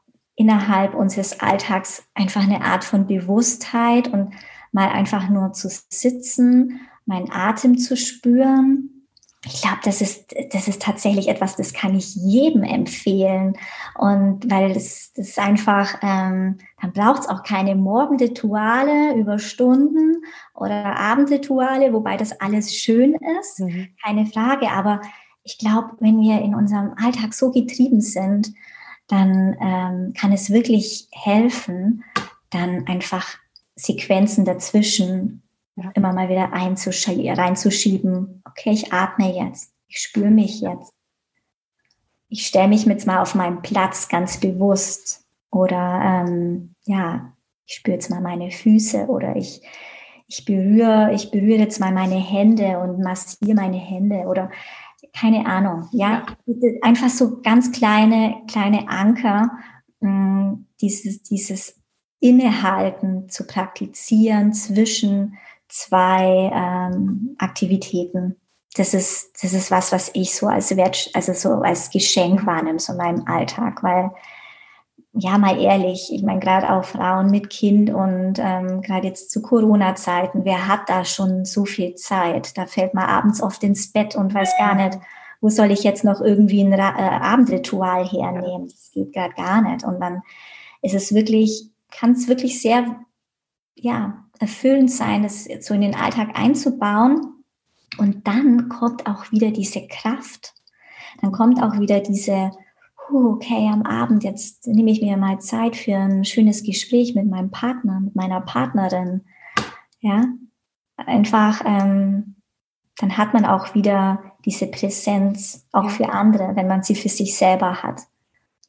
innerhalb 0.41 0.93
unseres 0.93 1.39
Alltags 1.39 2.03
einfach 2.13 2.43
eine 2.43 2.61
Art 2.61 2.83
von 2.83 3.07
Bewusstheit 3.07 4.07
und 4.07 4.33
mal 4.71 4.89
einfach 4.89 5.29
nur 5.29 5.53
zu 5.53 5.69
sitzen, 5.69 6.81
meinen 7.05 7.31
Atem 7.31 7.77
zu 7.77 7.97
spüren 7.97 9.01
ich 9.45 9.61
glaube, 9.61 9.79
das 9.83 10.01
ist, 10.01 10.35
das 10.51 10.67
ist 10.67 10.83
tatsächlich 10.83 11.27
etwas, 11.27 11.55
das 11.55 11.73
kann 11.73 11.95
ich 11.95 12.15
jedem 12.15 12.63
empfehlen. 12.63 13.57
Und 13.97 14.49
weil 14.51 14.73
das, 14.73 15.13
das 15.15 15.29
ist 15.29 15.39
einfach, 15.39 15.95
ähm, 16.03 16.59
dann 16.79 16.93
braucht 16.93 17.21
es 17.21 17.29
auch 17.29 17.41
keine 17.41 17.75
Morgenrituale 17.75 19.15
über 19.15 19.39
Stunden 19.39 20.23
oder 20.53 20.95
Abendrituale, 20.95 21.91
wobei 21.91 22.17
das 22.17 22.39
alles 22.39 22.75
schön 22.75 23.15
ist, 23.39 23.61
mhm. 23.61 23.87
keine 24.03 24.27
Frage. 24.27 24.69
Aber 24.69 25.01
ich 25.43 25.57
glaube, 25.57 25.93
wenn 25.99 26.21
wir 26.21 26.39
in 26.41 26.53
unserem 26.53 26.93
Alltag 27.03 27.33
so 27.33 27.49
getrieben 27.49 28.01
sind, 28.01 28.53
dann 29.11 29.57
ähm, 29.59 30.13
kann 30.13 30.31
es 30.31 30.51
wirklich 30.51 31.09
helfen, 31.11 32.03
dann 32.49 32.87
einfach 32.87 33.37
Sequenzen 33.75 34.45
dazwischen 34.45 35.43
ja. 35.75 35.91
immer 35.95 36.13
mal 36.13 36.29
wieder 36.29 36.45
reinzuschieben. 36.45 38.41
Okay, 38.47 38.71
ich 38.71 38.93
atme 38.93 39.35
jetzt. 39.35 39.73
Ich 39.87 39.99
spüre 39.99 40.31
mich 40.31 40.61
jetzt. 40.61 40.93
Ich 42.29 42.47
stelle 42.47 42.69
mich 42.69 42.85
jetzt 42.85 43.05
mal 43.05 43.21
auf 43.21 43.35
meinen 43.35 43.61
Platz 43.61 44.07
ganz 44.07 44.39
bewusst. 44.39 45.25
Oder 45.51 46.25
ähm, 46.25 46.75
ja, 46.85 47.33
ich 47.65 47.75
spüre 47.75 47.95
jetzt 47.95 48.09
mal 48.09 48.21
meine 48.21 48.51
Füße 48.51 49.07
oder 49.07 49.35
ich, 49.35 49.61
ich 50.31 50.45
berühre, 50.45 51.11
ich 51.13 51.29
berühre 51.29 51.59
jetzt 51.59 51.79
mal 51.79 51.91
meine 51.91 52.15
Hände 52.15 52.79
und 52.79 52.99
massiere 52.99 53.53
meine 53.53 53.77
Hände 53.77 54.19
oder 54.27 54.49
keine 55.13 55.45
Ahnung. 55.45 55.89
Ja, 55.91 56.25
einfach 56.81 57.09
so 57.09 57.41
ganz 57.41 57.71
kleine, 57.71 58.41
kleine 58.47 58.87
Anker, 58.87 59.51
mm, 59.99 60.53
dieses, 60.79 61.21
dieses 61.23 61.81
Innehalten 62.21 63.27
zu 63.27 63.45
praktizieren 63.45 64.53
zwischen 64.53 65.37
zwei 65.67 66.51
ähm, 66.53 67.35
Aktivitäten. 67.37 68.37
Das 68.75 68.93
ist, 68.93 69.43
das 69.43 69.51
ist 69.51 69.69
was, 69.69 69.91
was 69.91 70.11
ich 70.13 70.33
so 70.33 70.47
als 70.47 70.75
Wert, 70.77 71.09
also 71.13 71.33
so 71.33 71.49
als 71.55 71.89
Geschenk 71.89 72.45
wahrnehme, 72.45 72.79
so 72.79 72.93
in 72.93 72.97
meinem 72.99 73.27
Alltag, 73.27 73.83
weil, 73.83 74.11
ja, 75.13 75.37
mal 75.37 75.59
ehrlich, 75.59 76.09
ich 76.13 76.23
meine, 76.23 76.39
gerade 76.39 76.71
auch 76.71 76.85
Frauen 76.85 77.31
mit 77.31 77.49
Kind 77.49 77.89
und 77.89 78.35
ähm, 78.39 78.81
gerade 78.81 79.07
jetzt 79.07 79.29
zu 79.29 79.41
Corona-Zeiten, 79.41 80.45
wer 80.45 80.67
hat 80.67 80.89
da 80.89 81.03
schon 81.03 81.43
so 81.43 81.65
viel 81.65 81.95
Zeit? 81.95 82.57
Da 82.57 82.65
fällt 82.65 82.93
man 82.93 83.09
abends 83.09 83.43
oft 83.43 83.61
ins 83.63 83.91
Bett 83.91 84.15
und 84.15 84.33
weiß 84.33 84.57
gar 84.57 84.75
nicht, 84.75 84.99
wo 85.41 85.49
soll 85.49 85.71
ich 85.71 85.83
jetzt 85.83 86.05
noch 86.05 86.21
irgendwie 86.21 86.61
ein 86.63 86.73
Ra 86.73 86.95
äh, 86.97 87.19
Abendritual 87.19 88.07
hernehmen? 88.07 88.67
Das 88.67 88.91
geht 88.93 89.11
gerade 89.11 89.33
gar 89.33 89.61
nicht. 89.61 89.83
Und 89.83 89.99
dann 89.99 90.21
ist 90.81 90.95
es 90.95 91.13
wirklich, 91.13 91.69
kann 91.91 92.11
es 92.11 92.27
wirklich 92.29 92.61
sehr, 92.61 92.95
ja, 93.75 94.23
erfüllend 94.39 94.91
sein, 94.91 95.23
das 95.23 95.43
so 95.59 95.73
in 95.73 95.81
den 95.81 95.95
Alltag 95.95 96.29
einzubauen. 96.35 97.43
Und 97.97 98.27
dann 98.27 98.69
kommt 98.69 99.07
auch 99.07 99.31
wieder 99.31 99.51
diese 99.51 99.85
Kraft. 99.87 100.53
Dann 101.21 101.31
kommt 101.31 101.61
auch 101.61 101.79
wieder 101.79 101.99
diese, 101.99 102.51
okay, 103.09 103.69
am 103.71 103.83
Abend, 103.83 104.23
jetzt 104.23 104.67
nehme 104.67 104.91
ich 104.91 105.01
mir 105.01 105.17
mal 105.17 105.39
Zeit 105.39 105.75
für 105.75 105.95
ein 105.95 106.25
schönes 106.25 106.63
Gespräch 106.63 107.15
mit 107.15 107.27
meinem 107.27 107.51
Partner, 107.51 107.99
mit 107.99 108.15
meiner 108.15 108.41
Partnerin. 108.41 109.21
Ja, 109.99 110.25
einfach, 110.97 111.61
ähm, 111.65 112.35
dann 112.97 113.17
hat 113.17 113.33
man 113.33 113.45
auch 113.45 113.73
wieder 113.73 114.23
diese 114.45 114.67
Präsenz 114.67 115.67
auch 115.71 115.89
für 115.89 116.09
andere, 116.09 116.55
wenn 116.55 116.67
man 116.67 116.83
sie 116.83 116.95
für 116.95 117.09
sich 117.09 117.37
selber 117.37 117.83
hat. 117.83 118.01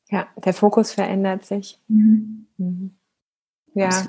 Ja, 0.08 0.26
der 0.36 0.54
Fokus 0.54 0.92
verändert 0.92 1.44
sich. 1.44 1.80
Mhm. 1.88 2.46
Mhm. 2.58 2.96
Ja, 3.74 4.04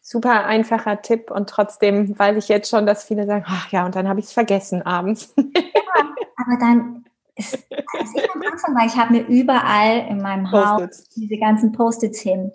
super 0.00 0.46
einfacher 0.46 1.02
Tipp 1.02 1.30
und 1.30 1.48
trotzdem 1.48 2.18
weiß 2.18 2.36
ich 2.36 2.48
jetzt 2.48 2.70
schon, 2.70 2.86
dass 2.86 3.04
viele 3.04 3.26
sagen, 3.26 3.44
ach 3.46 3.70
ja, 3.70 3.84
und 3.84 3.94
dann 3.94 4.08
habe 4.08 4.20
ich 4.20 4.26
es 4.26 4.32
vergessen 4.32 4.82
abends. 4.82 5.34
Ja, 5.94 6.08
aber 6.36 6.58
dann 6.58 7.04
ist 7.36 7.66
also 7.70 8.18
ich 8.18 8.34
am 8.34 8.42
Anfang, 8.42 8.74
weil 8.76 8.86
ich 8.86 8.96
habe 8.96 9.12
mir 9.12 9.26
überall 9.26 10.06
in 10.08 10.20
meinem 10.20 10.50
Haus 10.50 11.04
diese 11.16 11.38
ganzen 11.38 11.72
Post-its 11.72 12.20
hin. 12.20 12.52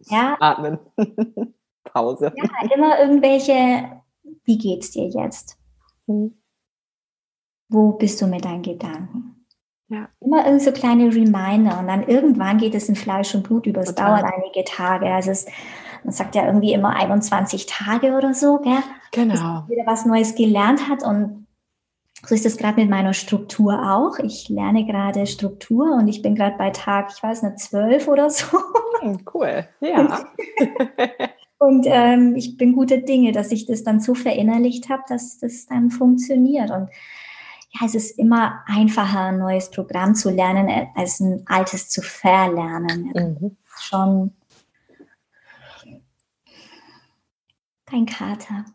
Ja. 0.00 0.36
Atmen. 0.40 0.78
Pause. 1.84 2.32
Ja, 2.36 2.74
immer 2.74 2.98
irgendwelche, 2.98 4.02
wie 4.44 4.58
geht's 4.58 4.90
dir 4.90 5.08
jetzt? 5.08 5.56
Hm. 6.06 6.34
Wo 7.68 7.92
bist 7.92 8.20
du 8.20 8.26
mit 8.26 8.44
deinen 8.44 8.62
Gedanken? 8.62 9.46
Ja. 9.88 10.08
Immer 10.20 10.44
irgend 10.46 10.62
so 10.62 10.72
kleine 10.72 11.14
Reminder 11.14 11.78
und 11.78 11.86
dann 11.86 12.06
irgendwann 12.06 12.58
geht 12.58 12.74
es 12.74 12.88
in 12.88 12.96
Fleisch 12.96 13.34
und 13.34 13.42
Blut 13.44 13.66
über. 13.66 13.80
Es 13.80 13.94
dauert 13.94 14.24
einige 14.24 14.64
Tage. 14.64 15.06
Also 15.06 15.30
es 15.30 15.46
man 16.04 16.12
sagt 16.12 16.34
ja 16.34 16.46
irgendwie 16.46 16.72
immer 16.72 16.94
21 16.94 17.66
Tage 17.66 18.16
oder 18.16 18.34
so, 18.34 18.58
gell? 18.58 18.82
Genau. 19.12 19.62
Bis 19.62 19.76
wieder 19.76 19.86
was 19.86 20.06
Neues 20.06 20.34
gelernt 20.34 20.88
hat 20.88 21.02
und 21.02 21.46
so 22.26 22.34
ist 22.34 22.46
es 22.46 22.56
gerade 22.56 22.80
mit 22.80 22.90
meiner 22.90 23.14
Struktur 23.14 23.74
auch. 23.92 24.18
Ich 24.18 24.48
lerne 24.48 24.84
gerade 24.84 25.26
Struktur 25.26 25.94
und 25.94 26.08
ich 26.08 26.22
bin 26.22 26.34
gerade 26.34 26.56
bei 26.56 26.70
Tag, 26.70 27.12
ich 27.14 27.22
weiß 27.22 27.42
nicht, 27.42 27.58
zwölf 27.60 28.08
oder 28.08 28.30
so. 28.30 28.46
Hm, 29.00 29.18
cool, 29.34 29.66
ja. 29.80 30.26
und 31.58 31.86
ähm, 31.88 32.34
ich 32.36 32.56
bin 32.56 32.74
gute 32.74 33.02
Dinge, 33.02 33.32
dass 33.32 33.52
ich 33.52 33.66
das 33.66 33.84
dann 33.84 34.00
so 34.00 34.14
verinnerlicht 34.14 34.88
habe, 34.88 35.02
dass 35.08 35.38
das 35.38 35.66
dann 35.66 35.90
funktioniert. 35.90 36.70
Und 36.70 36.88
ja, 37.70 37.86
es 37.86 37.94
ist 37.94 38.18
immer 38.18 38.64
einfacher, 38.66 39.26
ein 39.26 39.38
neues 39.38 39.70
Programm 39.70 40.14
zu 40.14 40.30
lernen, 40.30 40.68
als 40.96 41.20
ein 41.20 41.44
altes 41.46 41.88
zu 41.88 42.02
verlernen. 42.02 43.12
Mhm. 43.14 43.56
Schon 43.80 44.32
Kein 47.88 48.04
Kater. 48.04 48.66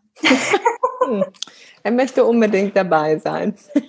Er 1.84 1.92
möchte 1.92 2.24
unbedingt 2.24 2.74
dabei 2.74 3.18
sein. 3.18 3.54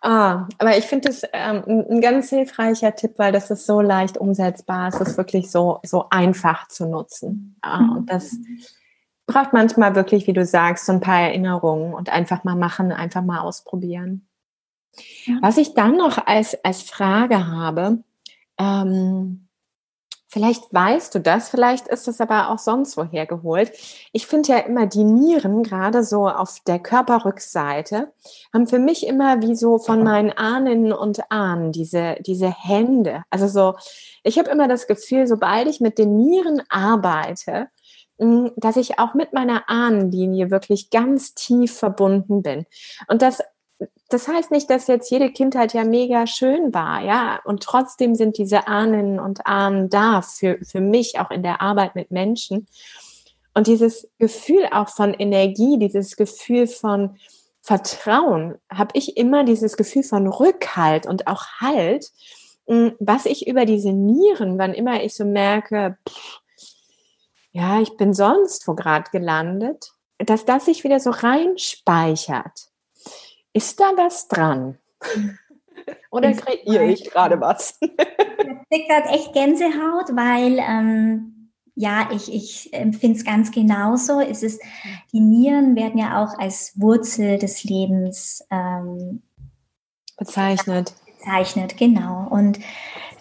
ah, 0.00 0.48
aber 0.58 0.78
ich 0.78 0.86
finde 0.86 1.10
es 1.10 1.22
ähm, 1.32 1.84
ein 1.88 2.00
ganz 2.00 2.30
hilfreicher 2.30 2.96
Tipp, 2.96 3.14
weil 3.18 3.32
das 3.32 3.50
ist 3.50 3.66
so 3.66 3.82
leicht 3.82 4.16
umsetzbar. 4.16 4.88
Es 4.88 5.00
ist 5.00 5.18
wirklich 5.18 5.50
so, 5.50 5.78
so 5.84 6.06
einfach 6.10 6.66
zu 6.68 6.86
nutzen. 6.86 7.56
Ah, 7.60 7.96
und 7.96 8.10
das 8.10 8.34
braucht 9.26 9.52
manchmal 9.52 9.94
wirklich, 9.94 10.26
wie 10.26 10.32
du 10.32 10.44
sagst, 10.44 10.86
so 10.86 10.92
ein 10.92 11.00
paar 11.00 11.20
Erinnerungen 11.20 11.92
und 11.92 12.10
einfach 12.10 12.44
mal 12.44 12.56
machen, 12.56 12.92
einfach 12.92 13.22
mal 13.22 13.40
ausprobieren. 13.40 14.26
Ja. 15.24 15.34
Was 15.42 15.58
ich 15.58 15.74
dann 15.74 15.98
noch 15.98 16.26
als, 16.26 16.64
als 16.64 16.82
Frage 16.82 17.46
habe, 17.46 18.02
ähm, 18.58 19.49
Vielleicht 20.32 20.72
weißt 20.72 21.12
du 21.12 21.18
das, 21.18 21.48
vielleicht 21.48 21.88
ist 21.88 22.06
es 22.06 22.20
aber 22.20 22.50
auch 22.50 22.58
sonst 22.58 22.96
woher 22.96 23.26
geholt. 23.26 23.72
Ich 24.12 24.28
finde 24.28 24.52
ja 24.52 24.58
immer 24.58 24.86
die 24.86 25.02
Nieren, 25.02 25.64
gerade 25.64 26.04
so 26.04 26.28
auf 26.28 26.60
der 26.68 26.78
Körperrückseite, 26.78 28.12
haben 28.54 28.68
für 28.68 28.78
mich 28.78 29.04
immer 29.08 29.42
wie 29.42 29.56
so 29.56 29.78
von 29.78 30.04
meinen 30.04 30.30
Ahnen 30.30 30.92
und 30.92 31.32
Ahnen 31.32 31.72
diese, 31.72 32.14
diese 32.20 32.48
Hände. 32.48 33.24
Also 33.30 33.48
so, 33.48 33.74
ich 34.22 34.38
habe 34.38 34.50
immer 34.50 34.68
das 34.68 34.86
Gefühl, 34.86 35.26
sobald 35.26 35.66
ich 35.66 35.80
mit 35.80 35.98
den 35.98 36.16
Nieren 36.16 36.62
arbeite, 36.68 37.66
hm, 38.20 38.52
dass 38.54 38.76
ich 38.76 39.00
auch 39.00 39.14
mit 39.14 39.32
meiner 39.32 39.68
Ahnenlinie 39.68 40.52
wirklich 40.52 40.90
ganz 40.90 41.34
tief 41.34 41.76
verbunden 41.76 42.42
bin. 42.42 42.66
Und 43.08 43.22
das 43.22 43.42
das 44.10 44.28
heißt 44.28 44.50
nicht, 44.50 44.68
dass 44.68 44.86
jetzt 44.86 45.10
jede 45.10 45.30
Kindheit 45.30 45.72
ja 45.72 45.84
mega 45.84 46.26
schön 46.26 46.74
war, 46.74 47.02
ja. 47.02 47.40
Und 47.44 47.62
trotzdem 47.62 48.14
sind 48.14 48.38
diese 48.38 48.66
Ahnen 48.66 49.18
und 49.20 49.46
Ahnen 49.46 49.88
da 49.88 50.22
für, 50.22 50.58
für 50.64 50.80
mich 50.80 51.18
auch 51.18 51.30
in 51.30 51.42
der 51.42 51.62
Arbeit 51.62 51.94
mit 51.94 52.10
Menschen. 52.10 52.66
Und 53.54 53.66
dieses 53.66 54.08
Gefühl 54.18 54.68
auch 54.72 54.88
von 54.88 55.14
Energie, 55.14 55.78
dieses 55.78 56.16
Gefühl 56.16 56.66
von 56.66 57.16
Vertrauen, 57.62 58.56
habe 58.70 58.90
ich 58.94 59.16
immer 59.16 59.44
dieses 59.44 59.76
Gefühl 59.76 60.02
von 60.02 60.26
Rückhalt 60.26 61.06
und 61.06 61.26
auch 61.26 61.44
Halt, 61.60 62.10
hm, 62.66 62.94
was 62.98 63.26
ich 63.26 63.46
über 63.46 63.64
diese 63.64 63.92
Nieren, 63.92 64.58
wann 64.58 64.74
immer 64.74 65.02
ich 65.02 65.14
so 65.14 65.24
merke, 65.24 65.96
pff, 66.08 66.40
ja, 67.52 67.80
ich 67.80 67.96
bin 67.96 68.14
sonst 68.14 68.66
wo 68.68 68.74
gerade 68.74 69.10
gelandet, 69.10 69.92
dass 70.18 70.44
das 70.44 70.66
sich 70.66 70.84
wieder 70.84 71.00
so 71.00 71.10
reinspeichert. 71.10 72.69
Ist 73.52 73.80
da 73.80 73.92
was 73.96 74.28
dran? 74.28 74.78
Oder 76.10 76.32
kreiere 76.32 76.84
ich 76.84 77.10
gerade 77.10 77.40
was? 77.40 77.78
Ich 78.72 78.86
gerade 78.86 79.08
echt 79.08 79.32
Gänsehaut, 79.32 80.14
weil 80.14 80.60
ähm, 80.60 81.50
ja, 81.74 82.08
ich, 82.12 82.32
ich 82.32 82.72
empfinde 82.72 83.18
es 83.18 83.24
ganz 83.24 83.50
genauso. 83.50 84.20
Es 84.20 84.44
ist, 84.44 84.62
die 85.12 85.18
Nieren 85.18 85.74
werden 85.74 85.98
ja 85.98 86.22
auch 86.22 86.38
als 86.38 86.78
Wurzel 86.80 87.38
des 87.38 87.64
Lebens 87.64 88.46
ähm, 88.50 89.22
bezeichnet. 90.16 90.94
Bezeichnet, 91.18 91.76
genau. 91.78 92.28
Und 92.30 92.60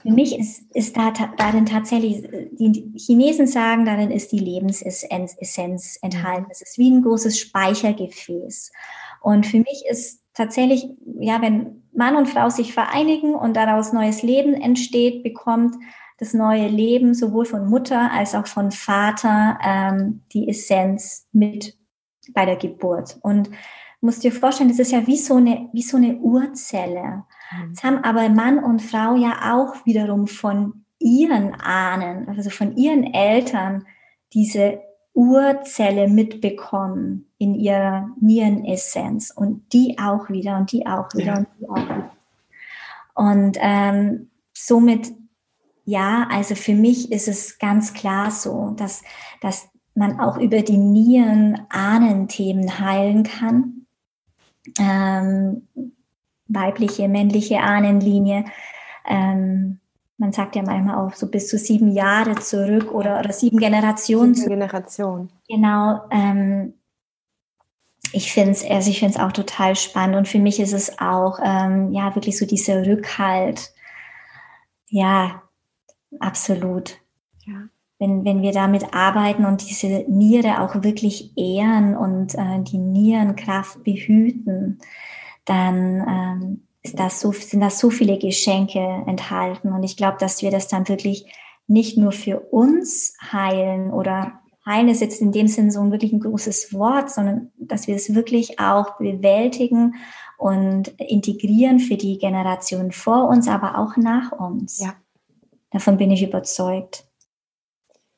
Für 0.04 0.12
mich 0.12 0.38
ist, 0.38 0.64
ist 0.76 0.96
da, 0.96 1.12
darin 1.38 1.66
tatsächlich, 1.66 2.22
die 2.52 2.94
Chinesen 2.96 3.48
sagen, 3.48 3.86
darin 3.86 4.12
ist 4.12 4.32
die 4.32 4.40
Lebensessenz 4.40 5.98
enthalten. 6.02 6.48
Es 6.52 6.62
ist 6.62 6.78
wie 6.78 6.92
ein 6.92 7.02
großes 7.02 7.40
Speichergefäß. 7.40 8.72
Und 9.22 9.46
für 9.46 9.58
mich 9.58 9.84
ist 9.90 10.24
tatsächlich, 10.34 10.88
ja, 11.20 11.42
wenn 11.42 11.84
Mann 11.94 12.16
und 12.16 12.28
Frau 12.28 12.50
sich 12.50 12.74
vereinigen 12.74 13.36
und 13.36 13.56
daraus 13.56 13.94
neues 13.94 14.24
Leben 14.24 14.54
entsteht, 14.54 15.24
bekommt 15.24 15.76
das 16.18 16.34
neue 16.34 16.68
Leben 16.68 17.14
sowohl 17.14 17.46
von 17.46 17.70
Mutter 17.70 18.12
als 18.12 18.36
auch 18.36 18.48
von 18.48 18.72
Vater 18.72 19.58
ähm, 19.64 20.22
die 20.34 20.50
Essenz 20.50 21.28
mit 21.32 21.78
bei 22.34 22.46
der 22.46 22.58
Geburt. 22.58 23.18
Und 23.22 23.50
musst 24.02 24.24
dir 24.24 24.32
vorstellen, 24.32 24.70
das 24.70 24.80
ist 24.80 24.92
ja 24.92 25.06
wie 25.08 25.18
so 25.18 25.36
eine, 25.36 25.70
wie 25.74 25.82
so 25.82 25.98
eine 25.98 26.18
Urzelle. 26.18 27.24
Mhm. 27.52 27.70
Jetzt 27.70 27.84
haben 27.84 28.04
aber 28.04 28.30
Mann 28.30 28.64
und 28.64 28.82
Frau 28.82 29.16
ja 29.16 29.54
auch 29.56 29.86
wiederum 29.86 30.28
von 30.28 30.86
ihren 31.00 31.54
Ahnen, 31.56 32.28
also 32.30 32.50
von 32.50 32.76
ihren 32.76 33.14
Eltern, 33.14 33.86
diese 34.34 34.82
Urzelle 35.20 36.08
mitbekommen 36.08 37.30
in 37.40 37.54
ihrer 37.54 38.10
Nierenessenz 38.22 39.32
und 39.36 39.74
die 39.74 39.98
auch 40.00 40.30
wieder 40.30 40.56
und 40.56 40.72
die 40.72 40.88
auch 40.88 41.14
wieder 41.14 41.26
ja. 41.26 41.38
und 41.40 41.48
die 41.60 41.70
auch 41.70 41.76
wieder. 41.76 42.12
Und 43.16 43.58
ähm, 43.60 44.30
somit, 44.54 45.12
ja, 45.84 46.26
also 46.32 46.56
für 46.56 46.74
mich 46.74 47.12
ist 47.12 47.28
es 47.28 47.60
ganz 47.60 47.94
klar 47.94 48.32
so, 48.32 48.74
dass, 48.78 49.04
dass 49.42 49.68
man 49.94 50.22
auch 50.22 50.38
über 50.38 50.62
die 50.62 50.78
Nieren 50.78 51.66
Ahnenthemen 51.68 52.80
heilen 52.80 53.24
kann. 53.24 53.88
Ähm, 54.80 55.68
weibliche, 56.48 57.10
männliche 57.10 57.60
Ahnenlinie. 57.60 58.46
Ähm, 59.06 59.79
man 60.20 60.34
sagt 60.34 60.56
ja 60.58 60.62
manchmal 60.62 60.98
auch 60.98 61.16
so 61.16 61.28
bis 61.28 61.48
zu 61.48 61.58
sieben 61.58 61.92
Jahre 61.92 62.36
zurück 62.36 62.92
oder, 62.94 63.20
oder 63.20 63.32
sieben 63.32 63.58
Generationen. 63.58 64.36
Sieben 64.36 64.50
Generationen. 64.50 65.30
Genau. 65.48 66.02
Ähm, 66.12 66.74
ich 68.12 68.32
finde 68.32 68.52
es 68.52 68.70
also 68.70 68.90
ich 68.92 69.20
auch 69.20 69.32
total 69.32 69.76
spannend 69.76 70.18
und 70.18 70.28
für 70.28 70.40
mich 70.40 70.60
ist 70.60 70.74
es 70.74 71.00
auch 71.00 71.40
ähm, 71.44 71.94
ja 71.94 72.14
wirklich 72.16 72.38
so 72.38 72.46
dieser 72.46 72.86
Rückhalt. 72.86 73.74
Ja, 74.90 75.44
absolut. 76.20 76.98
Ja. 77.46 77.70
Wenn, 77.98 78.26
wenn 78.26 78.42
wir 78.42 78.52
damit 78.52 78.94
arbeiten 78.94 79.46
und 79.46 79.70
diese 79.70 80.06
Niere 80.10 80.62
auch 80.62 80.84
wirklich 80.84 81.38
ehren 81.38 81.96
und 81.96 82.36
äh, 82.36 82.62
die 82.64 82.78
Nierenkraft 82.78 83.84
behüten, 83.84 84.80
dann 85.46 86.08
ähm, 86.08 86.68
das 86.94 87.20
so, 87.20 87.32
sind 87.32 87.62
das 87.62 87.80
so 87.80 87.90
viele 87.90 88.18
Geschenke 88.18 88.80
enthalten. 88.80 89.72
Und 89.74 89.84
ich 89.84 89.98
glaube, 89.98 90.18
dass 90.20 90.42
wir 90.42 90.52
das 90.52 90.68
dann 90.68 90.88
wirklich 90.88 91.26
nicht 91.68 91.98
nur 91.98 92.12
für 92.12 92.40
uns 92.40 93.16
heilen 93.32 93.92
oder 93.92 94.40
heilen 94.66 94.90
ist 94.90 95.02
jetzt 95.02 95.22
in 95.22 95.32
dem 95.32 95.48
Sinn 95.48 95.72
so 95.72 95.82
ein 95.82 95.92
wirklich 95.92 96.14
ein 96.14 96.20
großes 96.20 96.74
Wort, 96.74 97.10
sondern 97.10 97.52
dass 97.58 97.88
wir 97.88 97.96
es 97.96 98.14
wirklich 98.14 98.60
auch 98.60 98.98
bewältigen 98.98 99.96
und 100.38 100.90
integrieren 101.00 101.80
für 101.80 101.98
die 101.98 102.18
Generation 102.18 102.92
vor 102.92 103.28
uns, 103.28 103.48
aber 103.48 103.78
auch 103.78 103.98
nach 103.98 104.32
uns. 104.32 104.80
Ja. 104.80 104.94
Davon 105.72 105.98
bin 105.98 106.12
ich 106.12 106.24
überzeugt. 106.24 107.06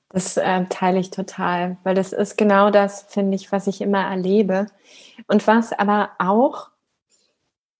Das 0.10 0.36
äh, 0.38 0.66
teile 0.66 1.00
ich 1.00 1.10
total, 1.10 1.78
weil 1.84 1.96
das 1.96 2.12
ist 2.12 2.38
genau 2.38 2.70
das, 2.70 3.04
finde 3.04 3.36
ich, 3.36 3.52
was 3.52 3.68
ich 3.68 3.82
immer 3.82 4.04
erlebe. 4.04 4.68
Und 5.28 5.48
was 5.48 5.72
aber 5.72 6.12
auch 6.20 6.70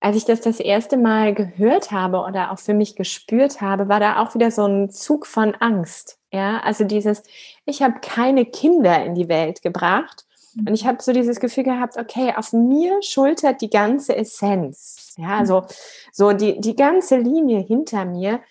als 0.02 0.18
ich 0.18 0.26
das 0.26 0.42
das 0.42 0.60
erste 0.60 0.98
Mal 0.98 1.34
gehört 1.34 1.92
habe 1.92 2.20
oder 2.20 2.52
auch 2.52 2.60
für 2.60 2.74
mich 2.74 2.96
gespürt 2.96 3.62
habe, 3.62 3.88
war 3.88 4.00
da 4.00 4.22
auch 4.22 4.34
wieder 4.34 4.52
so 4.52 4.66
ein 4.66 4.90
Zug 4.90 5.28
von 5.28 5.56
Angst. 5.56 6.18
Ja, 6.34 6.60
also 6.60 6.84
dieses, 6.84 7.24
ich 7.66 7.82
habe 7.82 8.00
keine 8.02 8.46
Kinder 8.46 9.04
in 9.06 9.16
die 9.16 9.30
Welt 9.30 9.62
gebracht 9.62 10.26
und 10.58 10.74
ich 10.74 10.86
habe 10.86 11.02
so 11.02 11.14
dieses 11.14 11.40
Gefühl 11.40 11.64
gehabt, 11.64 11.98
okay, 11.98 12.34
auf 12.36 12.52
mir 12.52 13.02
schultert 13.02 13.62
die 13.62 13.70
ganze 13.70 14.16
Essenz. 14.16 15.14
Ja, 15.18 15.38
also 15.38 15.66
so 16.12 16.34
die, 16.34 16.60
die 16.60 16.76
ganze 16.76 17.18
Linie 17.18 17.60
hinter 17.60 18.06
mir. 18.06 18.42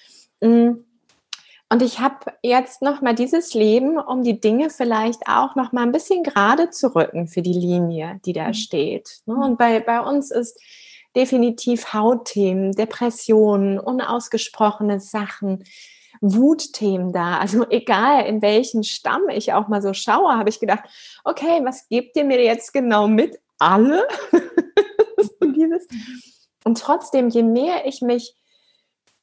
Mm. 0.40 0.84
Und 1.72 1.82
ich 1.82 2.00
habe 2.00 2.32
jetzt 2.42 2.82
noch 2.82 3.00
mal 3.00 3.14
dieses 3.14 3.54
Leben, 3.54 3.96
um 3.96 4.24
die 4.24 4.40
Dinge 4.40 4.70
vielleicht 4.70 5.28
auch 5.28 5.54
noch 5.54 5.70
mal 5.70 5.82
ein 5.82 5.92
bisschen 5.92 6.24
gerade 6.24 6.70
zu 6.70 6.94
rücken 6.96 7.28
für 7.28 7.42
die 7.42 7.52
Linie, 7.52 8.20
die 8.24 8.32
da 8.32 8.48
mhm. 8.48 8.54
steht. 8.54 9.20
Ne? 9.26 9.36
Und 9.36 9.56
bei, 9.56 9.78
bei 9.78 10.00
uns 10.00 10.32
ist 10.32 10.60
definitiv 11.16 11.92
Hautthemen, 11.92 12.72
Depressionen, 12.72 13.78
unausgesprochene 13.78 15.00
Sachen, 15.00 15.64
Wutthemen 16.20 17.12
da. 17.12 17.38
Also 17.38 17.66
egal, 17.70 18.26
in 18.26 18.42
welchen 18.42 18.84
Stamm 18.84 19.28
ich 19.28 19.52
auch 19.52 19.68
mal 19.68 19.82
so 19.82 19.94
schaue, 19.94 20.36
habe 20.36 20.48
ich 20.48 20.60
gedacht, 20.60 20.84
okay, 21.24 21.60
was 21.64 21.88
gebt 21.88 22.16
ihr 22.16 22.24
mir 22.24 22.42
jetzt 22.42 22.72
genau 22.72 23.08
mit? 23.08 23.40
Alle? 23.58 24.06
Und 26.64 26.78
trotzdem, 26.78 27.28
je 27.30 27.42
mehr 27.42 27.86
ich 27.86 28.02
mich 28.02 28.34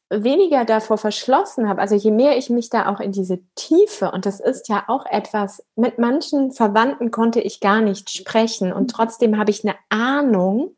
weniger 0.09 0.63
davor 0.63 0.97
verschlossen 0.97 1.67
habe, 1.67 1.81
also 1.81 1.95
je 1.95 2.11
mehr 2.11 2.38
ich 2.38 2.49
mich 2.49 2.69
da 2.69 2.91
auch 2.91 2.99
in 2.99 3.11
diese 3.11 3.39
Tiefe, 3.55 4.11
und 4.11 4.25
das 4.25 4.39
ist 4.39 4.69
ja 4.69 4.85
auch 4.88 5.05
etwas, 5.05 5.65
mit 5.75 5.99
manchen 5.99 6.51
Verwandten 6.51 7.11
konnte 7.11 7.41
ich 7.41 7.59
gar 7.59 7.81
nicht 7.81 8.09
sprechen 8.09 8.71
und 8.71 8.89
trotzdem 8.89 9.38
habe 9.38 9.51
ich 9.51 9.63
eine 9.65 9.75
Ahnung, 9.89 10.76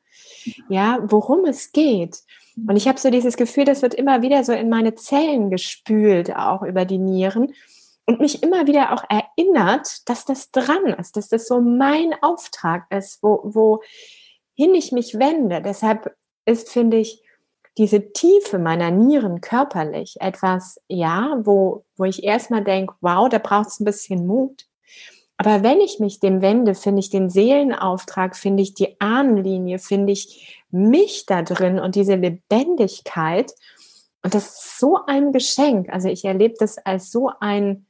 ja, 0.70 1.00
worum 1.04 1.45
es 1.45 1.72
geht. 1.72 2.20
Und 2.68 2.76
ich 2.76 2.88
habe 2.88 3.00
so 3.00 3.10
dieses 3.10 3.38
Gefühl, 3.38 3.66
das 3.66 3.82
wird 3.82 3.93
immer 3.93 4.22
wieder 4.22 4.43
so 4.43 4.52
in 4.52 4.70
meine 4.70 4.95
Zellen 4.95 5.50
gespült, 5.50 6.36
auch 6.36 6.62
über 6.62 6.86
die 6.86 6.97
Nieren. 6.97 7.54
Und 8.06 8.20
mich 8.20 8.41
immer 8.41 8.66
wieder 8.66 8.93
auch 8.93 9.04
erinnert, 9.08 10.10
dass 10.10 10.26
das 10.26 10.52
dran 10.52 10.88
ist, 11.00 11.16
dass 11.16 11.30
das 11.30 11.47
so 11.47 11.62
mein 11.62 12.16
Auftrag 12.22 12.86
ist, 12.89 13.22
wo, 13.22 13.39
wohin 13.43 14.74
ich 14.74 14.91
mich 14.91 15.20
wende. 15.20 15.62
Deshalb 15.62 16.16
ist, 16.45 16.70
finde 16.70 16.97
ich, 16.97 17.22
diese 17.78 18.12
Tiefe 18.12 18.58
meiner 18.60 18.91
Nieren 18.91 19.41
körperlich 19.41 20.18
etwas, 20.20 20.82
ja, 20.88 21.39
wo, 21.43 21.86
wo 21.95 22.04
ich 22.04 22.24
erstmal 22.24 22.64
denke, 22.64 22.95
wow, 23.00 23.30
da 23.30 23.38
braucht 23.38 23.68
es 23.70 23.80
ein 23.80 23.86
bisschen 23.86 24.26
Mut. 24.26 24.66
Aber 25.42 25.64
wenn 25.64 25.80
ich 25.80 26.00
mich 26.02 26.20
dem 26.20 26.42
wende, 26.42 26.76
finde 26.76 27.00
ich 27.00 27.10
den 27.10 27.30
Seelenauftrag, 27.30 28.36
finde 28.36 28.62
ich 28.62 28.74
die 28.74 29.00
Ahnenlinie, 29.00 29.80
finde 29.80 30.12
ich 30.12 30.66
mich 30.70 31.28
da 31.28 31.44
drin 31.44 31.80
und 31.80 31.96
diese 31.96 32.16
Lebendigkeit. 32.16 33.54
Und 34.22 34.36
das 34.36 34.50
ist 34.50 34.80
so 34.80 35.00
ein 35.08 35.32
Geschenk. 35.32 35.88
Also 35.94 36.10
ich 36.10 36.26
erlebe 36.26 36.56
das 36.60 36.78
als 36.78 37.10
so 37.10 37.32
ein, 37.40 37.86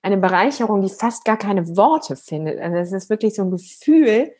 eine 0.00 0.16
Bereicherung, 0.16 0.80
die 0.80 0.88
fast 0.88 1.26
gar 1.26 1.36
keine 1.36 1.76
Worte 1.76 2.16
findet. 2.16 2.58
Also 2.58 2.78
es 2.78 2.92
ist 2.92 3.10
wirklich 3.10 3.34
so 3.34 3.42
ein 3.42 3.50
Gefühl, 3.50 4.32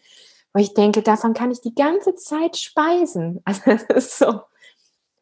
wo 0.54 0.60
ich 0.60 0.72
denke, 0.72 1.02
davon 1.02 1.34
kann 1.34 1.50
ich 1.50 1.60
die 1.60 1.74
ganze 1.74 2.14
Zeit 2.14 2.56
speisen. 2.56 3.42
Also 3.44 3.60
es 3.66 3.82
ist 3.82 4.18
so, 4.18 4.40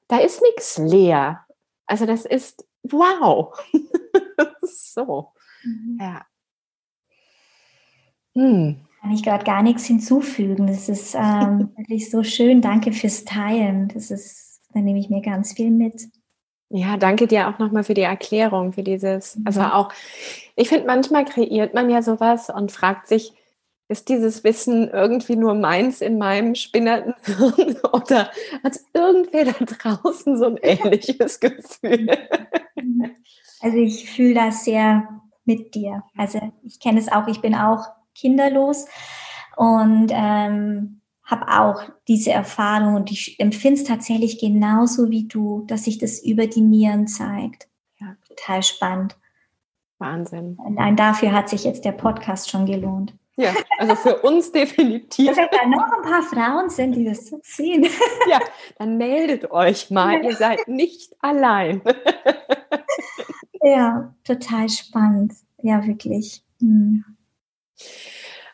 da 0.06 0.18
ist 0.18 0.40
nichts 0.42 0.78
leer. 0.78 1.44
Also 1.86 2.06
das 2.06 2.24
ist 2.24 2.64
wow. 2.84 3.52
so, 4.62 5.32
mhm. 5.64 5.98
ja. 6.00 6.24
Hm. 8.34 8.76
Kann 9.00 9.10
ich 9.12 9.22
gerade 9.22 9.44
gar 9.44 9.62
nichts 9.62 9.84
hinzufügen. 9.84 10.66
Das 10.66 10.88
ist 10.88 11.14
ähm, 11.14 11.70
wirklich 11.76 12.10
so 12.10 12.22
schön. 12.22 12.60
Danke 12.60 12.92
fürs 12.92 13.24
Teilen. 13.24 13.88
Das 13.92 14.10
ist, 14.10 14.60
da 14.72 14.80
nehme 14.80 14.98
ich 14.98 15.10
mir 15.10 15.22
ganz 15.22 15.54
viel 15.54 15.70
mit. 15.70 16.08
Ja, 16.74 16.96
danke 16.96 17.26
dir 17.26 17.48
auch 17.48 17.58
nochmal 17.58 17.84
für 17.84 17.92
die 17.92 18.00
Erklärung, 18.00 18.72
für 18.72 18.82
dieses, 18.82 19.38
also 19.44 19.60
mhm. 19.60 19.66
auch, 19.66 19.92
ich 20.56 20.70
finde, 20.70 20.86
manchmal 20.86 21.26
kreiert 21.26 21.74
man 21.74 21.90
ja 21.90 22.00
sowas 22.00 22.48
und 22.48 22.72
fragt 22.72 23.08
sich, 23.08 23.34
ist 23.88 24.08
dieses 24.08 24.42
Wissen 24.42 24.88
irgendwie 24.88 25.36
nur 25.36 25.54
meins 25.54 26.00
in 26.00 26.16
meinem 26.16 26.54
spinnerten 26.54 27.14
Hirn 27.24 27.76
oder 27.92 28.30
hat 28.64 28.80
irgendwer 28.94 29.44
da 29.44 29.64
draußen 29.64 30.38
so 30.38 30.46
ein 30.46 30.56
ähnliches 30.62 31.40
Gefühl? 31.40 32.08
Also 33.60 33.76
ich 33.76 34.10
fühle 34.10 34.34
das 34.34 34.64
sehr 34.64 35.08
mit 35.44 35.74
dir. 35.74 36.02
Also 36.16 36.40
ich 36.62 36.80
kenne 36.80 37.00
es 37.00 37.12
auch, 37.12 37.28
ich 37.28 37.42
bin 37.42 37.54
auch 37.54 37.84
kinderlos 38.14 38.86
und 39.56 40.10
ähm, 40.12 41.00
habe 41.24 41.48
auch 41.48 41.82
diese 42.08 42.32
Erfahrung 42.32 42.94
und 42.94 43.10
ich 43.10 43.38
empfinde 43.40 43.80
es 43.80 43.86
tatsächlich 43.86 44.38
genauso 44.38 45.10
wie 45.10 45.28
du, 45.28 45.64
dass 45.66 45.84
sich 45.84 45.98
das 45.98 46.22
über 46.22 46.46
die 46.46 46.60
Nieren 46.60 47.06
zeigt. 47.06 47.68
Ja. 48.00 48.16
Total 48.28 48.62
spannend. 48.62 49.16
Wahnsinn. 49.98 50.58
Nein, 50.70 50.96
dafür 50.96 51.32
hat 51.32 51.48
sich 51.48 51.64
jetzt 51.64 51.84
der 51.84 51.92
Podcast 51.92 52.50
schon 52.50 52.66
gelohnt. 52.66 53.14
Ja, 53.36 53.54
also 53.78 53.94
für 53.94 54.16
uns 54.18 54.52
definitiv. 54.52 55.36
Wenn 55.36 55.48
da 55.50 55.66
noch 55.66 55.90
ein 55.92 56.02
paar 56.02 56.22
Frauen 56.22 56.68
sind, 56.68 56.96
die 56.96 57.04
das 57.04 57.32
sehen. 57.42 57.86
Ja, 58.28 58.38
dann 58.78 58.98
meldet 58.98 59.50
euch 59.50 59.90
mal. 59.90 60.24
Ihr 60.24 60.36
seid 60.36 60.60
nicht 60.68 61.14
allein. 61.20 61.82
Ja, 63.62 64.14
total 64.24 64.68
spannend. 64.68 65.32
Ja, 65.62 65.84
wirklich. 65.86 66.42
Hm. 66.60 67.04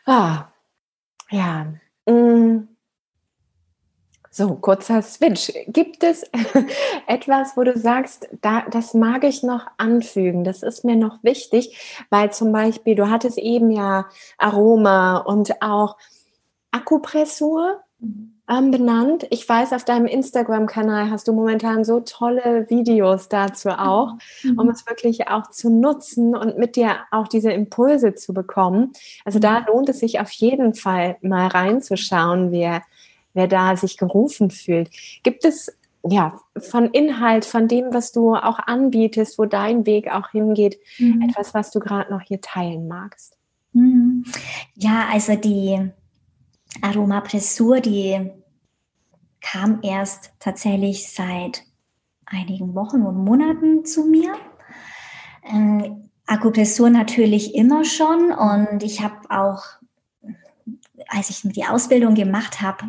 Ah, 0.05 0.47
ja. 1.29 1.73
Mm. 2.05 2.67
So, 4.31 4.55
kurzer 4.55 5.01
Switch. 5.01 5.51
Gibt 5.67 6.03
es 6.03 6.23
etwas, 7.07 7.57
wo 7.57 7.63
du 7.63 7.77
sagst, 7.77 8.29
da, 8.41 8.63
das 8.69 8.93
mag 8.93 9.23
ich 9.23 9.43
noch 9.43 9.67
anfügen, 9.77 10.43
das 10.43 10.63
ist 10.63 10.85
mir 10.85 10.95
noch 10.95 11.23
wichtig, 11.23 12.05
weil 12.09 12.31
zum 12.31 12.51
Beispiel, 12.51 12.95
du 12.95 13.09
hattest 13.09 13.37
eben 13.37 13.71
ja 13.71 14.07
Aroma 14.37 15.17
und 15.17 15.61
auch 15.61 15.97
Akupressur 16.71 17.81
ähm, 18.49 18.71
benannt. 18.71 19.27
Ich 19.29 19.47
weiß, 19.47 19.73
auf 19.73 19.85
deinem 19.85 20.07
Instagram-Kanal 20.07 21.11
hast 21.11 21.27
du 21.27 21.33
momentan 21.33 21.85
so 21.85 21.99
tolle 21.99 22.69
Videos 22.69 23.29
dazu 23.29 23.69
auch, 23.69 24.13
mhm. 24.43 24.59
um 24.59 24.69
es 24.69 24.85
wirklich 24.87 25.27
auch 25.27 25.49
zu 25.51 25.69
nutzen 25.69 26.35
und 26.35 26.57
mit 26.57 26.75
dir 26.75 26.97
auch 27.11 27.27
diese 27.27 27.51
Impulse 27.51 28.15
zu 28.15 28.33
bekommen. 28.33 28.93
Also 29.23 29.39
da 29.39 29.59
lohnt 29.67 29.89
es 29.89 29.99
sich 29.99 30.19
auf 30.19 30.31
jeden 30.31 30.73
Fall 30.73 31.17
mal 31.21 31.47
reinzuschauen, 31.47 32.51
wer 32.51 32.81
wer 33.33 33.47
da 33.47 33.75
sich 33.75 33.97
gerufen 33.97 34.49
fühlt. 34.51 34.89
Gibt 35.23 35.45
es 35.45 35.77
ja 36.07 36.39
von 36.57 36.87
Inhalt, 36.87 37.45
von 37.45 37.67
dem, 37.67 37.93
was 37.93 38.11
du 38.11 38.35
auch 38.35 38.59
anbietest, 38.59 39.37
wo 39.37 39.45
dein 39.45 39.85
Weg 39.85 40.11
auch 40.11 40.31
hingeht, 40.31 40.79
mhm. 40.97 41.21
etwas, 41.21 41.53
was 41.53 41.71
du 41.71 41.79
gerade 41.79 42.11
noch 42.11 42.21
hier 42.21 42.41
teilen 42.41 42.87
magst? 42.87 43.37
Mhm. 43.73 44.23
Ja, 44.75 45.07
also 45.11 45.35
die 45.35 45.91
Aromapressur, 46.81 47.81
die 47.81 48.31
kam 49.41 49.79
erst 49.81 50.31
tatsächlich 50.39 51.11
seit 51.11 51.63
einigen 52.25 52.75
Wochen 52.75 53.01
und 53.01 53.23
Monaten 53.23 53.85
zu 53.85 54.05
mir. 54.05 54.35
Ähm, 55.43 56.09
Akupressur 56.27 56.89
natürlich 56.89 57.55
immer 57.55 57.85
schon 57.85 58.31
und 58.31 58.83
ich 58.83 59.01
habe 59.01 59.15
auch 59.29 59.63
als 61.07 61.29
ich 61.29 61.41
die 61.43 61.65
Ausbildung 61.65 62.13
gemacht 62.13 62.61
habe, 62.61 62.85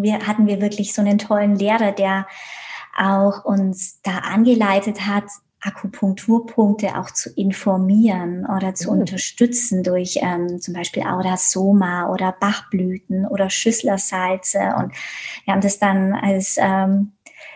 wir, 0.00 0.26
hatten 0.26 0.46
wir 0.46 0.60
wirklich 0.60 0.94
so 0.94 1.02
einen 1.02 1.18
tollen 1.18 1.56
Lehrer, 1.56 1.92
der 1.92 2.26
auch 2.96 3.44
uns 3.44 4.00
da 4.02 4.18
angeleitet 4.18 5.06
hat, 5.06 5.24
Akupunkturpunkte 5.60 6.98
auch 6.98 7.10
zu 7.10 7.30
informieren 7.30 8.46
oder 8.46 8.74
zu 8.74 8.92
mhm. 8.92 9.00
unterstützen 9.00 9.82
durch 9.82 10.18
ähm, 10.20 10.60
zum 10.60 10.74
Beispiel 10.74 11.02
Aurasoma 11.02 12.10
oder 12.10 12.32
Bachblüten 12.32 13.26
oder 13.26 13.50
Schüsslersalze. 13.50 14.74
Und 14.78 14.92
wir 15.44 15.54
haben 15.54 15.60
das 15.60 15.78
dann 15.78 16.12
als, 16.12 16.56
ähm, 16.58 17.12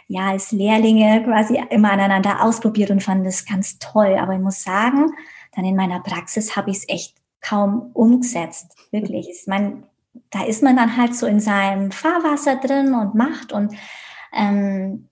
ja, 0.08 0.30
als 0.30 0.50
Lehrlinge 0.50 1.24
quasi 1.24 1.62
immer 1.70 1.92
aneinander 1.92 2.42
ausprobiert 2.42 2.90
und 2.90 3.02
fanden 3.02 3.24
das 3.24 3.44
ganz 3.44 3.78
toll. 3.78 4.16
Aber 4.18 4.34
ich 4.34 4.40
muss 4.40 4.62
sagen, 4.62 5.12
dann 5.54 5.64
in 5.64 5.76
meiner 5.76 6.00
Praxis 6.00 6.56
habe 6.56 6.70
ich 6.70 6.78
es 6.78 6.88
echt 6.88 7.16
kaum 7.40 7.90
umgesetzt. 7.92 8.76
Wirklich. 8.90 9.28
Ich 9.40 9.46
meine, 9.46 9.84
da 10.30 10.44
ist 10.44 10.62
man 10.62 10.76
dann 10.76 10.96
halt 10.96 11.14
so 11.14 11.26
in 11.26 11.40
seinem 11.40 11.92
Fahrwasser 11.92 12.56
drin 12.56 12.94
und 12.94 13.14
macht 13.14 13.52
und 13.52 13.74
ähm, 14.32 15.09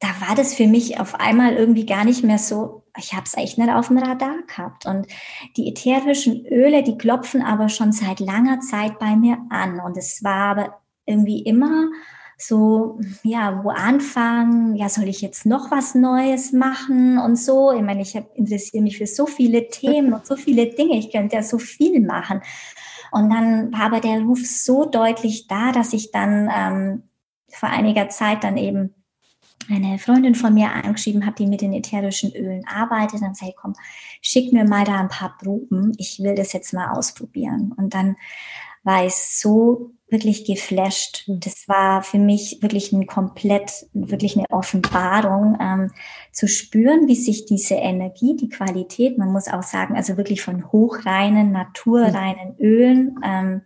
da 0.00 0.08
war 0.26 0.36
das 0.36 0.54
für 0.54 0.66
mich 0.66 1.00
auf 1.00 1.16
einmal 1.16 1.54
irgendwie 1.54 1.86
gar 1.86 2.04
nicht 2.04 2.22
mehr 2.22 2.38
so, 2.38 2.84
ich 2.96 3.14
habe 3.14 3.24
es 3.26 3.36
echt 3.36 3.58
nicht 3.58 3.70
auf 3.70 3.88
dem 3.88 3.98
Radar 3.98 4.36
gehabt. 4.46 4.86
Und 4.86 5.06
die 5.56 5.68
ätherischen 5.68 6.46
Öle, 6.46 6.82
die 6.82 6.96
klopfen 6.96 7.42
aber 7.42 7.68
schon 7.68 7.90
seit 7.92 8.20
langer 8.20 8.60
Zeit 8.60 8.98
bei 8.98 9.16
mir 9.16 9.38
an. 9.50 9.80
Und 9.80 9.96
es 9.96 10.22
war 10.22 10.56
aber 10.56 10.80
irgendwie 11.04 11.42
immer 11.42 11.88
so, 12.36 13.00
ja, 13.24 13.64
wo 13.64 13.70
anfangen? 13.70 14.76
Ja, 14.76 14.88
soll 14.88 15.08
ich 15.08 15.20
jetzt 15.20 15.44
noch 15.44 15.72
was 15.72 15.96
Neues 15.96 16.52
machen 16.52 17.18
und 17.18 17.34
so? 17.34 17.72
Ich 17.72 17.82
meine, 17.82 18.02
ich 18.02 18.14
interessiere 18.34 18.84
mich 18.84 18.98
für 18.98 19.08
so 19.08 19.26
viele 19.26 19.68
Themen 19.68 20.12
und 20.12 20.24
so 20.24 20.36
viele 20.36 20.66
Dinge. 20.66 20.96
Ich 20.96 21.10
könnte 21.10 21.34
ja 21.34 21.42
so 21.42 21.58
viel 21.58 22.00
machen. 22.00 22.40
Und 23.10 23.30
dann 23.30 23.72
war 23.72 23.86
aber 23.86 24.00
der 24.00 24.20
Ruf 24.20 24.46
so 24.46 24.84
deutlich 24.84 25.48
da, 25.48 25.72
dass 25.72 25.92
ich 25.92 26.12
dann 26.12 26.48
ähm, 26.54 27.02
vor 27.48 27.70
einiger 27.70 28.08
Zeit 28.10 28.44
dann 28.44 28.56
eben 28.56 28.94
eine 29.68 29.98
Freundin 29.98 30.34
von 30.34 30.54
mir 30.54 30.72
angeschrieben 30.72 31.26
habe, 31.26 31.36
die 31.36 31.46
mit 31.46 31.60
den 31.60 31.72
ätherischen 31.72 32.34
Ölen 32.34 32.64
arbeitet. 32.66 33.22
Dann 33.22 33.34
sei 33.34 33.52
komm, 33.56 33.74
schick 34.22 34.52
mir 34.52 34.64
mal 34.64 34.84
da 34.84 34.98
ein 34.98 35.08
paar 35.08 35.36
Proben. 35.36 35.92
Ich 35.98 36.20
will 36.20 36.34
das 36.34 36.52
jetzt 36.52 36.72
mal 36.72 36.92
ausprobieren. 36.92 37.74
Und 37.76 37.94
dann 37.94 38.16
war 38.82 39.04
ich 39.04 39.14
so 39.14 39.90
wirklich 40.08 40.46
geflasht. 40.46 41.24
Das 41.28 41.68
war 41.68 42.02
für 42.02 42.18
mich 42.18 42.58
wirklich 42.62 42.92
ein 42.92 43.06
komplett, 43.06 43.86
wirklich 43.92 44.36
eine 44.36 44.46
Offenbarung, 44.48 45.58
ähm, 45.60 45.90
zu 46.32 46.48
spüren, 46.48 47.06
wie 47.06 47.14
sich 47.14 47.44
diese 47.44 47.74
Energie, 47.74 48.34
die 48.36 48.48
Qualität, 48.48 49.18
man 49.18 49.30
muss 49.30 49.48
auch 49.48 49.62
sagen, 49.62 49.96
also 49.96 50.16
wirklich 50.16 50.40
von 50.40 50.72
hochreinen, 50.72 51.52
naturreinen 51.52 52.56
Ölen, 52.58 53.18
ähm, 53.22 53.62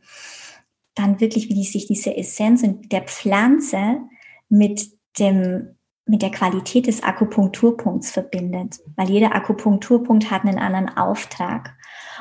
dann 0.94 1.20
wirklich, 1.20 1.48
wie 1.48 1.54
die, 1.54 1.64
sich 1.64 1.86
diese 1.86 2.16
Essenz 2.16 2.64
der 2.64 3.02
Pflanze 3.02 4.00
mit 4.48 4.90
dem 5.18 5.76
mit 6.04 6.22
der 6.22 6.30
Qualität 6.30 6.86
des 6.86 7.02
Akupunkturpunkts 7.02 8.10
verbindet, 8.10 8.80
weil 8.96 9.08
jeder 9.08 9.34
Akupunkturpunkt 9.34 10.30
hat 10.30 10.44
einen 10.44 10.58
anderen 10.58 10.88
Auftrag. 10.96 11.74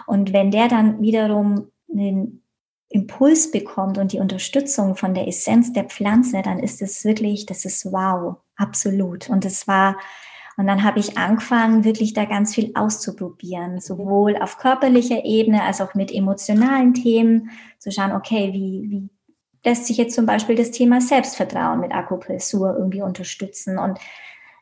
Und 0.06 0.34
wenn 0.34 0.52
der 0.52 0.68
dann 0.68 1.02
wiederum 1.02 1.72
einen 1.92 2.44
Impuls 2.90 3.52
bekommt 3.52 3.98
und 3.98 4.12
die 4.12 4.20
Unterstützung 4.20 4.96
von 4.96 5.14
der 5.14 5.28
Essenz 5.28 5.74
der 5.74 5.86
Pflanze, 5.86 6.42
dann 6.42 6.60
ist 6.60 6.82
es 6.82 7.04
wirklich, 7.06 7.46
das 7.46 7.66
ist 7.66 7.86
wow, 7.92 8.36
absolut. 8.56 9.30
Und 9.30 9.46
es 9.46 9.68
war, 9.68 9.98
und 10.58 10.68
dann 10.68 10.84
habe 10.84 11.00
ich 11.00 11.18
angefangen, 11.18 11.84
wirklich 11.84 12.14
da 12.14 12.26
ganz 12.26 12.54
viel 12.54 12.72
auszuprobieren, 12.76 13.80
sowohl 13.80 14.38
auf 14.38 14.58
körperlicher 14.58 15.24
Ebene 15.24 15.64
als 15.64 15.82
auch 15.82 15.96
mit 15.96 16.12
emotionalen 16.12 16.94
Themen, 16.94 17.50
zu 17.80 17.92
schauen, 17.92 18.12
okay, 18.12 18.52
wie, 18.54 18.92
wie 18.92 19.10
lässt 19.64 19.86
sich 19.86 19.98
jetzt 19.98 20.16
zum 20.16 20.26
Beispiel 20.26 20.56
das 20.56 20.72
Thema 20.72 21.02
Selbstvertrauen 21.02 21.80
mit 21.80 21.94
Akupressur 21.94 22.76
irgendwie 22.78 23.02
unterstützen. 23.02 23.78
Und 23.78 24.00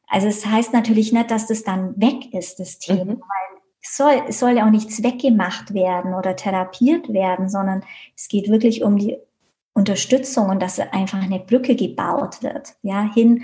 also 0.07 0.27
es 0.27 0.45
heißt 0.45 0.73
natürlich 0.73 1.13
nicht, 1.13 1.31
dass 1.31 1.47
das 1.47 1.63
dann 1.63 1.99
weg 1.99 2.33
ist, 2.33 2.59
das 2.59 2.79
Thema, 2.79 3.05
mhm. 3.05 3.21
weil 3.21 3.59
es 3.81 3.95
soll, 3.95 4.23
es 4.27 4.39
soll 4.39 4.57
ja 4.57 4.65
auch 4.65 4.71
nichts 4.71 5.03
weggemacht 5.03 5.73
werden 5.73 6.13
oder 6.13 6.35
therapiert 6.35 7.13
werden, 7.13 7.49
sondern 7.49 7.83
es 8.15 8.27
geht 8.27 8.49
wirklich 8.49 8.83
um 8.83 8.97
die 8.97 9.17
Unterstützung 9.73 10.49
und 10.49 10.61
dass 10.61 10.79
einfach 10.79 11.21
eine 11.21 11.39
Brücke 11.39 11.75
gebaut 11.75 12.43
wird, 12.43 12.75
ja, 12.81 13.09
hin 13.13 13.43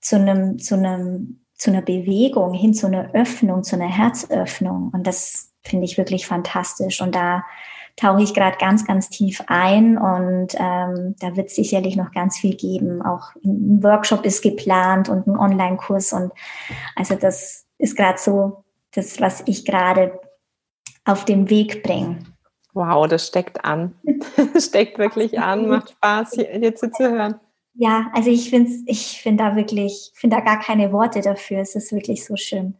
zu 0.00 0.16
einem, 0.16 0.58
zu 0.58 0.74
einem, 0.74 1.40
zu 1.54 1.70
einer 1.70 1.82
Bewegung, 1.82 2.52
hin 2.52 2.74
zu 2.74 2.86
einer 2.86 3.14
Öffnung, 3.14 3.62
zu 3.62 3.76
einer 3.76 3.88
Herzöffnung. 3.88 4.90
Und 4.92 5.06
das 5.06 5.52
finde 5.62 5.84
ich 5.84 5.96
wirklich 5.96 6.26
fantastisch. 6.26 7.00
Und 7.00 7.14
da 7.14 7.44
tauche 7.96 8.22
ich 8.22 8.34
gerade 8.34 8.58
ganz, 8.58 8.84
ganz 8.84 9.08
tief 9.08 9.42
ein 9.46 9.96
und 9.96 10.54
ähm, 10.54 11.16
da 11.18 11.34
wird 11.34 11.48
es 11.48 11.56
sicherlich 11.56 11.96
noch 11.96 12.12
ganz 12.12 12.38
viel 12.38 12.54
geben. 12.54 13.02
Auch 13.02 13.34
ein 13.44 13.82
Workshop 13.82 14.24
ist 14.26 14.42
geplant 14.42 15.08
und 15.08 15.26
ein 15.26 15.36
Online-Kurs 15.36 16.12
und 16.12 16.32
also 16.94 17.14
das 17.14 17.66
ist 17.78 17.96
gerade 17.96 18.18
so 18.18 18.64
das, 18.94 19.20
was 19.20 19.42
ich 19.46 19.64
gerade 19.64 20.20
auf 21.04 21.24
den 21.24 21.48
Weg 21.48 21.82
bringe. 21.82 22.18
Wow, 22.74 23.06
das 23.08 23.26
steckt 23.26 23.64
an. 23.64 23.94
steckt 24.58 24.98
wirklich 24.98 25.38
an, 25.38 25.68
macht 25.68 25.90
Spaß, 25.90 26.32
hier, 26.34 26.48
hier 26.48 26.74
zu 26.74 26.90
hören. 26.98 27.40
Ja, 27.72 28.10
also 28.14 28.30
ich 28.30 28.50
finde 28.50 28.70
ich 28.86 29.20
finde 29.20 29.44
da 29.44 29.56
wirklich, 29.56 30.10
finde 30.14 30.36
da 30.36 30.42
gar 30.42 30.60
keine 30.60 30.92
Worte 30.92 31.20
dafür. 31.20 31.60
Es 31.60 31.74
ist 31.74 31.92
wirklich 31.92 32.24
so 32.24 32.36
schön. 32.36 32.74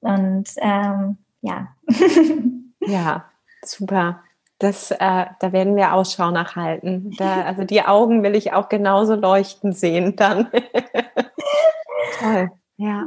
Und 0.00 0.48
ähm, 0.58 1.18
ja. 1.40 1.68
ja, 2.80 3.24
super. 3.64 4.22
Das, 4.58 4.90
äh, 4.90 4.96
da 4.98 5.52
werden 5.52 5.76
wir 5.76 5.92
Ausschau 5.92 6.30
nachhalten. 6.30 7.14
Da, 7.18 7.42
also 7.46 7.64
die 7.64 7.82
Augen 7.82 8.22
will 8.22 8.34
ich 8.34 8.52
auch 8.52 8.68
genauso 8.68 9.14
leuchten 9.14 9.72
sehen 9.72 10.16
dann. 10.16 10.50
Toll. 12.18 12.50
Ja. 12.76 13.06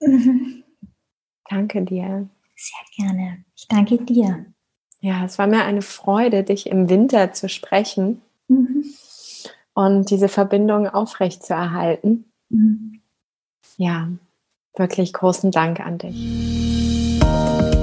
Danke 1.48 1.82
dir. 1.82 2.28
Sehr 2.56 3.06
gerne. 3.06 3.44
Ich 3.54 3.68
danke 3.68 3.98
dir. 3.98 4.46
Ja, 5.00 5.24
es 5.24 5.38
war 5.38 5.46
mir 5.46 5.64
eine 5.64 5.82
Freude, 5.82 6.44
dich 6.44 6.66
im 6.66 6.88
Winter 6.88 7.32
zu 7.32 7.48
sprechen 7.48 8.22
mhm. 8.48 8.84
und 9.74 10.08
diese 10.08 10.28
Verbindung 10.28 10.88
aufrechtzuerhalten. 10.88 12.32
Mhm. 12.48 13.02
Ja, 13.76 14.08
wirklich 14.76 15.12
großen 15.12 15.50
Dank 15.50 15.80
an 15.80 15.98
dich. 15.98 17.73